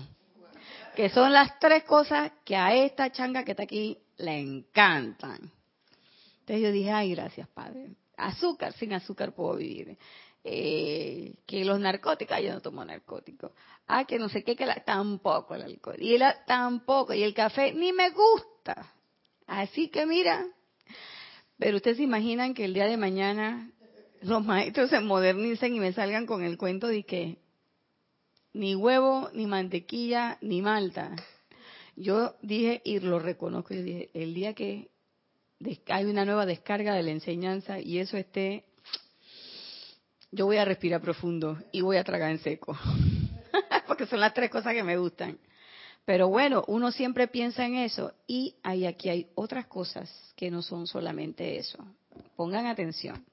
Que 0.96 1.10
son 1.10 1.34
las 1.34 1.60
tres 1.60 1.84
cosas 1.84 2.32
que 2.46 2.56
a 2.56 2.76
esta 2.76 3.12
changa 3.12 3.44
que 3.44 3.52
está 3.52 3.64
aquí 3.64 3.98
le 4.18 4.40
encantan. 4.40 5.52
Entonces 6.42 6.62
yo 6.62 6.72
dije, 6.72 6.92
ay, 6.92 7.16
gracias, 7.16 7.48
Padre. 7.50 7.90
Azúcar, 8.18 8.74
sin 8.74 8.94
azúcar 8.94 9.34
puedo 9.34 9.56
vivir. 9.56 9.98
Eh, 10.44 11.36
que 11.48 11.64
los 11.64 11.80
narcóticos, 11.80 12.38
yo 12.42 12.54
no 12.54 12.62
tomo 12.62 12.84
narcóticos. 12.86 13.52
Ah, 13.88 14.06
que 14.06 14.20
no 14.20 14.30
sé 14.30 14.44
qué, 14.44 14.56
que 14.56 14.66
la, 14.66 14.76
tampoco 14.84 15.56
el 15.56 15.64
alcohol. 15.64 15.96
Y 16.00 16.16
el, 16.16 16.24
tampoco, 16.46 17.14
y 17.14 17.24
el 17.24 17.34
café 17.34 17.74
ni 17.74 17.92
me 17.94 18.10
gusta. 18.12 18.94
Así 19.48 19.90
que 19.90 20.06
mira, 20.06 20.46
pero 21.58 21.78
ustedes 21.78 21.98
se 21.98 22.04
imaginan 22.04 22.54
que 22.54 22.66
el 22.66 22.74
día 22.74 22.86
de 22.86 22.98
mañana 22.98 23.72
los 24.22 24.44
maestros 24.44 24.90
se 24.90 25.00
modernicen 25.00 25.76
y 25.76 25.80
me 25.80 25.94
salgan 25.94 26.26
con 26.26 26.44
el 26.44 26.58
cuento 26.58 26.88
de 26.88 27.04
que 27.04 27.43
ni 28.54 28.76
huevo, 28.76 29.30
ni 29.34 29.48
mantequilla, 29.48 30.38
ni 30.42 30.62
malta. 30.62 31.16
Yo 31.96 32.36
dije, 32.42 32.82
y 32.84 33.00
lo 33.00 33.20
reconozco, 33.20 33.74
yo 33.74 33.84
dije, 33.84 34.10
el 34.14 34.34
día 34.34 34.54
que 34.54 34.90
hay 35.88 36.06
una 36.06 36.26
nueva 36.26 36.46
descarga 36.46 36.94
de 36.94 37.04
la 37.04 37.12
enseñanza 37.12 37.80
y 37.80 38.00
eso 38.00 38.18
esté, 38.18 38.66
yo 40.32 40.46
voy 40.46 40.58
a 40.58 40.66
respirar 40.66 41.02
profundo 41.02 41.58
y 41.72 41.82
voy 41.82 41.98
a 41.98 42.04
tragar 42.04 42.32
en 42.32 42.40
seco. 42.40 42.78
Porque 43.88 44.06
son 44.06 44.20
las 44.20 44.34
tres 44.34 44.50
cosas 44.50 44.74
que 44.74 44.84
me 44.84 44.98
gustan. 44.98 45.38
Pero 46.06 46.28
bueno, 46.28 46.64
uno 46.68 46.92
siempre 46.92 47.28
piensa 47.28 47.66
en 47.66 47.76
eso 47.76 48.14
y 48.28 48.56
hay, 48.64 48.86
aquí 48.86 49.10
hay 49.10 49.28
otras 49.36 49.68
cosas 49.68 50.34
que 50.36 50.52
no 50.52 50.62
son 50.62 50.86
solamente 50.86 51.58
eso. 51.58 51.78
Pongan 52.36 52.66
atención. 52.66 53.24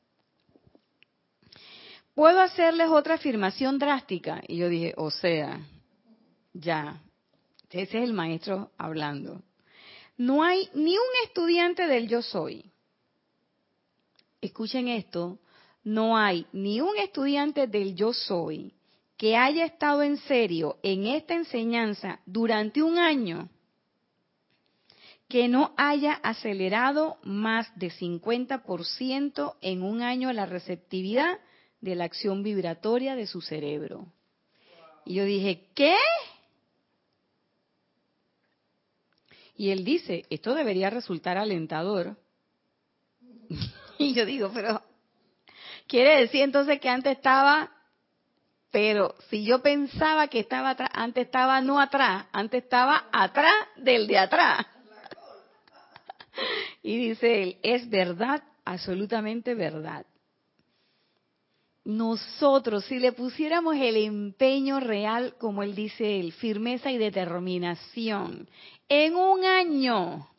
¿Puedo 2.21 2.43
hacerles 2.43 2.91
otra 2.91 3.15
afirmación 3.15 3.79
drástica? 3.79 4.43
Y 4.47 4.59
yo 4.59 4.69
dije, 4.69 4.93
o 4.99 5.11
sea, 5.11 5.59
ya, 6.53 7.01
ese 7.71 7.97
es 7.97 8.05
el 8.05 8.13
maestro 8.13 8.73
hablando. 8.77 9.41
No 10.19 10.45
hay 10.45 10.69
ni 10.75 10.99
un 10.99 11.13
estudiante 11.25 11.87
del 11.87 12.09
yo 12.09 12.21
soy. 12.21 12.71
Escuchen 14.43 14.89
esto, 14.89 15.39
no 15.83 16.19
hay 16.19 16.47
ni 16.53 16.83
un 16.83 16.95
estudiante 16.99 17.67
del 17.67 17.95
yo 17.95 18.13
soy 18.13 18.75
que 19.17 19.39
haya 19.39 19.65
estado 19.65 20.03
en 20.03 20.19
serio 20.19 20.77
en 20.83 21.07
esta 21.07 21.33
enseñanza 21.33 22.21
durante 22.27 22.83
un 22.83 22.99
año 22.99 23.49
que 25.27 25.49
no 25.49 25.73
haya 25.79 26.21
acelerado 26.23 27.17
más 27.23 27.73
de 27.79 27.91
50% 27.91 29.57
en 29.63 29.83
un 29.83 30.03
año 30.03 30.31
la 30.35 30.45
receptividad 30.45 31.39
de 31.81 31.95
la 31.95 32.05
acción 32.05 32.43
vibratoria 32.43 33.15
de 33.15 33.27
su 33.27 33.41
cerebro. 33.41 34.07
Y 35.05 35.15
yo 35.15 35.25
dije, 35.25 35.69
¿qué? 35.75 35.97
Y 39.57 39.71
él 39.71 39.85
dice, 39.85 40.25
esto 40.31 40.55
debería 40.55 40.91
resultar 40.91 41.39
alentador. 41.39 42.17
y 43.99 44.15
yo 44.15 44.25
digo, 44.25 44.51
pero 44.53 44.83
quiere 45.87 46.21
decir 46.21 46.43
entonces 46.43 46.81
que 46.81 46.89
antes 46.89 47.17
estaba, 47.17 47.71
pero 48.71 49.15
si 49.29 49.45
yo 49.45 49.61
pensaba 49.63 50.29
que 50.29 50.41
estaba 50.41 50.71
atrás, 50.71 50.91
antes 50.93 51.27
estaba 51.27 51.61
no 51.61 51.81
atrás, 51.81 52.27
antes 52.33 52.63
estaba 52.65 53.09
atrás 53.13 53.55
del 53.77 54.07
de 54.07 54.19
atrás. 54.19 54.67
y 56.83 57.09
dice 57.09 57.43
él, 57.43 57.59
es 57.63 57.89
verdad, 57.89 58.43
absolutamente 58.65 59.55
verdad 59.55 60.07
nosotros, 61.85 62.85
si 62.85 62.99
le 62.99 63.13
pusiéramos 63.13 63.75
el 63.77 63.97
empeño 63.97 64.81
real, 64.81 65.35
como 65.39 65.63
él 65.63 65.75
dice 65.75 66.21
él, 66.21 66.33
firmeza 66.33 66.91
y 66.91 66.99
determinación, 66.99 68.49
en 68.89 69.17
un 69.17 69.45
año 69.45 70.31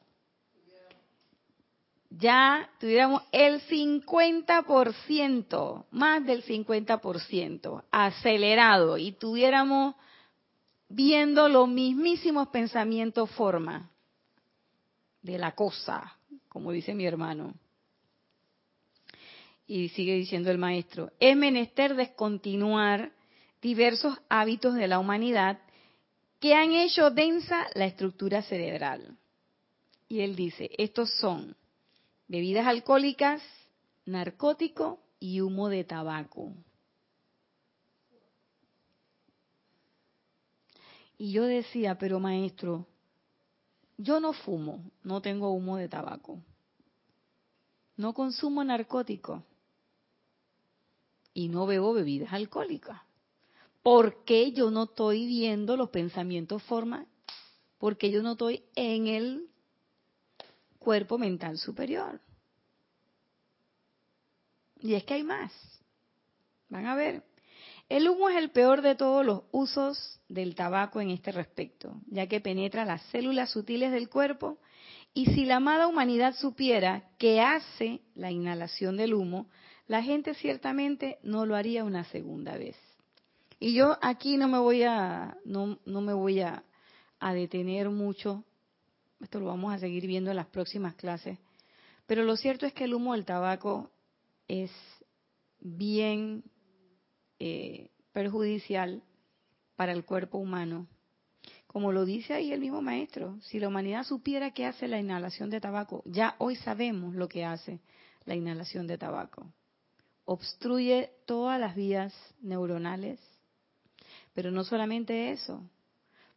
ya 2.12 2.70
tuviéramos 2.80 3.24
el 3.32 3.62
50%, 3.62 5.86
más 5.92 6.26
del 6.26 6.44
50%, 6.44 7.84
acelerado 7.90 8.98
y 8.98 9.14
tuviéramos 9.14 9.96
viendo 10.90 11.48
los 11.48 11.70
mismísimos 11.70 12.50
pensamientos 12.50 13.30
forma 13.32 13.90
de 15.22 15.38
la 15.38 15.56
cosa, 15.56 16.18
como 16.50 16.72
dice 16.72 16.94
mi 16.94 17.06
hermano. 17.06 17.54
Y 19.74 19.88
sigue 19.88 20.16
diciendo 20.16 20.52
el 20.52 20.58
maestro, 20.58 21.14
es 21.18 21.38
menester 21.38 21.96
descontinuar 21.96 23.14
diversos 23.62 24.18
hábitos 24.28 24.74
de 24.74 24.90
la 24.90 25.00
humanidad 25.00 25.62
que 26.42 26.54
han 26.54 26.74
hecho 26.74 27.10
densa 27.10 27.68
la 27.74 27.86
estructura 27.86 28.42
cerebral. 28.42 29.18
Y 30.10 30.20
él 30.20 30.36
dice, 30.36 30.72
estos 30.78 31.10
son 31.22 31.56
bebidas 32.28 32.68
alcohólicas, 32.68 33.42
narcótico 34.04 35.00
y 35.22 35.40
humo 35.40 35.70
de 35.70 35.86
tabaco. 35.86 36.52
Y 41.18 41.32
yo 41.32 41.46
decía, 41.46 41.98
pero 41.98 42.20
maestro, 42.20 42.88
yo 43.98 44.20
no 44.20 44.34
fumo, 44.34 44.84
no 45.02 45.22
tengo 45.22 45.52
humo 45.52 45.78
de 45.78 45.88
tabaco, 45.88 46.42
no 47.96 48.14
consumo 48.14 48.66
narcótico, 48.66 49.46
y 51.34 51.50
no 51.50 51.66
bebo 51.66 51.94
bebidas 51.94 52.34
alcohólicas. 52.34 53.02
¿Por 53.82 54.24
qué 54.26 54.52
yo 54.52 54.70
no 54.70 54.84
estoy 54.84 55.26
viendo 55.26 55.76
los 55.76 55.90
pensamientos 55.90 56.62
forma? 56.64 57.06
Porque 57.78 58.12
yo 58.12 58.22
no 58.22 58.34
estoy 58.34 58.64
en 58.76 59.08
el 59.08 59.48
cuerpo 60.78 61.18
mental 61.18 61.58
superior. 61.58 62.20
Y 64.80 64.94
es 64.94 65.04
que 65.04 65.16
hay 65.16 65.24
más. 65.24 65.52
Van 66.70 66.86
a 66.86 66.96
ver. 66.96 67.24
El 67.90 68.08
humo 68.08 68.30
es 68.30 68.38
el 68.38 68.52
peor 68.52 68.82
de 68.82 68.96
todos 68.96 69.26
los 69.26 69.44
usos 69.52 70.22
del 70.30 70.56
tabaco 70.56 71.02
en 71.02 71.10
este 71.10 71.32
respecto, 71.32 72.00
ya 72.08 72.28
que 72.28 72.40
penetra 72.40 72.86
las 72.86 73.02
células 73.08 73.50
sutiles 73.50 73.92
del 73.92 74.10
cuerpo 74.10 74.60
y 75.14 75.26
si 75.26 75.44
la 75.44 75.58
amada 75.58 75.88
humanidad 75.88 76.36
supiera 76.36 77.04
qué 77.18 77.42
hace 77.42 78.02
la 78.16 78.32
inhalación 78.32 78.96
del 78.96 79.14
humo, 79.14 79.50
la 79.92 80.02
gente 80.02 80.34
ciertamente 80.36 81.20
no 81.22 81.46
lo 81.46 81.54
haría 81.54 81.84
una 81.84 82.06
segunda 82.06 82.58
vez. 82.58 82.78
Y 83.60 83.74
yo 83.74 83.98
aquí 84.02 84.38
no 84.38 84.48
me 84.48 84.58
voy 84.58 84.84
a, 84.84 85.38
no, 85.44 85.80
no 85.86 86.00
me 86.00 86.14
voy 86.14 86.40
a, 86.40 86.64
a 87.20 87.34
detener 87.34 87.90
mucho, 87.90 88.46
esto 89.20 89.42
lo 89.42 89.48
vamos 89.48 89.74
a 89.74 89.80
seguir 89.80 90.08
viendo 90.08 90.30
en 90.30 90.38
las 90.38 90.48
próximas 90.48 90.96
clases, 90.96 91.38
pero 92.08 92.24
lo 92.24 92.38
cierto 92.38 92.66
es 92.66 92.72
que 92.72 92.86
el 92.86 92.94
humo 92.94 93.12
del 93.12 93.26
tabaco 93.26 93.92
es 94.48 94.72
bien 95.60 96.46
eh, 97.40 97.90
perjudicial 98.14 99.04
para 99.76 99.92
el 99.92 100.06
cuerpo 100.06 100.38
humano. 100.38 100.88
Como 101.68 101.92
lo 101.92 102.06
dice 102.06 102.34
ahí 102.34 102.54
el 102.54 102.62
mismo 102.62 102.82
maestro, 102.82 103.42
si 103.42 103.60
la 103.60 103.68
humanidad 103.68 104.06
supiera 104.06 104.52
qué 104.52 104.68
hace 104.68 104.88
la 104.88 105.02
inhalación 105.02 105.50
de 105.50 105.60
tabaco, 105.60 106.02
ya 106.06 106.36
hoy 106.38 106.56
sabemos 106.56 107.14
lo 107.14 107.28
que 107.28 107.44
hace 107.44 107.82
la 108.24 108.36
inhalación 108.36 108.88
de 108.88 108.98
tabaco 108.98 109.52
obstruye 110.32 111.12
todas 111.26 111.60
las 111.60 111.76
vías 111.76 112.14
neuronales, 112.42 113.20
pero 114.34 114.50
no 114.50 114.64
solamente 114.64 115.32
eso, 115.32 115.62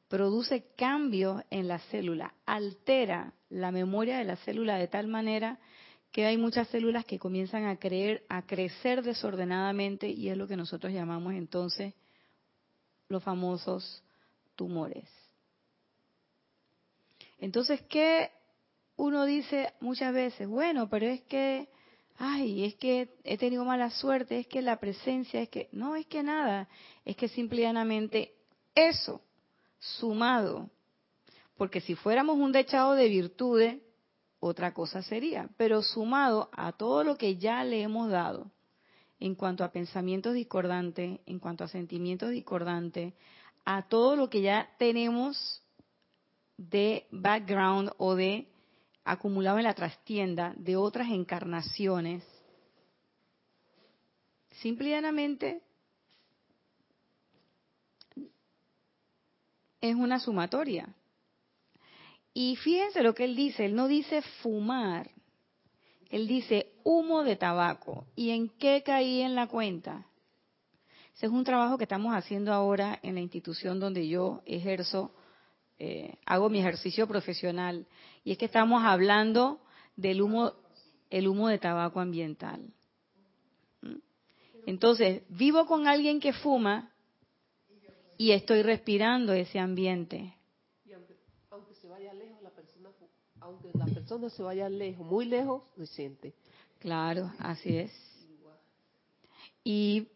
produce 0.08 0.66
cambios 0.76 1.44
en 1.50 1.68
la 1.68 1.78
célula, 1.78 2.34
altera 2.44 3.34
la 3.50 3.70
memoria 3.70 4.18
de 4.18 4.24
la 4.24 4.34
célula 4.34 4.78
de 4.78 4.88
tal 4.88 5.06
manera 5.06 5.60
que 6.10 6.26
hay 6.26 6.36
muchas 6.36 6.66
células 6.68 7.04
que 7.04 7.20
comienzan 7.20 7.66
a 7.66 7.76
creer, 7.76 8.24
a 8.28 8.42
crecer 8.42 9.04
desordenadamente 9.04 10.08
y 10.08 10.28
es 10.28 10.36
lo 10.36 10.48
que 10.48 10.56
nosotros 10.56 10.92
llamamos 10.92 11.34
entonces 11.34 11.94
los 13.08 13.22
famosos 13.22 14.02
tumores. 14.56 15.08
Entonces, 17.38 17.80
¿qué 17.82 18.32
uno 18.96 19.24
dice 19.24 19.72
muchas 19.78 20.12
veces? 20.12 20.48
Bueno, 20.48 20.88
pero 20.88 21.06
es 21.06 21.22
que 21.22 21.68
ay, 22.18 22.64
es 22.64 22.74
que 22.76 23.08
he 23.24 23.38
tenido 23.38 23.64
mala 23.64 23.90
suerte, 23.90 24.40
es 24.40 24.46
que 24.46 24.62
la 24.62 24.78
presencia, 24.78 25.40
es 25.40 25.48
que, 25.48 25.68
no, 25.72 25.96
es 25.96 26.06
que 26.06 26.22
nada, 26.22 26.68
es 27.04 27.16
que 27.16 27.28
simplemente 27.28 28.34
eso, 28.74 29.20
sumado, 29.78 30.70
porque 31.56 31.80
si 31.80 31.94
fuéramos 31.94 32.36
un 32.38 32.52
dechado 32.52 32.94
de 32.94 33.08
virtudes, 33.08 33.80
otra 34.40 34.74
cosa 34.74 35.02
sería, 35.02 35.48
pero 35.56 35.82
sumado 35.82 36.50
a 36.52 36.72
todo 36.72 37.04
lo 37.04 37.16
que 37.16 37.36
ya 37.36 37.64
le 37.64 37.82
hemos 37.82 38.10
dado, 38.10 38.50
en 39.20 39.34
cuanto 39.34 39.64
a 39.64 39.72
pensamientos 39.72 40.34
discordantes, 40.34 41.20
en 41.24 41.38
cuanto 41.38 41.64
a 41.64 41.68
sentimientos 41.68 42.30
discordantes, 42.30 43.14
a 43.64 43.82
todo 43.88 44.16
lo 44.16 44.28
que 44.28 44.42
ya 44.42 44.68
tenemos 44.78 45.62
de 46.56 47.06
background 47.10 47.90
o 47.96 48.14
de 48.14 48.48
acumulado 49.04 49.58
en 49.58 49.64
la 49.64 49.74
trastienda 49.74 50.54
de 50.56 50.76
otras 50.76 51.10
encarnaciones, 51.10 52.24
simplemente 54.60 55.62
es 59.80 59.94
una 59.94 60.18
sumatoria. 60.18 60.88
Y 62.32 62.56
fíjense 62.56 63.02
lo 63.02 63.14
que 63.14 63.24
él 63.24 63.36
dice, 63.36 63.66
él 63.66 63.76
no 63.76 63.86
dice 63.86 64.22
fumar, 64.42 65.10
él 66.10 66.26
dice 66.26 66.72
humo 66.82 67.22
de 67.22 67.36
tabaco. 67.36 68.06
¿Y 68.16 68.30
en 68.30 68.48
qué 68.48 68.82
caí 68.84 69.20
en 69.20 69.34
la 69.34 69.46
cuenta? 69.46 70.06
Ese 71.14 71.26
es 71.26 71.32
un 71.32 71.44
trabajo 71.44 71.78
que 71.78 71.84
estamos 71.84 72.12
haciendo 72.12 72.52
ahora 72.52 72.98
en 73.02 73.14
la 73.14 73.20
institución 73.20 73.78
donde 73.78 74.08
yo 74.08 74.42
ejerzo 74.46 75.14
eh, 75.78 76.16
hago 76.24 76.48
mi 76.48 76.60
ejercicio 76.60 77.06
profesional 77.06 77.86
y 78.22 78.32
es 78.32 78.38
que 78.38 78.44
estamos 78.46 78.82
hablando 78.84 79.60
del 79.96 80.22
humo, 80.22 80.52
el 81.10 81.28
humo 81.28 81.48
de 81.48 81.58
tabaco 81.58 82.00
ambiental. 82.00 82.72
¿Mm? 83.82 83.96
Entonces, 84.66 85.22
vivo 85.28 85.66
con 85.66 85.86
alguien 85.86 86.20
que 86.20 86.32
fuma 86.32 86.92
y 88.16 88.30
estoy 88.30 88.62
respirando 88.62 89.32
ese 89.32 89.58
ambiente. 89.58 90.34
Y 90.84 90.92
aunque, 90.92 91.74
se 91.74 91.88
vaya 91.88 92.14
lejos, 92.14 92.40
la 92.42 92.50
persona, 92.50 92.90
aunque 93.40 93.70
la 93.74 93.86
persona 93.86 94.30
se 94.30 94.42
vaya 94.42 94.68
lejos, 94.68 95.06
muy 95.06 95.24
lejos, 95.26 95.62
se 95.76 95.86
siente. 95.86 96.34
Claro, 96.78 97.32
así 97.38 97.76
es. 97.76 97.92
Y 99.64 100.08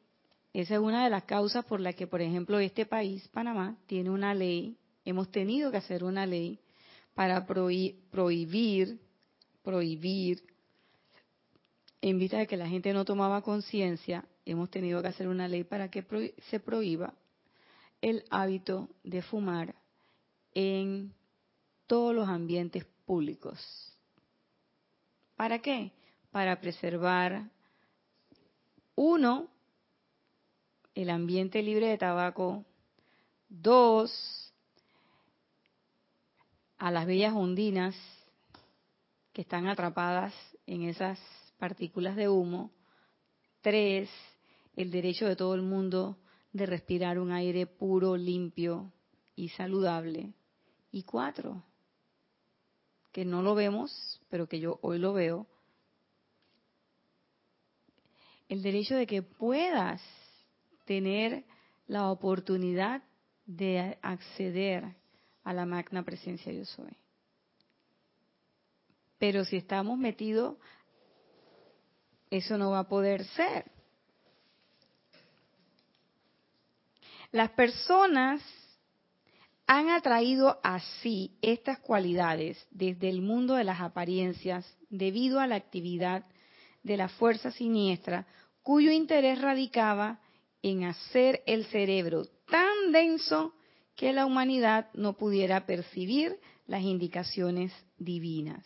esa 0.53 0.75
es 0.75 0.81
una 0.81 1.05
de 1.05 1.11
las 1.11 1.25
causas 1.25 1.65
por 1.65 1.81
las 1.81 1.95
que, 1.95 2.07
por 2.07 2.21
ejemplo, 2.21 2.59
este 2.59 2.87
país, 2.87 3.27
Panamá, 3.29 3.77
tiene 3.87 4.11
una 4.11 4.35
ley 4.35 4.77
hemos 5.09 5.31
tenido 5.31 5.71
que 5.71 5.79
hacer 5.79 6.05
una 6.05 6.27
ley 6.27 6.61
para 7.15 7.47
prohibir, 7.47 9.01
prohibir, 9.63 10.45
en 12.03 12.19
vista 12.19 12.37
de 12.37 12.47
que 12.47 12.59
la 12.59 12.69
gente 12.69 12.93
no 12.93 13.07
tomaba 13.07 13.41
conciencia, 13.41 14.27
hemos 14.45 14.71
tenido 14.71 15.01
que 15.01 15.09
hacer 15.09 15.29
una 15.29 15.49
ley 15.49 15.65
para 15.65 15.91
que 15.91 16.35
se 16.51 16.61
prohíba 16.61 17.15
el 18.03 18.23
hábito 18.29 18.91
de 19.03 19.23
fumar 19.23 19.75
en 20.53 21.15
todos 21.87 22.15
los 22.15 22.29
ambientes 22.29 22.85
públicos. 23.07 23.59
¿Para 25.37 25.61
qué? 25.61 25.91
Para 26.31 26.61
preservar 26.61 27.51
Uno, 28.95 29.49
el 30.95 31.09
ambiente 31.09 31.63
libre 31.63 31.87
de 31.87 31.97
tabaco. 31.97 32.67
Dos, 33.49 34.48
a 36.79 36.91
las 36.91 37.07
bellas 37.07 37.35
ondinas 37.35 37.95
que 39.33 39.43
están 39.43 39.67
atrapadas 39.67 40.35
en 40.67 40.83
esas 40.83 41.19
partículas 41.59 42.17
de 42.17 42.29
humo. 42.29 42.71
Tres, 43.61 44.09
el 44.77 44.91
derecho 44.91 45.27
de 45.27 45.37
todo 45.37 45.55
el 45.55 45.63
mundo 45.63 46.17
de 46.53 46.67
respirar 46.67 47.19
un 47.19 47.33
aire 47.33 47.67
puro, 47.67 48.17
limpio 48.17 48.93
y 49.35 49.49
saludable. 49.51 50.33
Y 50.91 51.03
cuatro, 51.03 51.63
que 53.13 53.25
no 53.25 53.43
lo 53.43 53.55
vemos, 53.55 54.21
pero 54.31 54.49
que 54.49 54.61
yo 54.61 54.79
hoy 54.81 54.99
lo 54.99 55.13
veo, 55.13 55.47
el 58.49 58.63
derecho 58.63 58.95
de 58.95 59.07
que 59.07 59.23
puedas 59.23 60.01
tener 60.87 61.45
la 61.87 62.11
oportunidad 62.11 63.03
de 63.45 63.99
acceder 64.01 64.98
a 65.49 65.55
la 65.55 65.65
magna 65.65 66.03
presencia 66.03 66.53
yo 66.53 66.67
soy. 66.67 66.95
Pero 69.19 69.47
si 69.47 69.57
estamos 69.57 69.97
metidos, 69.97 70.59
eso 72.29 72.59
no 72.59 72.73
va 72.73 72.81
a 72.81 72.89
poder 72.89 73.25
ser. 73.25 73.65
Las 77.33 77.49
personas 77.53 78.43
han 79.67 79.89
atraído 79.89 80.61
así 80.63 81.39
estas 81.41 81.79
cualidades 81.79 82.63
desde 82.71 83.09
el 83.09 83.23
mundo 83.23 83.55
de 83.55 83.65
las 83.65 83.81
apariencias 83.81 84.77
debido 84.91 85.41
a 85.41 85.47
la 85.47 85.55
actividad 85.55 86.27
de 86.83 86.99
la 86.99 87.09
fuerza 87.09 87.53
siniestra 87.53 88.27
cuyo 88.63 88.93
interés 88.93 89.41
radicaba 89.41 90.21
en 90.61 90.85
hacer 90.85 91.43
el 91.47 91.65
cerebro 91.65 92.27
tan 92.51 92.93
denso 92.93 93.55
que 93.99 94.13
la 94.13 94.27
humanidad 94.27 94.87
no 94.95 95.15
pudiera 95.15 95.67
percibir 95.67 96.39
las 96.69 96.83
indicaciones 96.83 97.73
divinas. 97.99 98.65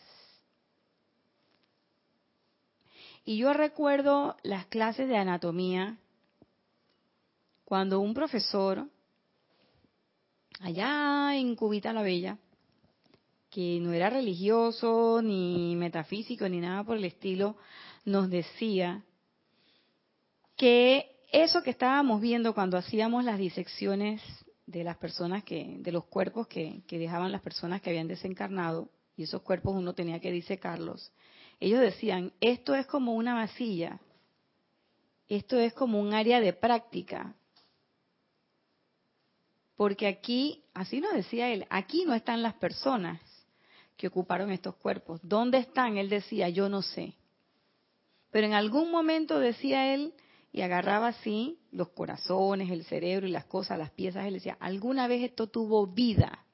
Y 3.25 3.37
yo 3.37 3.51
recuerdo 3.51 4.37
las 4.43 4.67
clases 4.67 5.09
de 5.09 5.17
anatomía 5.17 5.97
cuando 7.65 7.99
un 7.99 8.13
profesor 8.13 8.87
allá 10.59 11.35
en 11.35 11.55
Cubita 11.55 11.93
la 11.93 12.03
Bella, 12.03 12.37
que 13.49 13.79
no 13.81 13.91
era 13.91 14.11
religioso 14.11 15.19
ni 15.23 15.75
metafísico 15.75 16.47
ni 16.47 16.59
nada 16.59 16.83
por 16.83 16.97
el 16.97 17.05
estilo, 17.05 17.57
nos 18.05 18.29
decía 18.29 19.03
que 20.57 21.09
eso 21.31 21.63
que 21.63 21.71
estábamos 21.71 22.21
viendo 22.21 22.53
cuando 22.53 22.77
hacíamos 22.77 23.23
las 23.23 23.39
disecciones 23.39 24.21
de 24.73 24.83
las 24.83 24.97
personas 24.97 25.43
que, 25.43 25.77
de 25.79 25.91
los 25.91 26.05
cuerpos 26.05 26.47
que, 26.47 26.81
que 26.87 26.97
dejaban 26.97 27.31
las 27.31 27.41
personas 27.41 27.81
que 27.81 27.89
habían 27.91 28.07
desencarnado, 28.07 28.89
y 29.15 29.23
esos 29.23 29.41
cuerpos 29.43 29.75
uno 29.75 29.93
tenía 29.93 30.19
que 30.19 30.31
disecarlos, 30.31 31.11
ellos 31.59 31.79
decían, 31.79 32.33
esto 32.41 32.75
es 32.75 32.87
como 32.87 33.13
una 33.13 33.35
vasilla, 33.35 33.99
esto 35.27 35.59
es 35.59 35.73
como 35.73 35.99
un 36.01 36.13
área 36.13 36.41
de 36.41 36.53
práctica, 36.53 37.35
porque 39.75 40.07
aquí, 40.07 40.63
así 40.73 40.99
nos 40.99 41.13
decía 41.13 41.49
él, 41.49 41.65
aquí 41.69 42.05
no 42.05 42.13
están 42.13 42.41
las 42.41 42.53
personas 42.55 43.21
que 43.97 44.07
ocuparon 44.07 44.51
estos 44.51 44.75
cuerpos. 44.75 45.19
¿Dónde 45.23 45.57
están? 45.57 45.97
Él 45.97 46.09
decía, 46.09 46.49
yo 46.49 46.69
no 46.69 46.81
sé. 46.81 47.15
Pero 48.31 48.47
en 48.47 48.53
algún 48.53 48.91
momento 48.91 49.39
decía 49.39 49.93
él, 49.93 50.13
y 50.53 50.61
agarraba 50.61 51.07
así 51.07 51.57
los 51.71 51.89
corazones, 51.89 52.69
el 52.69 52.85
cerebro 52.85 53.27
y 53.27 53.31
las 53.31 53.45
cosas, 53.45 53.79
las 53.79 53.89
piezas, 53.89 54.27
él 54.27 54.35
decía, 54.35 54.55
alguna 54.59 55.07
vez 55.07 55.23
esto 55.23 55.47
tuvo 55.47 55.87
vida, 55.87 56.45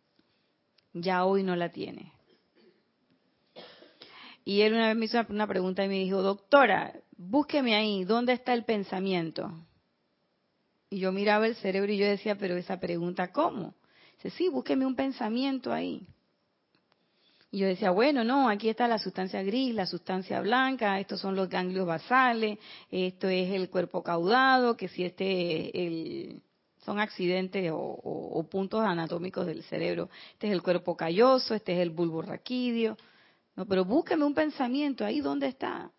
ya 0.93 1.25
hoy 1.25 1.43
no 1.43 1.57
la 1.57 1.69
tiene. 1.69 2.13
Y 4.45 4.61
él 4.61 4.73
una 4.73 4.87
vez 4.87 4.95
me 4.95 5.05
hizo 5.05 5.19
una 5.27 5.45
pregunta 5.45 5.83
y 5.83 5.89
me 5.89 5.99
dijo, 5.99 6.21
doctora, 6.21 6.95
búsqueme 7.17 7.75
ahí, 7.75 8.05
¿dónde 8.05 8.31
está 8.31 8.53
el 8.53 8.63
pensamiento? 8.63 9.51
Y 10.89 10.99
yo 10.99 11.11
miraba 11.11 11.45
el 11.45 11.55
cerebro 11.55 11.91
y 11.91 11.97
yo 11.97 12.05
decía, 12.05 12.37
pero 12.37 12.55
esa 12.55 12.79
pregunta, 12.79 13.33
¿cómo? 13.33 13.75
Dice, 14.15 14.29
sí, 14.29 14.47
búsqueme 14.47 14.85
un 14.85 14.95
pensamiento 14.95 15.73
ahí. 15.73 16.07
Y 17.51 17.59
yo 17.59 17.67
decía, 17.67 17.89
bueno, 17.89 18.23
no, 18.23 18.47
aquí 18.47 18.69
está 18.69 18.87
la 18.87 18.99
sustancia 18.99 19.41
gris, 19.41 19.73
la 19.73 19.87
sustancia 19.87 20.39
blanca, 20.41 20.99
estos 20.99 21.19
son 21.19 21.35
los 21.35 21.49
ganglios 21.49 21.87
basales, 21.87 22.59
esto 22.91 23.27
es 23.27 23.51
el 23.51 23.69
cuerpo 23.69 24.03
caudado, 24.03 24.77
que 24.77 24.87
si 24.87 25.03
este 25.03 25.85
el, 25.85 26.41
son 26.85 26.99
accidentes 26.99 27.71
o, 27.73 28.47
puntos 28.49 28.81
anatómicos 28.81 29.47
del 29.47 29.63
cerebro, 29.63 30.09
este 30.33 30.47
es 30.47 30.53
el 30.53 30.61
cuerpo 30.61 30.95
calloso, 30.95 31.55
este 31.55 31.73
es 31.73 31.79
el 31.79 31.89
bulbo 31.89 32.21
raquídeo. 32.21 32.97
No, 33.55 33.65
pero 33.65 33.83
búsqueme 33.83 34.25
un 34.25 34.33
pensamiento 34.33 35.03
ahí, 35.03 35.19
¿dónde 35.19 35.47
está? 35.47 35.91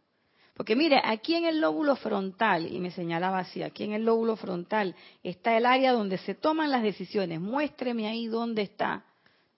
Porque 0.54 0.76
mire, 0.76 1.00
aquí 1.02 1.34
en 1.34 1.46
el 1.46 1.60
lóbulo 1.60 1.96
frontal, 1.96 2.66
y 2.72 2.78
me 2.78 2.90
señalaba 2.90 3.38
así, 3.40 3.62
aquí 3.62 3.84
en 3.84 3.92
el 3.92 4.04
lóbulo 4.04 4.36
frontal 4.36 4.94
está 5.22 5.56
el 5.56 5.66
área 5.66 5.92
donde 5.92 6.18
se 6.18 6.34
toman 6.34 6.70
las 6.70 6.82
decisiones. 6.82 7.40
Muéstreme 7.40 8.06
ahí 8.06 8.26
dónde 8.26 8.62
está 8.62 9.04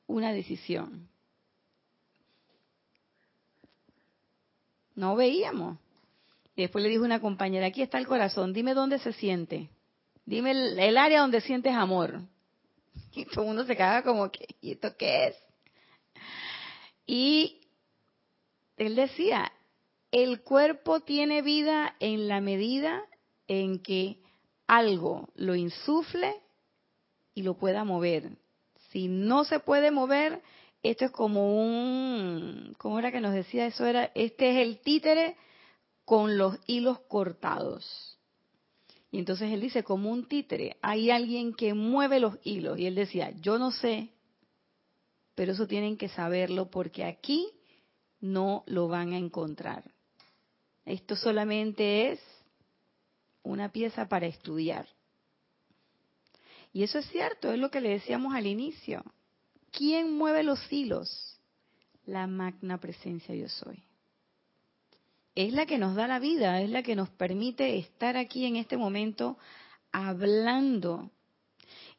una 0.06 0.32
decisión. 0.32 1.11
No 4.94 5.16
veíamos. 5.16 5.78
Y 6.54 6.62
después 6.62 6.84
le 6.84 6.90
dijo 6.90 7.04
una 7.04 7.20
compañera, 7.20 7.66
aquí 7.66 7.82
está 7.82 7.98
el 7.98 8.06
corazón, 8.06 8.52
dime 8.52 8.74
dónde 8.74 8.98
se 8.98 9.12
siente. 9.12 9.70
Dime 10.24 10.50
el, 10.52 10.96
área 10.96 11.20
donde 11.20 11.40
sientes 11.40 11.74
amor. 11.74 12.20
Y 13.14 13.26
todo 13.26 13.42
el 13.42 13.48
mundo 13.48 13.64
se 13.66 13.76
caga 13.76 14.02
como 14.02 14.30
que, 14.30 14.46
¿y 14.62 14.72
esto 14.72 14.96
qué 14.96 15.28
es? 15.28 15.36
Y 17.06 17.60
él 18.78 18.96
decía, 18.96 19.52
el 20.10 20.42
cuerpo 20.42 21.00
tiene 21.00 21.42
vida 21.42 21.94
en 22.00 22.28
la 22.28 22.40
medida 22.40 23.02
en 23.48 23.80
que 23.80 24.18
algo 24.66 25.28
lo 25.34 25.54
insufle 25.54 26.36
y 27.34 27.42
lo 27.42 27.54
pueda 27.54 27.84
mover. 27.84 28.30
Si 28.90 29.08
no 29.08 29.44
se 29.44 29.60
puede 29.60 29.90
mover, 29.90 30.42
esto 30.82 31.04
es 31.04 31.10
como 31.12 31.62
un, 31.62 32.74
¿cómo 32.78 32.98
era 32.98 33.12
que 33.12 33.20
nos 33.20 33.34
decía 33.34 33.66
eso? 33.66 33.86
Era, 33.86 34.10
este 34.14 34.50
es 34.50 34.66
el 34.66 34.80
títere 34.80 35.36
con 36.04 36.36
los 36.36 36.58
hilos 36.66 37.00
cortados. 37.08 38.18
Y 39.10 39.18
entonces 39.18 39.52
él 39.52 39.60
dice, 39.60 39.84
como 39.84 40.10
un 40.10 40.26
títere, 40.26 40.76
hay 40.82 41.10
alguien 41.10 41.54
que 41.54 41.74
mueve 41.74 42.18
los 42.18 42.38
hilos. 42.42 42.78
Y 42.78 42.86
él 42.86 42.94
decía, 42.94 43.30
yo 43.40 43.58
no 43.58 43.70
sé, 43.70 44.10
pero 45.34 45.52
eso 45.52 45.66
tienen 45.66 45.96
que 45.96 46.08
saberlo 46.08 46.70
porque 46.70 47.04
aquí 47.04 47.48
no 48.20 48.64
lo 48.66 48.88
van 48.88 49.12
a 49.12 49.18
encontrar. 49.18 49.84
Esto 50.84 51.14
solamente 51.14 52.12
es 52.12 52.20
una 53.42 53.70
pieza 53.70 54.08
para 54.08 54.26
estudiar. 54.26 54.88
Y 56.72 56.82
eso 56.82 56.98
es 56.98 57.06
cierto, 57.10 57.52
es 57.52 57.58
lo 57.58 57.70
que 57.70 57.80
le 57.80 57.90
decíamos 57.90 58.34
al 58.34 58.46
inicio. 58.46 59.04
¿Quién 59.72 60.16
mueve 60.16 60.44
los 60.44 60.60
hilos? 60.72 61.40
La 62.06 62.28
magna 62.28 62.78
presencia 62.78 63.34
yo 63.34 63.48
soy. 63.48 63.82
Es 65.34 65.52
la 65.52 65.66
que 65.66 65.78
nos 65.78 65.96
da 65.96 66.06
la 66.06 66.20
vida, 66.20 66.60
es 66.60 66.70
la 66.70 66.84
que 66.84 66.94
nos 66.94 67.08
permite 67.10 67.78
estar 67.78 68.16
aquí 68.16 68.46
en 68.46 68.56
este 68.56 68.76
momento 68.76 69.38
hablando. 69.90 71.10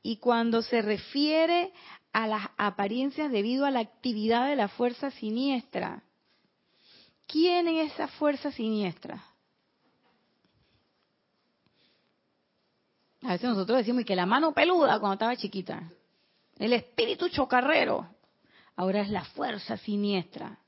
Y 0.02 0.18
cuando 0.18 0.62
se 0.62 0.82
refiere 0.82 1.74
a 2.14 2.28
las 2.28 2.48
apariencias 2.58 3.32
debido 3.32 3.66
a 3.66 3.72
la 3.72 3.80
actividad 3.80 4.48
de 4.48 4.56
la 4.56 4.70
fuerza 4.70 5.12
siniestra, 5.12 6.04
¿Quién 7.34 7.68
es 7.68 7.94
esa 7.94 8.08
fuerza 8.08 8.52
siniestra? 8.52 9.24
A 13.24 13.30
veces 13.30 13.50
nosotros 13.50 13.80
decimos 13.80 14.06
que 14.06 14.16
la 14.16 14.28
mano 14.28 14.54
peluda 14.54 15.00
cuando 15.00 15.14
estaba 15.14 15.36
chiquita, 15.36 15.90
el 16.60 16.74
espíritu 16.74 17.30
chocarrero, 17.30 18.08
ahora 18.76 19.02
es 19.02 19.10
la 19.10 19.24
fuerza 19.26 19.78
siniestra. 19.78 20.60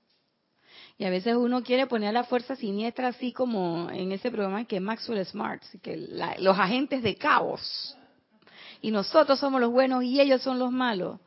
Y 0.98 1.04
a 1.06 1.10
veces 1.10 1.36
uno 1.36 1.62
quiere 1.62 1.88
poner 1.88 2.14
la 2.14 2.24
fuerza 2.24 2.56
siniestra 2.56 3.10
así 3.10 3.34
como 3.34 3.90
en 3.90 4.12
ese 4.12 4.32
programa 4.32 4.66
que 4.66 4.80
Maxwell 4.80 5.26
Smart, 5.26 5.62
que 5.82 5.98
los 6.40 6.58
agentes 6.58 7.04
de 7.04 7.16
caos. 7.16 7.98
Y 8.82 8.92
nosotros 8.92 9.40
somos 9.40 9.60
los 9.60 9.72
buenos 9.72 10.04
y 10.04 10.22
ellos 10.22 10.42
son 10.42 10.58
los 10.58 10.72
malos. 10.72 11.20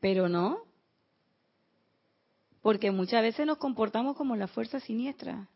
Pero 0.00 0.28
no, 0.28 0.58
porque 2.60 2.90
muchas 2.90 3.22
veces 3.22 3.46
nos 3.46 3.58
comportamos 3.58 4.16
como 4.16 4.36
la 4.36 4.48
fuerza 4.48 4.80
siniestra. 4.80 5.48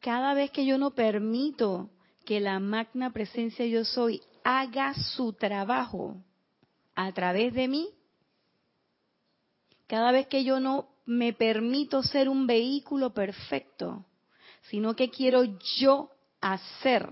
Cada 0.00 0.34
vez 0.34 0.50
que 0.50 0.64
yo 0.64 0.78
no 0.78 0.92
permito 0.92 1.90
que 2.24 2.40
la 2.40 2.60
magna 2.60 3.10
presencia 3.10 3.66
yo 3.66 3.84
soy 3.84 4.22
haga 4.44 4.94
su 4.94 5.32
trabajo 5.32 6.16
a 7.06 7.12
través 7.12 7.54
de 7.54 7.66
mí, 7.66 7.88
cada 9.86 10.12
vez 10.12 10.26
que 10.26 10.44
yo 10.44 10.60
no 10.60 10.88
me 11.06 11.32
permito 11.32 12.02
ser 12.02 12.28
un 12.28 12.46
vehículo 12.46 13.14
perfecto, 13.14 14.04
sino 14.68 14.94
que 14.94 15.08
quiero 15.08 15.44
yo 15.78 16.10
hacer 16.42 17.08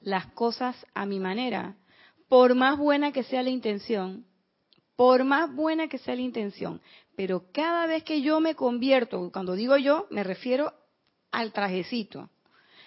las 0.00 0.26
cosas 0.28 0.76
a 0.94 1.04
mi 1.04 1.18
manera, 1.18 1.76
por 2.28 2.54
más 2.54 2.78
buena 2.78 3.10
que 3.10 3.24
sea 3.24 3.42
la 3.42 3.50
intención, 3.50 4.24
por 4.94 5.24
más 5.24 5.52
buena 5.52 5.88
que 5.88 5.98
sea 5.98 6.14
la 6.14 6.22
intención, 6.22 6.80
pero 7.16 7.46
cada 7.52 7.86
vez 7.86 8.04
que 8.04 8.22
yo 8.22 8.38
me 8.38 8.54
convierto, 8.54 9.30
cuando 9.32 9.54
digo 9.54 9.76
yo, 9.78 10.06
me 10.10 10.22
refiero 10.22 10.72
al 11.32 11.52
trajecito, 11.52 12.30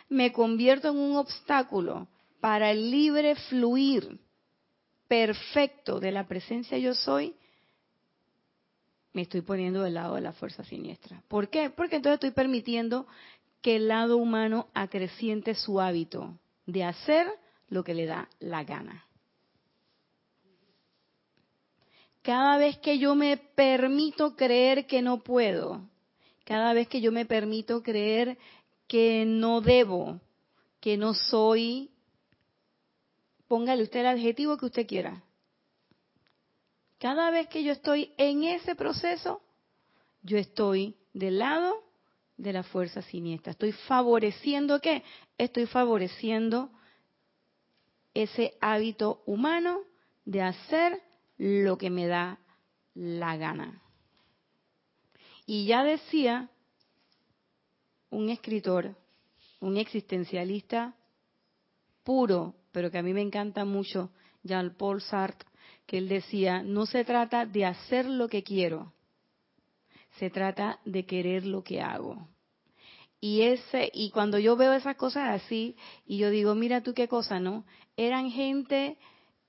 me 0.07 0.31
convierto 0.31 0.91
en 0.91 0.97
un 0.97 1.17
obstáculo 1.17 2.07
para 2.39 2.71
el 2.71 2.89
libre 2.89 3.35
fluir 3.35 4.24
perfecto 5.07 5.99
de 5.99 6.11
la 6.11 6.27
presencia 6.27 6.77
yo 6.77 6.93
soy, 6.93 7.35
me 9.13 9.21
estoy 9.21 9.41
poniendo 9.41 9.83
del 9.83 9.93
lado 9.93 10.15
de 10.15 10.21
la 10.21 10.33
fuerza 10.33 10.63
siniestra. 10.63 11.23
¿Por 11.27 11.49
qué? 11.49 11.69
Porque 11.69 11.95
entonces 11.95 12.15
estoy 12.15 12.31
permitiendo 12.31 13.07
que 13.61 13.77
el 13.77 13.87
lado 13.87 14.17
humano 14.17 14.67
acreciente 14.73 15.55
su 15.55 15.79
hábito 15.79 16.37
de 16.65 16.83
hacer 16.83 17.27
lo 17.69 17.83
que 17.83 17.93
le 17.93 18.05
da 18.05 18.29
la 18.39 18.63
gana. 18.63 19.05
Cada 22.21 22.57
vez 22.57 22.77
que 22.79 22.99
yo 22.99 23.15
me 23.15 23.37
permito 23.37 24.35
creer 24.35 24.85
que 24.85 25.01
no 25.01 25.23
puedo, 25.23 25.81
cada 26.43 26.73
vez 26.73 26.87
que 26.87 26.99
yo 26.99 27.11
me 27.11 27.25
permito 27.25 27.81
creer 27.81 28.37
que 28.87 29.25
no 29.25 29.61
debo, 29.61 30.19
que 30.79 30.97
no 30.97 31.13
soy, 31.13 31.89
póngale 33.47 33.83
usted 33.83 34.01
el 34.01 34.07
adjetivo 34.07 34.57
que 34.57 34.65
usted 34.65 34.87
quiera. 34.87 35.23
Cada 36.97 37.29
vez 37.29 37.47
que 37.47 37.63
yo 37.63 37.71
estoy 37.71 38.13
en 38.17 38.43
ese 38.43 38.75
proceso, 38.75 39.41
yo 40.21 40.37
estoy 40.37 40.95
del 41.13 41.39
lado 41.39 41.83
de 42.37 42.53
la 42.53 42.63
fuerza 42.63 43.01
siniestra. 43.01 43.51
Estoy 43.51 43.71
favoreciendo 43.71 44.79
qué? 44.81 45.03
Estoy 45.37 45.65
favoreciendo 45.65 46.69
ese 48.13 48.57
hábito 48.61 49.21
humano 49.25 49.81
de 50.23 50.41
hacer 50.41 51.01
lo 51.37 51.77
que 51.77 51.89
me 51.89 52.07
da 52.07 52.39
la 52.93 53.37
gana. 53.37 53.81
Y 55.45 55.65
ya 55.67 55.83
decía 55.83 56.49
un 58.09 58.29
escritor, 58.29 58.95
un 59.59 59.77
existencialista 59.77 60.95
puro, 62.03 62.55
pero 62.75 62.91
que 62.91 62.97
a 62.97 63.03
mí 63.03 63.13
me 63.13 63.21
encanta 63.21 63.63
mucho, 63.63 64.11
Jean-Paul 64.43 65.01
Sartre, 65.01 65.47
que 65.85 65.97
él 65.97 66.09
decía, 66.09 66.61
no 66.61 66.85
se 66.85 67.05
trata 67.05 67.45
de 67.45 67.63
hacer 67.63 68.05
lo 68.05 68.27
que 68.27 68.43
quiero, 68.43 68.91
se 70.19 70.29
trata 70.29 70.81
de 70.83 71.05
querer 71.05 71.45
lo 71.45 71.63
que 71.63 71.79
hago. 71.79 72.27
Y 73.21 73.43
ese 73.43 73.89
y 73.93 74.09
cuando 74.09 74.39
yo 74.39 74.57
veo 74.57 74.73
esas 74.73 74.97
cosas 74.97 75.41
así 75.41 75.77
y 76.05 76.17
yo 76.17 76.29
digo, 76.29 76.53
mira 76.53 76.83
tú 76.83 76.93
qué 76.93 77.07
cosa, 77.07 77.39
¿no? 77.39 77.63
Eran 77.95 78.29
gente 78.29 78.97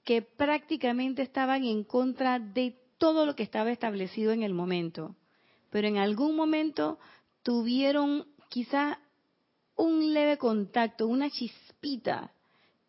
que 0.04 0.22
prácticamente 0.22 1.22
estaban 1.22 1.64
en 1.64 1.82
contra 1.82 2.38
de 2.38 2.76
todo 2.96 3.26
lo 3.26 3.34
que 3.34 3.42
estaba 3.42 3.72
establecido 3.72 4.30
en 4.30 4.44
el 4.44 4.54
momento. 4.54 5.16
Pero 5.70 5.88
en 5.88 5.96
algún 5.96 6.36
momento 6.36 7.00
tuvieron 7.42 8.28
quizá 8.50 9.00
un 9.74 10.14
leve 10.14 10.38
contacto, 10.38 11.08
una 11.08 11.28
chispita 11.28 12.30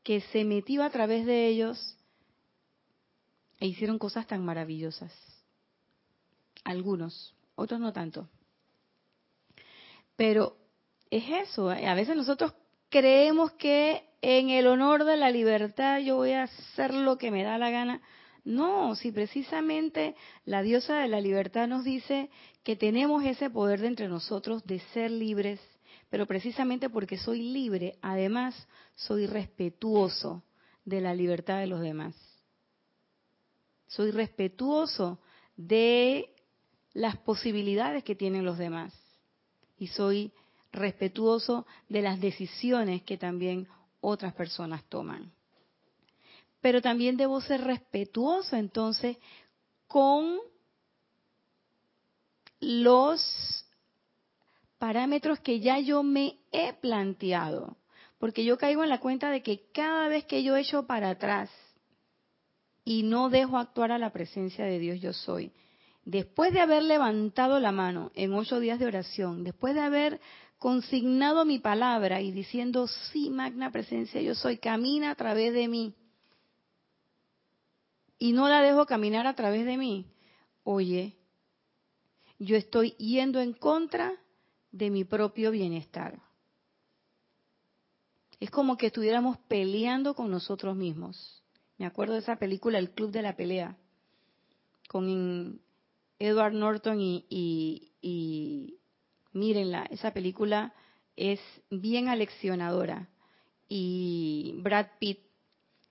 que 0.08 0.22
se 0.22 0.45
metió 0.45 0.84
a 0.84 0.89
través 0.89 1.26
de 1.26 1.47
ellos 1.47 1.97
e 3.60 3.68
hicieron 3.68 3.99
cosas 3.99 4.26
tan 4.26 4.45
maravillosas. 4.45 5.12
Algunos, 6.64 7.36
otros 7.55 7.82
no 7.82 7.91
tanto. 7.91 8.30
Pero 10.16 10.55
es 11.12 11.26
eso, 11.49 11.70
a 11.70 11.93
veces 11.93 12.16
nosotros 12.16 12.53
creemos 12.88 13.51
que 13.60 14.05
en 14.22 14.49
el 14.49 14.68
honor 14.68 15.03
de 15.03 15.18
la 15.18 15.30
libertad 15.30 15.99
yo 15.99 16.16
voy 16.16 16.32
a 16.32 16.43
hacer 16.43 16.93
lo 16.93 17.18
que 17.18 17.30
me 17.30 17.43
da 17.43 17.58
la 17.58 17.70
gana. 17.70 18.01
No, 18.45 18.95
si 18.95 19.12
precisamente 19.12 20.16
la 20.45 20.62
diosa 20.62 20.99
de 20.99 21.10
la 21.10 21.20
libertad 21.20 21.68
nos 21.68 21.84
dice 21.84 22.30
que 22.64 22.78
tenemos 22.78 23.26
ese 23.26 23.49
poder 23.49 23.82
de 23.82 23.88
entre 23.88 24.08
nosotros 24.08 24.66
de 24.66 24.80
ser 24.93 25.12
libres, 25.12 25.60
pero 26.10 26.26
precisamente 26.26 26.89
porque 26.89 27.18
soy 27.18 27.41
libre, 27.41 27.97
además 28.01 28.68
soy 28.95 29.26
respetuoso 29.26 30.43
de 30.86 31.01
la 31.01 31.14
libertad 31.14 31.60
de 31.60 31.68
los 31.68 31.82
demás. 31.82 32.16
Soy 33.88 34.12
respetuoso 34.12 35.20
de 35.55 36.34
las 36.93 37.18
posibilidades 37.18 38.03
que 38.03 38.16
tienen 38.16 38.45
los 38.45 38.58
demás. 38.58 38.93
Y 39.78 39.88
soy 39.88 40.32
respetuoso 40.72 41.66
de 41.89 42.01
las 42.01 42.20
decisiones 42.20 43.03
que 43.03 43.18
también 43.18 43.68
otras 44.01 44.34
personas 44.34 44.84
toman. 44.86 45.32
Pero 46.62 46.82
también 46.82 47.18
debo 47.18 47.41
ser 47.41 47.62
respetuoso 47.62 48.55
entonces 48.55 49.18
con 49.88 50.38
los 52.60 53.66
parámetros 54.78 55.39
que 55.39 55.59
ya 55.59 55.80
yo 55.80 56.03
me 56.03 56.38
he 56.51 56.73
planteado. 56.73 57.78
Porque 58.19 58.43
yo 58.43 58.57
caigo 58.57 58.84
en 58.84 58.89
la 58.89 58.99
cuenta 58.99 59.30
de 59.30 59.43
que 59.43 59.69
cada 59.73 60.07
vez 60.07 60.25
que 60.25 60.43
yo 60.43 60.55
echo 60.55 60.88
para 60.88 61.11
atrás 61.11 61.49
y 62.84 63.03
no 63.03 63.30
dejo 63.30 63.57
actuar 63.57 63.91
a 63.91 63.99
la 63.99 64.11
presencia 64.11 64.65
de 64.65 64.80
Dios 64.80 64.99
yo 65.01 65.13
soy, 65.13 65.51
después 66.03 66.53
de 66.53 66.61
haber 66.61 66.84
levantado 66.84 67.59
la 67.59 67.71
mano 67.71 68.11
en 68.15 68.34
ocho 68.34 68.59
días 68.59 68.80
de 68.80 68.88
oración, 68.88 69.43
después 69.43 69.75
de 69.75 69.82
haber 69.82 70.21
consignado 70.57 71.45
mi 71.45 71.59
palabra 71.59 72.21
y 72.21 72.32
diciendo, 72.32 72.88
sí, 72.88 73.30
magna 73.30 73.71
presencia, 73.71 74.21
yo 74.21 74.34
soy, 74.34 74.57
camina 74.57 75.11
a 75.11 75.15
través 75.15 75.53
de 75.53 75.67
mí. 75.67 75.93
Y 78.17 78.32
no 78.32 78.49
la 78.49 78.61
dejo 78.61 78.88
caminar 78.88 79.28
a 79.28 79.36
través 79.36 79.65
de 79.65 79.78
mí. 79.78 80.07
Oye, 80.63 81.15
yo 82.39 82.55
estoy 82.55 82.91
yendo 82.91 83.39
en 83.39 83.53
contra 83.53 84.13
de 84.72 84.89
mi 84.89 85.03
propio 85.03 85.51
bienestar. 85.51 86.20
Es 88.39 88.51
como 88.51 88.78
que 88.78 88.88
estuviéramos 88.88 89.38
peleando 89.47 90.13
con 90.13 90.30
nosotros 90.30 90.76
mismos. 90.76 91.43
Me 91.78 91.86
acuerdo 91.86 92.13
de 92.13 92.20
esa 92.20 92.38
película, 92.38 92.80
El 92.80 92.91
Club 92.91 93.11
de 93.11 93.22
la 93.22 93.36
Pelea, 93.36 93.78
con 94.88 95.59
Edward 96.20 96.53
Norton 96.53 96.97
y, 96.99 98.78
mírenla, 99.34 99.86
esa 99.89 100.11
película 100.13 100.74
es 101.15 101.39
bien 101.70 102.07
aleccionadora. 102.07 103.09
Y 103.68 104.55
Brad 104.61 104.88
Pitt, 104.99 105.20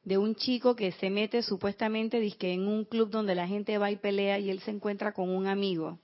de 0.02 0.18
un 0.18 0.36
chico 0.36 0.76
que 0.76 0.92
se 0.92 1.10
mete 1.10 1.42
supuestamente 1.42 2.20
en 2.40 2.68
un 2.68 2.84
club 2.84 3.10
donde 3.10 3.34
la 3.34 3.48
gente 3.48 3.76
va 3.76 3.90
y 3.90 3.96
pelea 3.96 4.38
y 4.38 4.50
él 4.50 4.60
se 4.60 4.70
encuentra 4.70 5.12
con 5.12 5.30
un 5.30 5.48
amigo. 5.48 5.98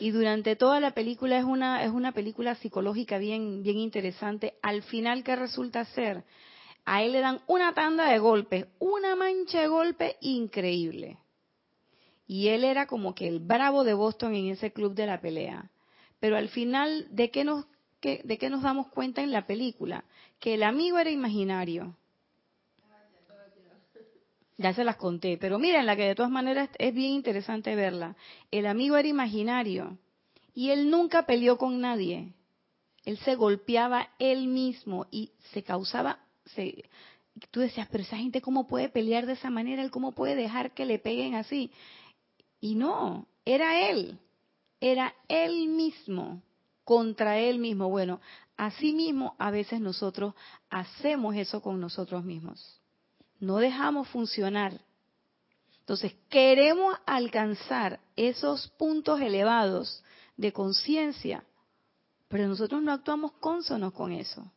Y 0.00 0.12
durante 0.12 0.56
toda 0.56 0.80
la 0.80 0.92
película 0.92 1.38
es 1.38 1.44
una, 1.44 1.84
es 1.84 1.90
una 1.90 2.12
película 2.12 2.54
psicológica 2.54 3.18
bien, 3.18 3.62
bien 3.62 3.76
interesante. 3.76 4.54
Al 4.62 4.82
final, 4.82 5.22
¿qué 5.22 5.36
resulta 5.36 5.84
ser? 5.84 6.24
A 6.86 7.02
él 7.02 7.12
le 7.12 7.20
dan 7.20 7.42
una 7.46 7.74
tanda 7.74 8.10
de 8.10 8.18
golpes, 8.18 8.66
una 8.78 9.14
mancha 9.14 9.60
de 9.60 9.68
golpes 9.68 10.16
increíble. 10.22 11.18
Y 12.26 12.48
él 12.48 12.64
era 12.64 12.86
como 12.86 13.14
que 13.14 13.28
el 13.28 13.40
bravo 13.40 13.84
de 13.84 13.92
Boston 13.92 14.34
en 14.34 14.48
ese 14.48 14.72
club 14.72 14.94
de 14.94 15.04
la 15.04 15.20
pelea. 15.20 15.70
Pero 16.18 16.38
al 16.38 16.48
final, 16.48 17.06
¿de 17.10 17.30
qué 17.30 17.44
nos, 17.44 17.66
de 18.00 18.38
qué 18.38 18.48
nos 18.48 18.62
damos 18.62 18.88
cuenta 18.88 19.22
en 19.22 19.32
la 19.32 19.46
película? 19.46 20.04
Que 20.38 20.54
el 20.54 20.62
amigo 20.62 20.98
era 20.98 21.10
imaginario. 21.10 21.94
Ya 24.60 24.74
se 24.74 24.84
las 24.84 24.96
conté, 24.96 25.38
pero 25.38 25.58
miren 25.58 25.86
la 25.86 25.96
que 25.96 26.06
de 26.06 26.14
todas 26.14 26.30
maneras 26.30 26.68
es 26.78 26.92
bien 26.92 27.12
interesante 27.12 27.74
verla. 27.74 28.14
El 28.50 28.66
amigo 28.66 28.96
era 28.96 29.08
imaginario 29.08 29.96
y 30.52 30.68
él 30.68 30.90
nunca 30.90 31.24
peleó 31.24 31.56
con 31.56 31.80
nadie. 31.80 32.34
Él 33.04 33.16
se 33.18 33.36
golpeaba 33.36 34.10
él 34.18 34.46
mismo 34.48 35.06
y 35.10 35.32
se 35.52 35.62
causaba, 35.62 36.18
se, 36.44 36.84
tú 37.50 37.60
decías, 37.60 37.88
pero 37.90 38.02
esa 38.02 38.18
gente 38.18 38.42
cómo 38.42 38.66
puede 38.66 38.90
pelear 38.90 39.24
de 39.24 39.32
esa 39.32 39.48
manera, 39.48 39.82
él 39.82 39.90
cómo 39.90 40.12
puede 40.12 40.36
dejar 40.36 40.74
que 40.74 40.84
le 40.84 40.98
peguen 40.98 41.34
así. 41.36 41.72
Y 42.60 42.74
no, 42.74 43.26
era 43.46 43.88
él 43.88 44.18
era 44.80 45.14
él 45.28 45.68
mismo 45.68 46.42
contra 46.84 47.38
él 47.38 47.58
mismo. 47.58 47.88
Bueno, 47.88 48.20
así 48.56 48.92
mismo 48.92 49.36
a 49.38 49.50
veces 49.50 49.80
nosotros 49.80 50.34
hacemos 50.70 51.36
eso 51.36 51.60
con 51.62 51.80
nosotros 51.80 52.24
mismos. 52.24 52.79
No 53.40 53.56
dejamos 53.56 54.08
funcionar. 54.08 54.80
Entonces, 55.80 56.14
queremos 56.28 56.96
alcanzar 57.06 57.98
esos 58.14 58.68
puntos 58.78 59.20
elevados 59.20 60.04
de 60.36 60.52
conciencia, 60.52 61.44
pero 62.28 62.46
nosotros 62.46 62.80
no 62.82 62.92
actuamos 62.92 63.32
cónsonos 63.32 63.92
con 63.92 64.12
eso. 64.12 64.52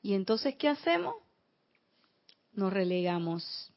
Y 0.00 0.14
entonces, 0.14 0.54
¿qué 0.56 0.68
hacemos? 0.68 1.16
Nos 2.52 2.72
relegamos 2.72 3.72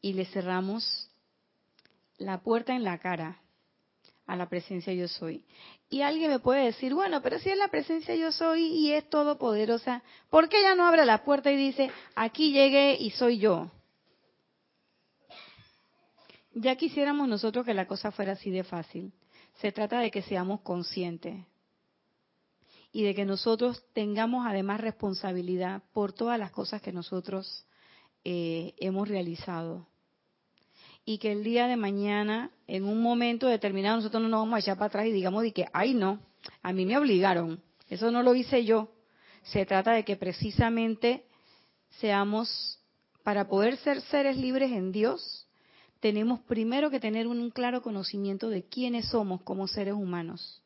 y 0.00 0.12
le 0.12 0.26
cerramos 0.26 1.08
la 2.18 2.42
puerta 2.42 2.74
en 2.74 2.84
la 2.84 2.98
cara 2.98 3.41
a 4.26 4.36
la 4.36 4.48
presencia 4.48 4.92
yo 4.92 5.08
soy. 5.08 5.44
Y 5.90 6.02
alguien 6.02 6.30
me 6.30 6.38
puede 6.38 6.64
decir, 6.64 6.94
bueno, 6.94 7.20
pero 7.22 7.38
si 7.38 7.50
es 7.50 7.58
la 7.58 7.68
presencia 7.68 8.14
yo 8.14 8.32
soy 8.32 8.62
y 8.62 8.92
es 8.92 9.08
todopoderosa, 9.10 10.02
¿por 10.30 10.48
qué 10.48 10.60
ella 10.60 10.74
no 10.74 10.86
abre 10.86 11.04
la 11.04 11.24
puerta 11.24 11.50
y 11.50 11.56
dice, 11.56 11.90
aquí 12.14 12.52
llegué 12.52 12.96
y 12.98 13.10
soy 13.10 13.38
yo? 13.38 13.70
Ya 16.54 16.76
quisiéramos 16.76 17.28
nosotros 17.28 17.64
que 17.64 17.74
la 17.74 17.86
cosa 17.86 18.12
fuera 18.12 18.32
así 18.32 18.50
de 18.50 18.64
fácil. 18.64 19.12
Se 19.60 19.72
trata 19.72 20.00
de 20.00 20.10
que 20.10 20.22
seamos 20.22 20.60
conscientes 20.60 21.44
y 22.92 23.04
de 23.04 23.14
que 23.14 23.24
nosotros 23.24 23.82
tengamos 23.94 24.46
además 24.46 24.80
responsabilidad 24.80 25.82
por 25.92 26.12
todas 26.12 26.38
las 26.38 26.50
cosas 26.50 26.82
que 26.82 26.92
nosotros 26.92 27.66
eh, 28.24 28.74
hemos 28.78 29.08
realizado. 29.08 29.86
Y 31.04 31.18
que 31.18 31.32
el 31.32 31.42
día 31.42 31.66
de 31.66 31.76
mañana, 31.76 32.50
en 32.66 32.84
un 32.84 33.02
momento 33.02 33.48
determinado, 33.48 33.96
nosotros 33.96 34.22
no 34.22 34.28
nos 34.28 34.40
vamos 34.40 34.56
a 34.56 34.60
echar 34.60 34.76
para 34.76 34.86
atrás 34.86 35.06
y 35.06 35.12
digamos 35.12 35.42
de 35.42 35.52
que, 35.52 35.66
ay 35.72 35.94
no, 35.94 36.20
a 36.62 36.72
mí 36.72 36.86
me 36.86 36.96
obligaron, 36.96 37.60
eso 37.88 38.10
no 38.10 38.22
lo 38.22 38.34
hice 38.34 38.64
yo. 38.64 38.88
Se 39.42 39.66
trata 39.66 39.92
de 39.92 40.04
que 40.04 40.16
precisamente 40.16 41.24
seamos, 42.00 42.78
para 43.24 43.48
poder 43.48 43.76
ser 43.78 44.00
seres 44.02 44.36
libres 44.36 44.70
en 44.70 44.92
Dios, 44.92 45.46
tenemos 46.00 46.40
primero 46.40 46.90
que 46.90 47.00
tener 47.00 47.26
un 47.26 47.50
claro 47.50 47.82
conocimiento 47.82 48.48
de 48.48 48.64
quiénes 48.64 49.08
somos 49.08 49.42
como 49.42 49.66
seres 49.68 49.94
humanos. 49.94 50.62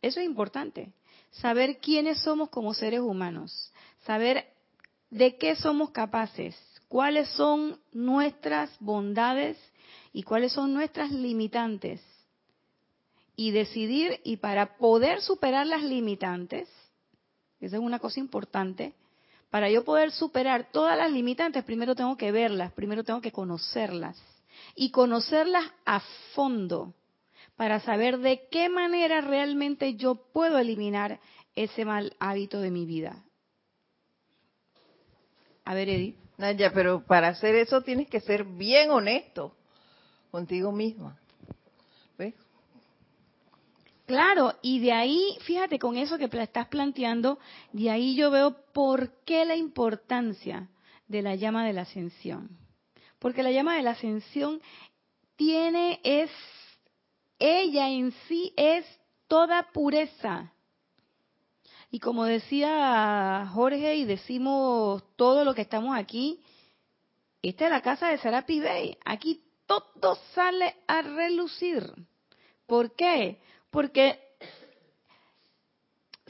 Eso 0.00 0.20
es 0.20 0.26
importante, 0.26 0.92
saber 1.30 1.78
quiénes 1.78 2.20
somos 2.20 2.50
como 2.50 2.72
seres 2.72 3.00
humanos, 3.00 3.72
saber 4.06 4.46
de 5.10 5.36
qué 5.36 5.56
somos 5.56 5.90
capaces, 5.90 6.56
cuáles 6.88 7.28
son 7.30 7.78
nuestras 7.92 8.70
bondades 8.80 9.58
y 10.12 10.22
cuáles 10.22 10.52
son 10.52 10.74
nuestras 10.74 11.10
limitantes. 11.12 12.00
Y 13.36 13.52
decidir, 13.52 14.20
y 14.24 14.38
para 14.38 14.76
poder 14.78 15.20
superar 15.20 15.66
las 15.66 15.82
limitantes, 15.82 16.68
esa 17.60 17.76
es 17.76 17.82
una 17.82 17.98
cosa 17.98 18.18
importante, 18.18 18.94
para 19.50 19.70
yo 19.70 19.84
poder 19.84 20.10
superar 20.10 20.70
todas 20.72 20.98
las 20.98 21.10
limitantes, 21.12 21.64
primero 21.64 21.94
tengo 21.94 22.16
que 22.16 22.32
verlas, 22.32 22.72
primero 22.72 23.04
tengo 23.04 23.20
que 23.20 23.32
conocerlas. 23.32 24.20
Y 24.74 24.90
conocerlas 24.90 25.64
a 25.86 26.00
fondo 26.34 26.94
para 27.56 27.80
saber 27.80 28.18
de 28.18 28.46
qué 28.50 28.68
manera 28.68 29.20
realmente 29.20 29.94
yo 29.94 30.16
puedo 30.16 30.58
eliminar 30.58 31.20
ese 31.54 31.84
mal 31.84 32.14
hábito 32.18 32.60
de 32.60 32.70
mi 32.70 32.86
vida. 32.86 33.24
A 35.68 35.74
ver, 35.74 35.90
Edith. 35.90 36.16
Naya, 36.38 36.72
pero 36.72 37.04
para 37.04 37.28
hacer 37.28 37.54
eso 37.54 37.82
tienes 37.82 38.08
que 38.08 38.20
ser 38.20 38.42
bien 38.42 38.90
honesto 38.90 39.54
contigo 40.30 40.72
misma. 40.72 41.18
¿Ves? 42.16 42.32
Claro, 44.06 44.54
y 44.62 44.78
de 44.80 44.92
ahí, 44.92 45.36
fíjate, 45.42 45.78
con 45.78 45.98
eso 45.98 46.16
que 46.16 46.30
estás 46.32 46.68
planteando, 46.68 47.38
de 47.74 47.90
ahí 47.90 48.16
yo 48.16 48.30
veo 48.30 48.56
por 48.72 49.10
qué 49.26 49.44
la 49.44 49.56
importancia 49.56 50.70
de 51.06 51.20
la 51.20 51.34
llama 51.34 51.66
de 51.66 51.74
la 51.74 51.82
ascensión. 51.82 52.48
Porque 53.18 53.42
la 53.42 53.50
llama 53.50 53.76
de 53.76 53.82
la 53.82 53.90
ascensión 53.90 54.62
tiene, 55.36 56.00
es, 56.02 56.30
ella 57.38 57.90
en 57.90 58.10
sí 58.26 58.54
es 58.56 58.86
toda 59.26 59.70
pureza. 59.70 60.50
Y 61.90 62.00
como 62.00 62.24
decía 62.24 63.48
Jorge 63.52 63.96
y 63.96 64.04
decimos 64.04 65.02
todo 65.16 65.44
lo 65.44 65.54
que 65.54 65.62
estamos 65.62 65.96
aquí, 65.96 66.42
esta 67.40 67.66
es 67.66 67.70
la 67.70 67.80
casa 67.80 68.08
de 68.08 68.18
Serapi 68.18 68.60
Bay. 68.60 68.98
Aquí 69.04 69.42
todo 69.66 70.16
sale 70.34 70.76
a 70.86 71.02
relucir. 71.02 71.84
¿Por 72.66 72.94
qué? 72.94 73.40
Porque, 73.70 74.20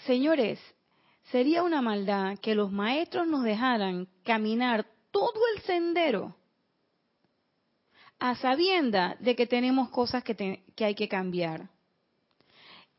señores, 0.04 0.60
sería 1.32 1.62
una 1.62 1.82
maldad 1.82 2.38
que 2.38 2.54
los 2.54 2.70
maestros 2.70 3.26
nos 3.26 3.42
dejaran 3.42 4.08
caminar 4.24 4.86
todo 5.10 5.40
el 5.54 5.62
sendero 5.62 6.36
a 8.20 8.34
sabienda 8.36 9.16
de 9.20 9.34
que 9.34 9.46
tenemos 9.46 9.90
cosas 9.90 10.22
que, 10.22 10.64
que 10.76 10.84
hay 10.84 10.94
que 10.94 11.08
cambiar. 11.08 11.68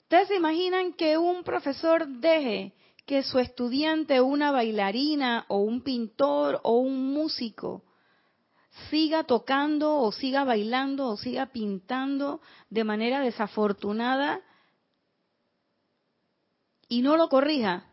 ¿Ustedes 0.10 0.30
se 0.30 0.38
imaginan 0.38 0.94
que 0.94 1.20
un 1.20 1.44
profesor 1.44 2.08
deje 2.08 2.74
que 3.06 3.22
su 3.22 3.38
estudiante, 3.38 4.22
una 4.22 4.52
bailarina 4.52 5.46
o 5.50 5.60
un 5.60 5.84
pintor 5.84 6.60
o 6.64 6.80
un 6.80 7.14
músico, 7.14 7.84
siga 8.90 9.24
tocando 9.26 9.98
o 9.98 10.12
siga 10.12 10.44
bailando 10.46 11.06
o 11.10 11.16
siga 11.16 11.52
pintando 11.52 12.42
de 12.72 12.84
manera 12.84 13.22
desafortunada 13.22 14.42
y 16.88 17.04
no 17.04 17.16
lo 17.16 17.30
corrija, 17.30 17.86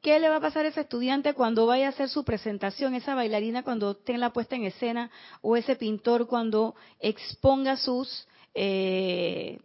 ¿qué 0.00 0.18
le 0.20 0.30
va 0.30 0.36
a 0.36 0.40
pasar 0.40 0.64
a 0.64 0.68
ese 0.68 0.80
estudiante 0.80 1.34
cuando 1.34 1.66
vaya 1.66 1.88
a 1.88 1.90
hacer 1.90 2.08
su 2.08 2.24
presentación, 2.24 2.94
esa 2.94 3.14
bailarina 3.14 3.62
cuando 3.62 3.94
tenga 3.94 4.32
puesta 4.32 4.56
en 4.56 4.64
escena 4.64 5.10
o 5.42 5.54
ese 5.54 5.76
pintor 5.76 6.28
cuando 6.28 6.76
exponga 6.98 7.76
sus 7.76 8.26
eh, 8.54 9.60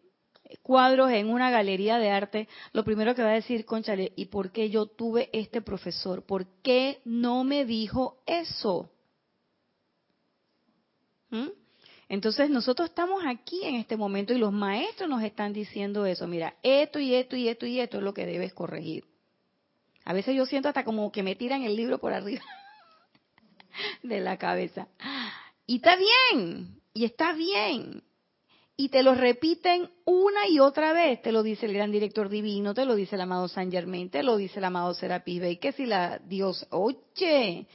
cuadros 0.61 1.11
en 1.11 1.29
una 1.29 1.49
galería 1.49 1.97
de 1.97 2.09
arte, 2.09 2.47
lo 2.73 2.83
primero 2.83 3.15
que 3.15 3.23
va 3.23 3.29
a 3.29 3.33
decir, 3.33 3.65
conchale, 3.65 4.13
¿y 4.15 4.25
por 4.25 4.51
qué 4.51 4.69
yo 4.69 4.85
tuve 4.85 5.29
este 5.33 5.61
profesor? 5.61 6.25
¿Por 6.25 6.45
qué 6.61 7.01
no 7.05 7.43
me 7.43 7.65
dijo 7.65 8.17
eso? 8.25 8.89
¿Mm? 11.29 11.49
Entonces 12.09 12.49
nosotros 12.49 12.89
estamos 12.89 13.23
aquí 13.25 13.63
en 13.63 13.75
este 13.75 13.97
momento 13.97 14.33
y 14.33 14.37
los 14.37 14.53
maestros 14.53 15.09
nos 15.09 15.23
están 15.23 15.51
diciendo 15.51 16.05
eso. 16.05 16.25
Mira, 16.25 16.55
esto 16.63 16.99
y 16.99 17.13
esto 17.13 17.35
y 17.35 17.49
esto 17.49 17.65
y 17.65 17.79
esto 17.79 17.97
es 17.97 18.03
lo 18.03 18.13
que 18.13 18.25
debes 18.25 18.53
corregir. 18.53 19.03
A 20.05 20.13
veces 20.13 20.35
yo 20.35 20.45
siento 20.45 20.69
hasta 20.69 20.85
como 20.85 21.11
que 21.11 21.23
me 21.23 21.35
tiran 21.35 21.63
el 21.63 21.75
libro 21.75 21.99
por 21.99 22.13
arriba 22.13 22.43
de 24.03 24.21
la 24.21 24.37
cabeza. 24.37 24.87
Y 25.65 25.77
está 25.77 25.97
bien, 25.97 26.81
y 26.93 27.03
está 27.03 27.33
bien 27.33 28.03
y 28.77 28.89
te 28.89 29.01
lo 29.01 29.15
repiten 29.15 29.89
una 30.05 30.47
y 30.47 30.59
otra 30.59 30.93
vez. 30.93 31.21
Te 31.23 31.31
lo 31.31 31.41
dice 31.41 31.65
el 31.65 31.73
gran 31.73 31.91
director 31.91 32.29
divino, 32.29 32.75
te 32.75 32.85
lo 32.85 32.95
dice 32.95 33.15
el 33.15 33.21
amado 33.21 33.47
San 33.47 33.71
Germain, 33.71 34.09
te 34.09 34.21
lo 34.21 34.37
dice 34.37 34.59
el 34.59 34.65
amado 34.65 34.93
Serapis 34.93 35.41
Bey, 35.41 35.57
que 35.57 35.71
si 35.71 35.87
la 35.87 36.19
Dios, 36.19 36.65
oye, 36.69 37.67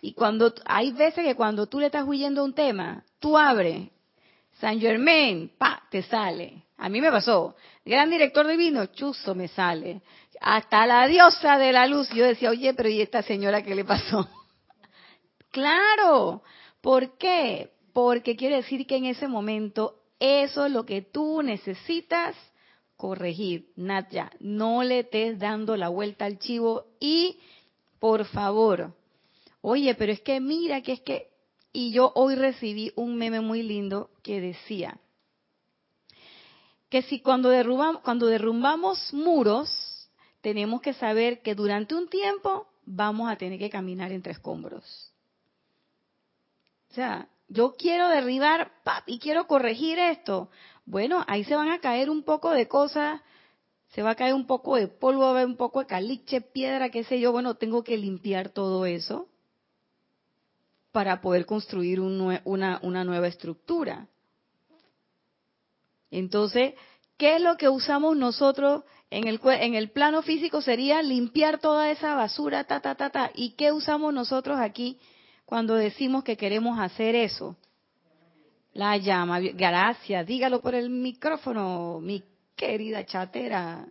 y 0.00 0.12
cuando 0.12 0.52
hay 0.66 0.92
veces 0.92 1.24
que 1.24 1.36
cuando 1.36 1.66
tú 1.66 1.78
le 1.78 1.86
estás 1.86 2.06
huyendo 2.06 2.40
a 2.40 2.44
un 2.44 2.54
tema, 2.54 3.04
tú 3.20 3.38
abres 3.38 3.88
San 4.60 4.80
Germain, 4.80 5.52
pa, 5.56 5.84
te 5.90 6.02
sale. 6.02 6.64
A 6.78 6.88
mí 6.88 7.00
me 7.00 7.10
pasó. 7.10 7.54
Gran 7.84 8.10
director 8.10 8.46
divino, 8.46 8.86
chuzo 8.86 9.34
me 9.34 9.48
sale. 9.48 10.02
Hasta 10.40 10.86
la 10.86 11.06
diosa 11.06 11.58
de 11.58 11.72
la 11.72 11.86
luz. 11.86 12.08
Yo 12.10 12.24
decía, 12.24 12.50
oye, 12.50 12.74
pero 12.74 12.88
¿y 12.88 13.00
esta 13.00 13.22
señora 13.22 13.62
qué 13.62 13.74
le 13.74 13.84
pasó? 13.84 14.28
claro. 15.50 16.42
¿Por 16.80 17.16
qué? 17.18 17.70
Porque 17.92 18.36
quiere 18.36 18.56
decir 18.56 18.86
que 18.86 18.96
en 18.96 19.06
ese 19.06 19.26
momento 19.26 19.97
eso 20.18 20.66
es 20.66 20.72
lo 20.72 20.84
que 20.84 21.02
tú 21.02 21.42
necesitas 21.42 22.36
corregir. 22.96 23.72
Natya, 23.76 24.30
no 24.40 24.82
le 24.82 25.00
estés 25.00 25.38
dando 25.38 25.76
la 25.76 25.88
vuelta 25.88 26.24
al 26.24 26.38
chivo 26.38 26.86
y, 27.00 27.38
por 27.98 28.24
favor, 28.24 28.94
oye, 29.60 29.94
pero 29.94 30.12
es 30.12 30.20
que 30.20 30.40
mira 30.40 30.82
que 30.82 30.92
es 30.92 31.00
que... 31.00 31.28
Y 31.72 31.92
yo 31.92 32.12
hoy 32.14 32.34
recibí 32.34 32.92
un 32.96 33.16
meme 33.16 33.40
muy 33.40 33.62
lindo 33.62 34.10
que 34.22 34.40
decía 34.40 34.98
que 36.88 37.02
si 37.02 37.20
cuando 37.20 37.50
derrumbamos, 37.50 38.02
cuando 38.02 38.26
derrumbamos 38.26 39.12
muros, 39.12 39.70
tenemos 40.40 40.80
que 40.80 40.94
saber 40.94 41.42
que 41.42 41.54
durante 41.54 41.94
un 41.94 42.08
tiempo 42.08 42.66
vamos 42.84 43.30
a 43.30 43.36
tener 43.36 43.58
que 43.58 43.70
caminar 43.70 44.12
entre 44.12 44.32
escombros. 44.32 45.12
O 46.90 46.94
sea, 46.94 47.28
yo 47.48 47.74
quiero 47.76 48.08
derribar 48.08 48.72
y 49.06 49.18
quiero 49.18 49.46
corregir 49.46 49.98
esto. 49.98 50.50
Bueno, 50.84 51.24
ahí 51.26 51.44
se 51.44 51.56
van 51.56 51.70
a 51.70 51.80
caer 51.80 52.10
un 52.10 52.22
poco 52.22 52.50
de 52.50 52.68
cosas, 52.68 53.20
se 53.88 54.02
va 54.02 54.10
a 54.10 54.14
caer 54.14 54.34
un 54.34 54.46
poco 54.46 54.76
de 54.76 54.88
polvo, 54.88 55.32
un 55.32 55.56
poco 55.56 55.80
de 55.80 55.86
caliche, 55.86 56.40
piedra, 56.40 56.90
qué 56.90 57.04
sé 57.04 57.20
yo. 57.20 57.32
Bueno, 57.32 57.54
tengo 57.54 57.82
que 57.82 57.96
limpiar 57.96 58.50
todo 58.50 58.86
eso 58.86 59.28
para 60.92 61.20
poder 61.20 61.46
construir 61.46 62.00
una, 62.00 62.42
una 62.82 63.04
nueva 63.04 63.28
estructura. 63.28 64.08
Entonces, 66.10 66.74
¿qué 67.16 67.36
es 67.36 67.42
lo 67.42 67.56
que 67.56 67.68
usamos 67.68 68.16
nosotros 68.16 68.84
en 69.10 69.26
el, 69.26 69.40
en 69.44 69.74
el 69.74 69.90
plano 69.90 70.22
físico? 70.22 70.60
Sería 70.62 71.02
limpiar 71.02 71.58
toda 71.58 71.90
esa 71.90 72.14
basura, 72.14 72.64
ta, 72.64 72.80
ta, 72.80 72.94
ta, 72.94 73.10
ta. 73.10 73.30
¿Y 73.34 73.50
qué 73.50 73.72
usamos 73.72 74.12
nosotros 74.12 74.58
aquí? 74.58 74.98
Cuando 75.48 75.76
decimos 75.76 76.24
que 76.24 76.36
queremos 76.36 76.78
hacer 76.78 77.14
eso? 77.14 77.56
La 78.74 78.98
llama, 78.98 79.40
gracias, 79.40 80.26
dígalo 80.26 80.60
por 80.60 80.74
el 80.74 80.90
micrófono, 80.90 82.00
mi 82.02 82.22
querida 82.54 83.06
chatera. 83.06 83.86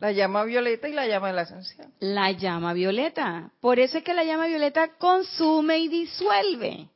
La 0.00 0.10
llama 0.10 0.42
violeta 0.42 0.88
y 0.88 0.94
la 0.94 1.06
llama 1.06 1.28
de 1.28 1.34
la 1.34 1.42
ascensión. 1.42 1.94
La 2.00 2.32
llama 2.32 2.72
violeta. 2.72 3.52
Por 3.60 3.78
eso 3.78 3.98
es 3.98 4.02
que 4.02 4.14
la 4.14 4.24
llama 4.24 4.48
violeta 4.48 4.96
consume 4.98 5.78
y 5.78 5.86
disuelve. 5.86 6.88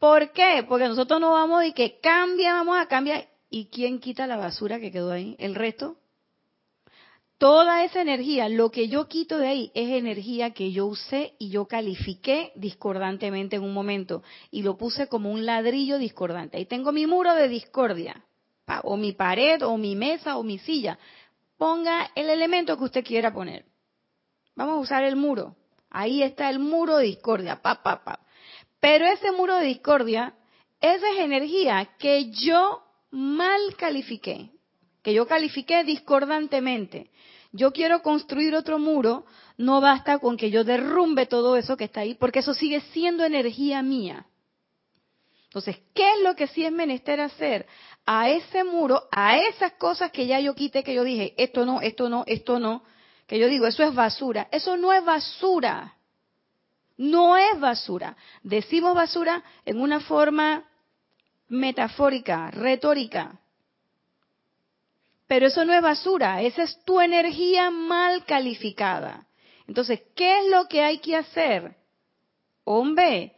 ¿Por 0.00 0.32
qué? 0.32 0.66
Porque 0.68 0.88
nosotros 0.88 1.20
no 1.20 1.30
vamos 1.30 1.64
y 1.64 1.72
que 1.74 2.00
cambia, 2.00 2.54
vamos 2.54 2.76
a 2.80 2.86
cambiar. 2.86 3.28
¿Y 3.50 3.66
quién 3.66 4.00
quita 4.00 4.26
la 4.26 4.36
basura 4.36 4.80
que 4.80 4.90
quedó 4.90 5.12
ahí? 5.12 5.36
¿El 5.38 5.54
resto? 5.54 5.96
Toda 7.38 7.84
esa 7.84 8.00
energía, 8.00 8.48
lo 8.48 8.70
que 8.70 8.88
yo 8.88 9.08
quito 9.08 9.38
de 9.38 9.48
ahí 9.48 9.72
es 9.74 9.90
energía 9.90 10.52
que 10.52 10.70
yo 10.70 10.86
usé 10.86 11.34
y 11.38 11.50
yo 11.50 11.66
califiqué 11.66 12.52
discordantemente 12.54 13.56
en 13.56 13.64
un 13.64 13.74
momento 13.74 14.22
y 14.50 14.62
lo 14.62 14.76
puse 14.76 15.08
como 15.08 15.30
un 15.30 15.44
ladrillo 15.44 15.98
discordante. 15.98 16.56
Ahí 16.56 16.66
tengo 16.66 16.92
mi 16.92 17.06
muro 17.06 17.34
de 17.34 17.48
discordia, 17.48 18.24
o 18.84 18.96
mi 18.96 19.12
pared, 19.12 19.62
o 19.62 19.76
mi 19.76 19.96
mesa, 19.96 20.36
o 20.36 20.42
mi 20.42 20.58
silla. 20.58 20.98
Ponga 21.58 22.10
el 22.14 22.30
elemento 22.30 22.76
que 22.78 22.84
usted 22.84 23.04
quiera 23.04 23.32
poner. 23.32 23.64
Vamos 24.54 24.76
a 24.76 24.80
usar 24.80 25.04
el 25.04 25.16
muro. 25.16 25.56
Ahí 25.90 26.22
está 26.22 26.48
el 26.50 26.60
muro 26.60 26.98
de 26.98 27.06
discordia, 27.06 27.60
pa, 27.60 27.82
pa, 27.82 28.04
pa. 28.04 28.20
Pero 28.80 29.06
ese 29.06 29.32
muro 29.32 29.56
de 29.56 29.66
discordia, 29.66 30.34
esa 30.80 31.10
es 31.12 31.18
energía 31.18 31.90
que 31.98 32.30
yo 32.30 32.82
mal 33.10 33.60
califiqué, 33.76 34.50
que 35.02 35.14
yo 35.14 35.26
califiqué 35.26 35.84
discordantemente. 35.84 37.10
Yo 37.56 37.72
quiero 37.72 38.02
construir 38.02 38.56
otro 38.56 38.80
muro, 38.80 39.26
no 39.56 39.80
basta 39.80 40.18
con 40.18 40.36
que 40.36 40.50
yo 40.50 40.64
derrumbe 40.64 41.26
todo 41.26 41.56
eso 41.56 41.76
que 41.76 41.84
está 41.84 42.00
ahí, 42.00 42.14
porque 42.14 42.40
eso 42.40 42.52
sigue 42.52 42.80
siendo 42.92 43.24
energía 43.24 43.80
mía. 43.80 44.26
Entonces, 45.44 45.78
¿qué 45.94 46.14
es 46.14 46.20
lo 46.24 46.34
que 46.34 46.48
sí 46.48 46.64
es 46.64 46.72
menester 46.72 47.20
hacer? 47.20 47.64
A 48.04 48.28
ese 48.28 48.64
muro, 48.64 49.04
a 49.12 49.38
esas 49.38 49.74
cosas 49.74 50.10
que 50.10 50.26
ya 50.26 50.40
yo 50.40 50.56
quité, 50.56 50.82
que 50.82 50.94
yo 50.94 51.04
dije, 51.04 51.32
esto 51.36 51.64
no, 51.64 51.80
esto 51.80 52.08
no, 52.08 52.24
esto 52.26 52.58
no, 52.58 52.82
que 53.28 53.38
yo 53.38 53.46
digo, 53.46 53.68
eso 53.68 53.84
es 53.84 53.94
basura. 53.94 54.48
Eso 54.50 54.76
no 54.76 54.92
es 54.92 55.04
basura. 55.04 55.94
No 56.96 57.36
es 57.36 57.60
basura. 57.60 58.16
Decimos 58.42 58.96
basura 58.96 59.44
en 59.64 59.80
una 59.80 60.00
forma 60.00 60.64
metafórica, 61.46 62.50
retórica. 62.50 63.38
Pero 65.26 65.46
eso 65.46 65.64
no 65.64 65.72
es 65.72 65.82
basura, 65.82 66.42
esa 66.42 66.64
es 66.64 66.82
tu 66.84 67.00
energía 67.00 67.70
mal 67.70 68.24
calificada. 68.24 69.26
Entonces, 69.66 70.02
¿qué 70.14 70.40
es 70.40 70.50
lo 70.50 70.68
que 70.68 70.82
hay 70.82 70.98
que 70.98 71.16
hacer? 71.16 71.76
Hombre, 72.64 73.34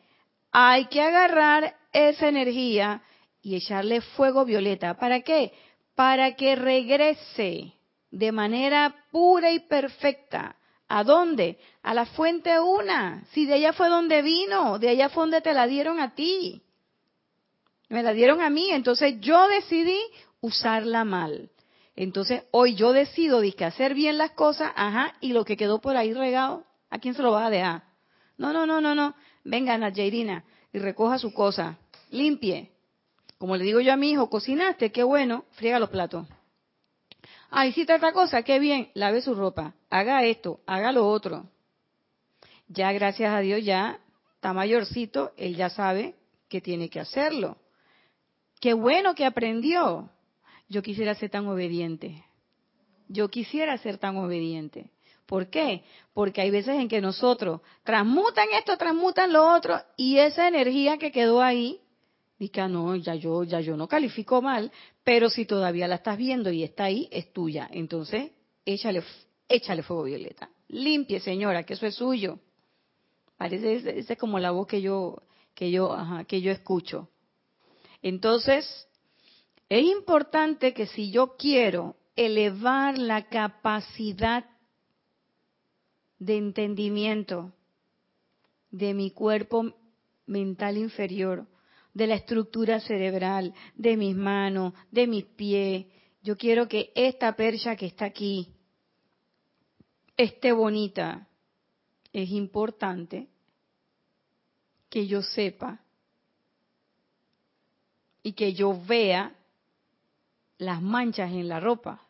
hay 0.51 0.87
que 0.87 1.01
agarrar 1.01 1.76
esa 1.93 2.28
energía 2.28 3.03
y 3.43 3.55
echarle 3.55 4.01
fuego 4.01 4.45
violeta. 4.45 4.95
¿Para 4.95 5.20
qué? 5.20 5.53
Para 5.95 6.34
que 6.34 6.57
regrese 6.57 7.72
de 8.11 8.32
manera 8.32 8.95
pura 9.11 9.53
y 9.53 9.61
perfecta 9.61 10.57
¿A 10.89 11.03
dónde? 11.03 11.59
A 11.82 11.95
la 11.95 12.07
fuente 12.07 12.61
una. 12.61 13.24
Si 13.32 13.47
de 13.47 13.55
allá 13.55 13.72
fue 13.72 13.89
donde 13.89 14.22
vino, 14.22 14.78
de 14.78 14.91
allá 14.91 15.09
fue 15.09 15.24
donde 15.24 15.41
te 15.41 15.53
la 15.53 15.66
dieron 15.66 16.01
a 16.01 16.14
ti. 16.14 16.62
Me 17.89 18.03
la 18.03 18.12
dieron 18.12 18.41
a 18.41 18.51
mí, 18.51 18.70
entonces 18.70 19.20
yo 19.20 19.49
decidí 19.49 19.99
usarla 20.41 21.05
mal. 21.05 21.51
Entonces 21.97 22.44
hoy 22.51 22.74
yo 22.74 22.92
decido 22.92 23.40
de 23.40 23.55
hacer 23.64 23.94
bien 23.94 24.18
las 24.18 24.32
cosas, 24.32 24.70
ajá, 24.76 25.14
y 25.20 25.32
lo 25.32 25.47
que 25.47 25.57
quedó 25.57 25.80
por 25.80 25.97
ahí 25.97 26.12
regado, 26.12 26.64
¿a 26.90 26.99
quién 26.99 27.14
se 27.14 27.22
lo 27.22 27.32
va 27.32 27.47
a 27.47 27.51
dejar? 27.51 27.84
No, 28.36 28.53
no, 28.53 28.66
no, 28.66 28.82
no, 28.82 28.94
no. 28.94 29.14
Venga, 29.44 29.78
Jairina, 29.78 30.44
y 30.72 30.78
recoja 30.78 31.18
su 31.18 31.32
cosa, 31.32 31.78
limpie. 32.11 32.70
Como 33.38 33.57
le 33.57 33.64
digo 33.64 33.80
yo 33.80 33.94
a 33.94 33.97
mi 33.97 34.11
hijo, 34.11 34.28
cocinaste, 34.28 34.92
qué 34.92 35.03
bueno, 35.03 35.44
friega 35.53 35.78
los 35.78 35.88
platos. 35.88 36.26
Ah, 37.51 37.66
hiciste 37.66 37.94
otra 37.94 38.12
cosa, 38.12 38.42
qué 38.42 38.59
bien, 38.59 38.90
lave 38.92 39.22
su 39.22 39.34
ropa, 39.34 39.74
haga 39.88 40.22
esto, 40.24 40.61
haga 40.66 40.92
lo 40.92 41.09
otro. 41.09 41.49
Ya 42.68 42.92
gracias 42.92 43.32
a 43.32 43.40
Dios 43.40 43.64
ya 43.64 44.01
está 44.34 44.53
mayorcito, 44.53 45.32
él 45.36 45.57
ya 45.57 45.70
sabe 45.70 46.14
que 46.49 46.61
tiene 46.61 46.90
que 46.90 47.01
hacerlo. 47.01 47.57
Qué 48.61 48.74
bueno 48.74 49.14
que 49.14 49.24
aprendió. 49.24 50.11
Yo 50.68 50.82
quisiera 50.82 51.14
ser 51.14 51.30
tan 51.30 51.46
obediente. 51.46 52.24
Yo 53.08 53.28
quisiera 53.28 53.76
ser 53.78 53.98
tan 53.98 54.16
obediente. 54.16 54.90
¿Por 55.26 55.48
qué? 55.48 55.84
Porque 56.14 56.40
hay 56.40 56.50
veces 56.50 56.76
en 56.76 56.88
que 56.88 57.00
nosotros 57.00 57.60
transmutan 57.82 58.48
esto, 58.56 58.76
transmutan 58.76 59.32
lo 59.32 59.54
otro, 59.54 59.76
y 59.96 60.18
esa 60.18 60.46
energía 60.46 60.98
que 60.98 61.10
quedó 61.10 61.42
ahí 61.42 61.80
Dice, 62.38 62.60
ah, 62.60 62.68
no, 62.68 62.94
ya 62.96 63.14
yo, 63.14 63.44
ya 63.44 63.60
yo 63.60 63.76
no 63.76 63.88
califico 63.88 64.42
mal, 64.42 64.70
pero 65.02 65.30
si 65.30 65.46
todavía 65.46 65.88
la 65.88 65.96
estás 65.96 66.18
viendo 66.18 66.50
y 66.50 66.64
está 66.64 66.84
ahí, 66.84 67.08
es 67.10 67.32
tuya. 67.32 67.68
Entonces, 67.72 68.30
échale, 68.64 69.02
échale 69.48 69.82
fuego 69.82 70.02
violeta. 70.02 70.50
Limpie, 70.68 71.20
señora, 71.20 71.62
que 71.62 71.74
eso 71.74 71.86
es 71.86 71.94
suyo. 71.94 72.38
Parece, 73.38 73.98
esa 73.98 74.12
es 74.12 74.18
como 74.18 74.38
la 74.38 74.50
voz 74.50 74.66
que 74.66 74.82
yo, 74.82 75.22
que 75.54 75.70
yo, 75.70 75.92
ajá, 75.94 76.24
que 76.24 76.42
yo 76.42 76.52
escucho. 76.52 77.08
Entonces, 78.02 78.86
es 79.68 79.84
importante 79.84 80.72
que 80.72 80.86
si 80.86 81.10
yo 81.10 81.36
quiero 81.36 81.96
elevar 82.14 82.98
la 82.98 83.28
capacidad 83.28 84.44
de 86.18 86.36
entendimiento 86.36 87.52
de 88.70 88.94
mi 88.94 89.10
cuerpo 89.10 89.74
mental 90.26 90.76
inferior, 90.76 91.46
de 91.96 92.06
la 92.06 92.16
estructura 92.16 92.78
cerebral, 92.80 93.54
de 93.74 93.96
mis 93.96 94.14
manos, 94.14 94.74
de 94.90 95.06
mis 95.06 95.24
pies. 95.24 95.86
Yo 96.22 96.36
quiero 96.36 96.68
que 96.68 96.92
esta 96.94 97.34
percha 97.34 97.74
que 97.74 97.86
está 97.86 98.04
aquí 98.04 98.52
esté 100.14 100.52
bonita. 100.52 101.26
Es 102.12 102.30
importante 102.30 103.28
que 104.90 105.06
yo 105.06 105.22
sepa 105.22 105.80
y 108.22 108.32
que 108.32 108.52
yo 108.52 108.78
vea 108.86 109.34
las 110.59 110.82
manchas 110.82 111.30
en 111.32 111.48
la 111.48 111.61
ropa 111.61 112.07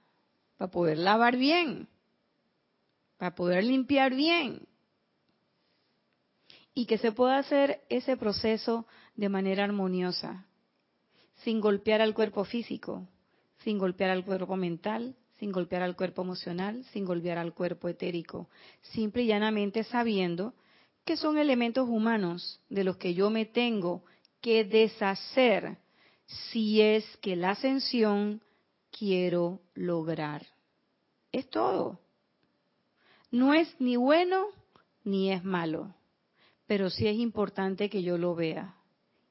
para 0.57 0.71
poder 0.71 0.99
lavar 0.99 1.37
bien, 1.37 1.89
para 3.19 3.35
poder 3.35 3.65
limpiar 3.65 4.15
bien. 4.15 4.67
Y 6.75 6.87
que 6.87 6.99
se 6.99 7.13
pueda 7.13 7.39
hacer 7.39 7.83
ese 7.89 8.17
proceso 8.17 8.87
de 9.15 9.29
manera 9.29 9.65
armoniosa, 9.65 10.47
sin 11.43 11.61
golpear 11.61 12.03
al 12.03 12.15
cuerpo 12.15 12.45
físico, 12.45 13.07
sin 13.59 13.79
golpear 13.79 14.11
al 14.11 14.25
cuerpo 14.25 14.57
mental, 14.57 15.17
sin 15.39 15.53
golpear 15.53 15.83
al 15.83 15.97
cuerpo 15.97 16.23
emocional, 16.23 16.85
sin 16.93 17.05
golpear 17.05 17.39
al 17.39 17.55
cuerpo 17.55 17.89
etérico, 17.89 18.49
simple 18.81 19.23
y 19.23 19.27
llanamente 19.27 19.85
sabiendo 19.85 20.55
que 21.05 21.17
son 21.17 21.39
elementos 21.39 21.89
humanos 21.89 22.61
de 22.69 22.85
los 22.85 22.97
que 22.97 23.15
yo 23.15 23.31
me 23.31 23.47
tengo 23.47 24.05
que 24.41 24.65
deshacer 24.65 25.79
si 26.27 26.81
es 26.81 27.05
que 27.19 27.37
la 27.37 27.51
ascensión 27.51 28.43
quiero 28.91 29.61
lograr. 29.75 30.47
Es 31.33 31.49
todo. 31.51 32.01
No 33.31 33.55
es 33.55 33.75
ni 33.81 33.97
bueno 33.97 34.47
ni 35.05 35.31
es 35.33 35.45
malo, 35.45 35.95
pero 36.67 36.91
sí 36.91 37.07
es 37.07 37.17
importante 37.17 37.89
que 37.89 38.03
yo 38.03 38.19
lo 38.19 38.35
vea 38.35 38.77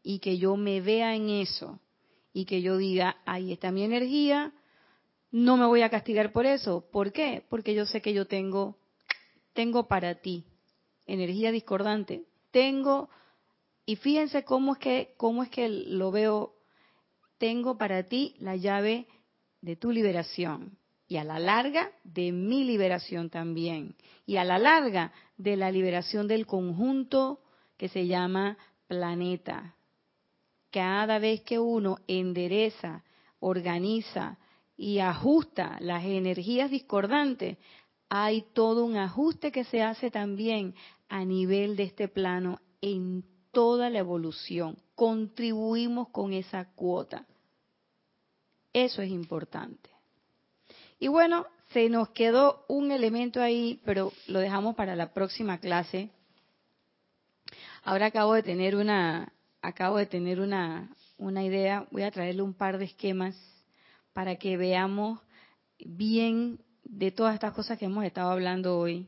y 0.04 0.20
que 0.20 0.38
yo 0.38 0.56
me 0.56 0.82
vea 0.82 1.16
en 1.16 1.30
eso 1.30 1.80
y 2.32 2.46
que 2.46 2.62
yo 2.62 2.78
diga, 2.78 3.18
ahí 3.26 3.52
está 3.52 3.72
mi 3.72 3.84
energía, 3.84 4.54
no 5.32 5.58
me 5.58 5.66
voy 5.66 5.82
a 5.82 5.90
castigar 5.90 6.32
por 6.32 6.46
eso. 6.46 6.86
¿Por 6.92 7.12
qué? 7.12 7.44
Porque 7.50 7.74
yo 7.74 7.86
sé 7.86 8.02
que 8.02 8.14
yo 8.14 8.26
tengo, 8.26 8.78
tengo 9.54 9.88
para 9.88 10.16
ti 10.16 10.46
energía 11.06 11.52
discordante. 11.52 12.24
Tengo, 12.52 13.10
y 13.86 13.98
fíjense 13.98 14.44
cómo 14.44 14.74
es 14.74 14.80
que, 14.80 15.14
cómo 15.18 15.44
es 15.44 15.50
que 15.50 15.68
lo 15.70 16.12
veo, 16.12 16.55
tengo 17.38 17.78
para 17.78 18.04
ti 18.04 18.36
la 18.40 18.56
llave 18.56 19.08
de 19.62 19.76
tu 19.76 19.92
liberación 19.92 20.78
y 21.08 21.18
a 21.18 21.24
la 21.24 21.40
larga 21.40 21.92
de 22.04 22.32
mi 22.32 22.64
liberación 22.64 23.30
también. 23.30 23.96
Y 24.26 24.38
a 24.38 24.44
la 24.44 24.58
larga 24.58 25.12
de 25.38 25.56
la 25.56 25.72
liberación 25.72 26.28
del 26.28 26.46
conjunto 26.46 27.42
que 27.78 27.90
se 27.90 28.08
llama 28.08 28.58
planeta. 28.88 29.76
Cada 30.72 31.20
vez 31.20 31.42
que 31.42 31.60
uno 31.60 31.98
endereza, 32.08 33.04
organiza 33.40 34.38
y 34.76 35.00
ajusta 35.00 35.78
las 35.80 36.04
energías 36.04 36.72
discordantes, 36.72 37.58
hay 38.10 38.44
todo 38.54 38.84
un 38.84 38.98
ajuste 38.98 39.52
que 39.52 39.64
se 39.64 39.82
hace 39.82 40.12
también 40.12 40.76
a 41.08 41.24
nivel 41.24 41.76
de 41.76 41.84
este 41.84 42.08
plano 42.08 42.60
en 42.82 43.24
toda 43.56 43.90
la 43.90 44.00
evolución. 44.00 44.78
Contribuimos 44.96 46.10
con 46.10 46.34
esa 46.34 46.66
cuota. 46.76 47.26
Eso 48.74 49.02
es 49.02 49.10
importante. 49.10 49.90
Y 51.00 51.08
bueno, 51.08 51.48
se 51.72 51.88
nos 51.88 52.10
quedó 52.10 52.66
un 52.68 52.92
elemento 52.92 53.42
ahí, 53.42 53.80
pero 53.86 54.12
lo 54.28 54.40
dejamos 54.40 54.76
para 54.76 54.98
la 54.98 55.14
próxima 55.14 55.58
clase. 55.60 56.10
Ahora 57.86 58.08
acabo 58.08 58.34
de 58.34 58.44
tener 58.44 58.76
una, 58.76 59.32
acabo 59.62 59.98
de 59.98 60.06
tener 60.06 60.42
una, 60.42 60.94
una 61.18 61.42
idea, 61.42 61.88
voy 61.92 62.04
a 62.04 62.12
traerle 62.12 62.42
un 62.42 62.54
par 62.54 62.78
de 62.78 62.86
esquemas 62.86 63.38
para 64.12 64.36
que 64.36 64.58
veamos 64.58 65.22
bien 65.80 66.60
de 66.84 67.12
todas 67.12 67.36
estas 67.36 67.54
cosas 67.54 67.80
que 67.80 67.86
hemos 67.86 68.04
estado 68.04 68.32
hablando 68.32 68.78
hoy. 68.78 69.08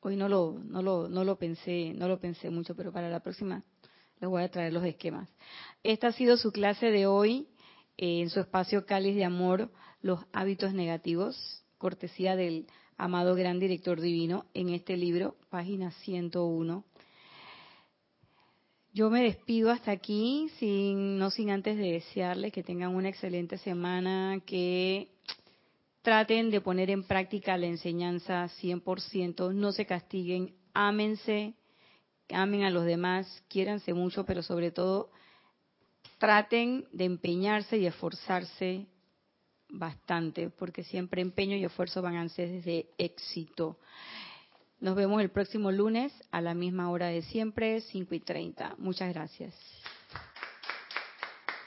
Hoy 0.00 0.16
no 0.16 0.28
lo, 0.28 0.58
no 0.64 0.82
lo, 0.82 1.08
no 1.08 1.24
lo 1.24 1.36
pensé, 1.36 1.92
no 1.94 2.08
lo 2.08 2.18
pensé 2.18 2.48
mucho, 2.48 2.74
pero 2.74 2.92
para 2.92 3.10
la 3.10 3.20
próxima, 3.20 3.62
Les 4.18 4.28
voy 4.28 4.42
a 4.42 4.50
traer 4.50 4.72
los 4.72 4.84
esquemas. 4.84 5.28
Esta 5.82 6.08
ha 6.08 6.12
sido 6.12 6.36
su 6.36 6.52
clase 6.52 6.90
de 6.90 7.06
hoy 7.06 7.48
eh, 7.98 8.20
en 8.20 8.30
su 8.30 8.40
espacio 8.40 8.86
Cáliz 8.86 9.14
de 9.14 9.24
Amor, 9.24 9.70
los 10.00 10.20
hábitos 10.32 10.72
negativos, 10.72 11.64
cortesía 11.76 12.34
del 12.34 12.66
amado 12.96 13.34
gran 13.34 13.58
director 13.58 14.00
divino 14.00 14.46
en 14.54 14.70
este 14.70 14.96
libro, 14.96 15.36
página 15.50 15.90
101. 15.90 16.84
Yo 18.92 19.08
me 19.08 19.22
despido 19.22 19.70
hasta 19.70 19.92
aquí, 19.92 20.50
sin, 20.58 21.18
no 21.18 21.30
sin 21.30 21.50
antes 21.50 21.76
de 21.76 21.92
desearles 21.92 22.52
que 22.52 22.62
tengan 22.62 22.94
una 22.94 23.08
excelente 23.08 23.56
semana, 23.58 24.40
que 24.44 25.08
traten 26.02 26.50
de 26.50 26.60
poner 26.60 26.90
en 26.90 27.04
práctica 27.04 27.58
la 27.58 27.66
enseñanza 27.66 28.48
100%, 28.60 29.52
no 29.54 29.72
se 29.72 29.86
castiguen, 29.86 30.54
ámense, 30.72 31.54
amen 32.30 32.62
a 32.62 32.70
los 32.70 32.84
demás, 32.84 33.44
quiéranse 33.48 33.92
mucho, 33.92 34.24
pero 34.24 34.42
sobre 34.42 34.70
todo 34.70 35.10
traten 36.18 36.86
de 36.92 37.04
empeñarse 37.04 37.78
y 37.78 37.86
esforzarse 37.86 38.86
bastante, 39.68 40.50
porque 40.50 40.84
siempre 40.84 41.22
empeño 41.22 41.56
y 41.56 41.64
esfuerzo 41.64 42.02
van 42.02 42.16
a 42.16 42.28
ser 42.28 42.62
de 42.62 42.90
éxito. 42.98 43.78
Nos 44.80 44.96
vemos 44.96 45.20
el 45.20 45.30
próximo 45.30 45.70
lunes 45.70 46.12
a 46.30 46.40
la 46.40 46.54
misma 46.54 46.90
hora 46.90 47.08
de 47.08 47.22
siempre, 47.22 47.80
5 47.80 48.14
y 48.14 48.20
30. 48.20 48.76
Muchas 48.78 49.12
gracias. 49.12 49.54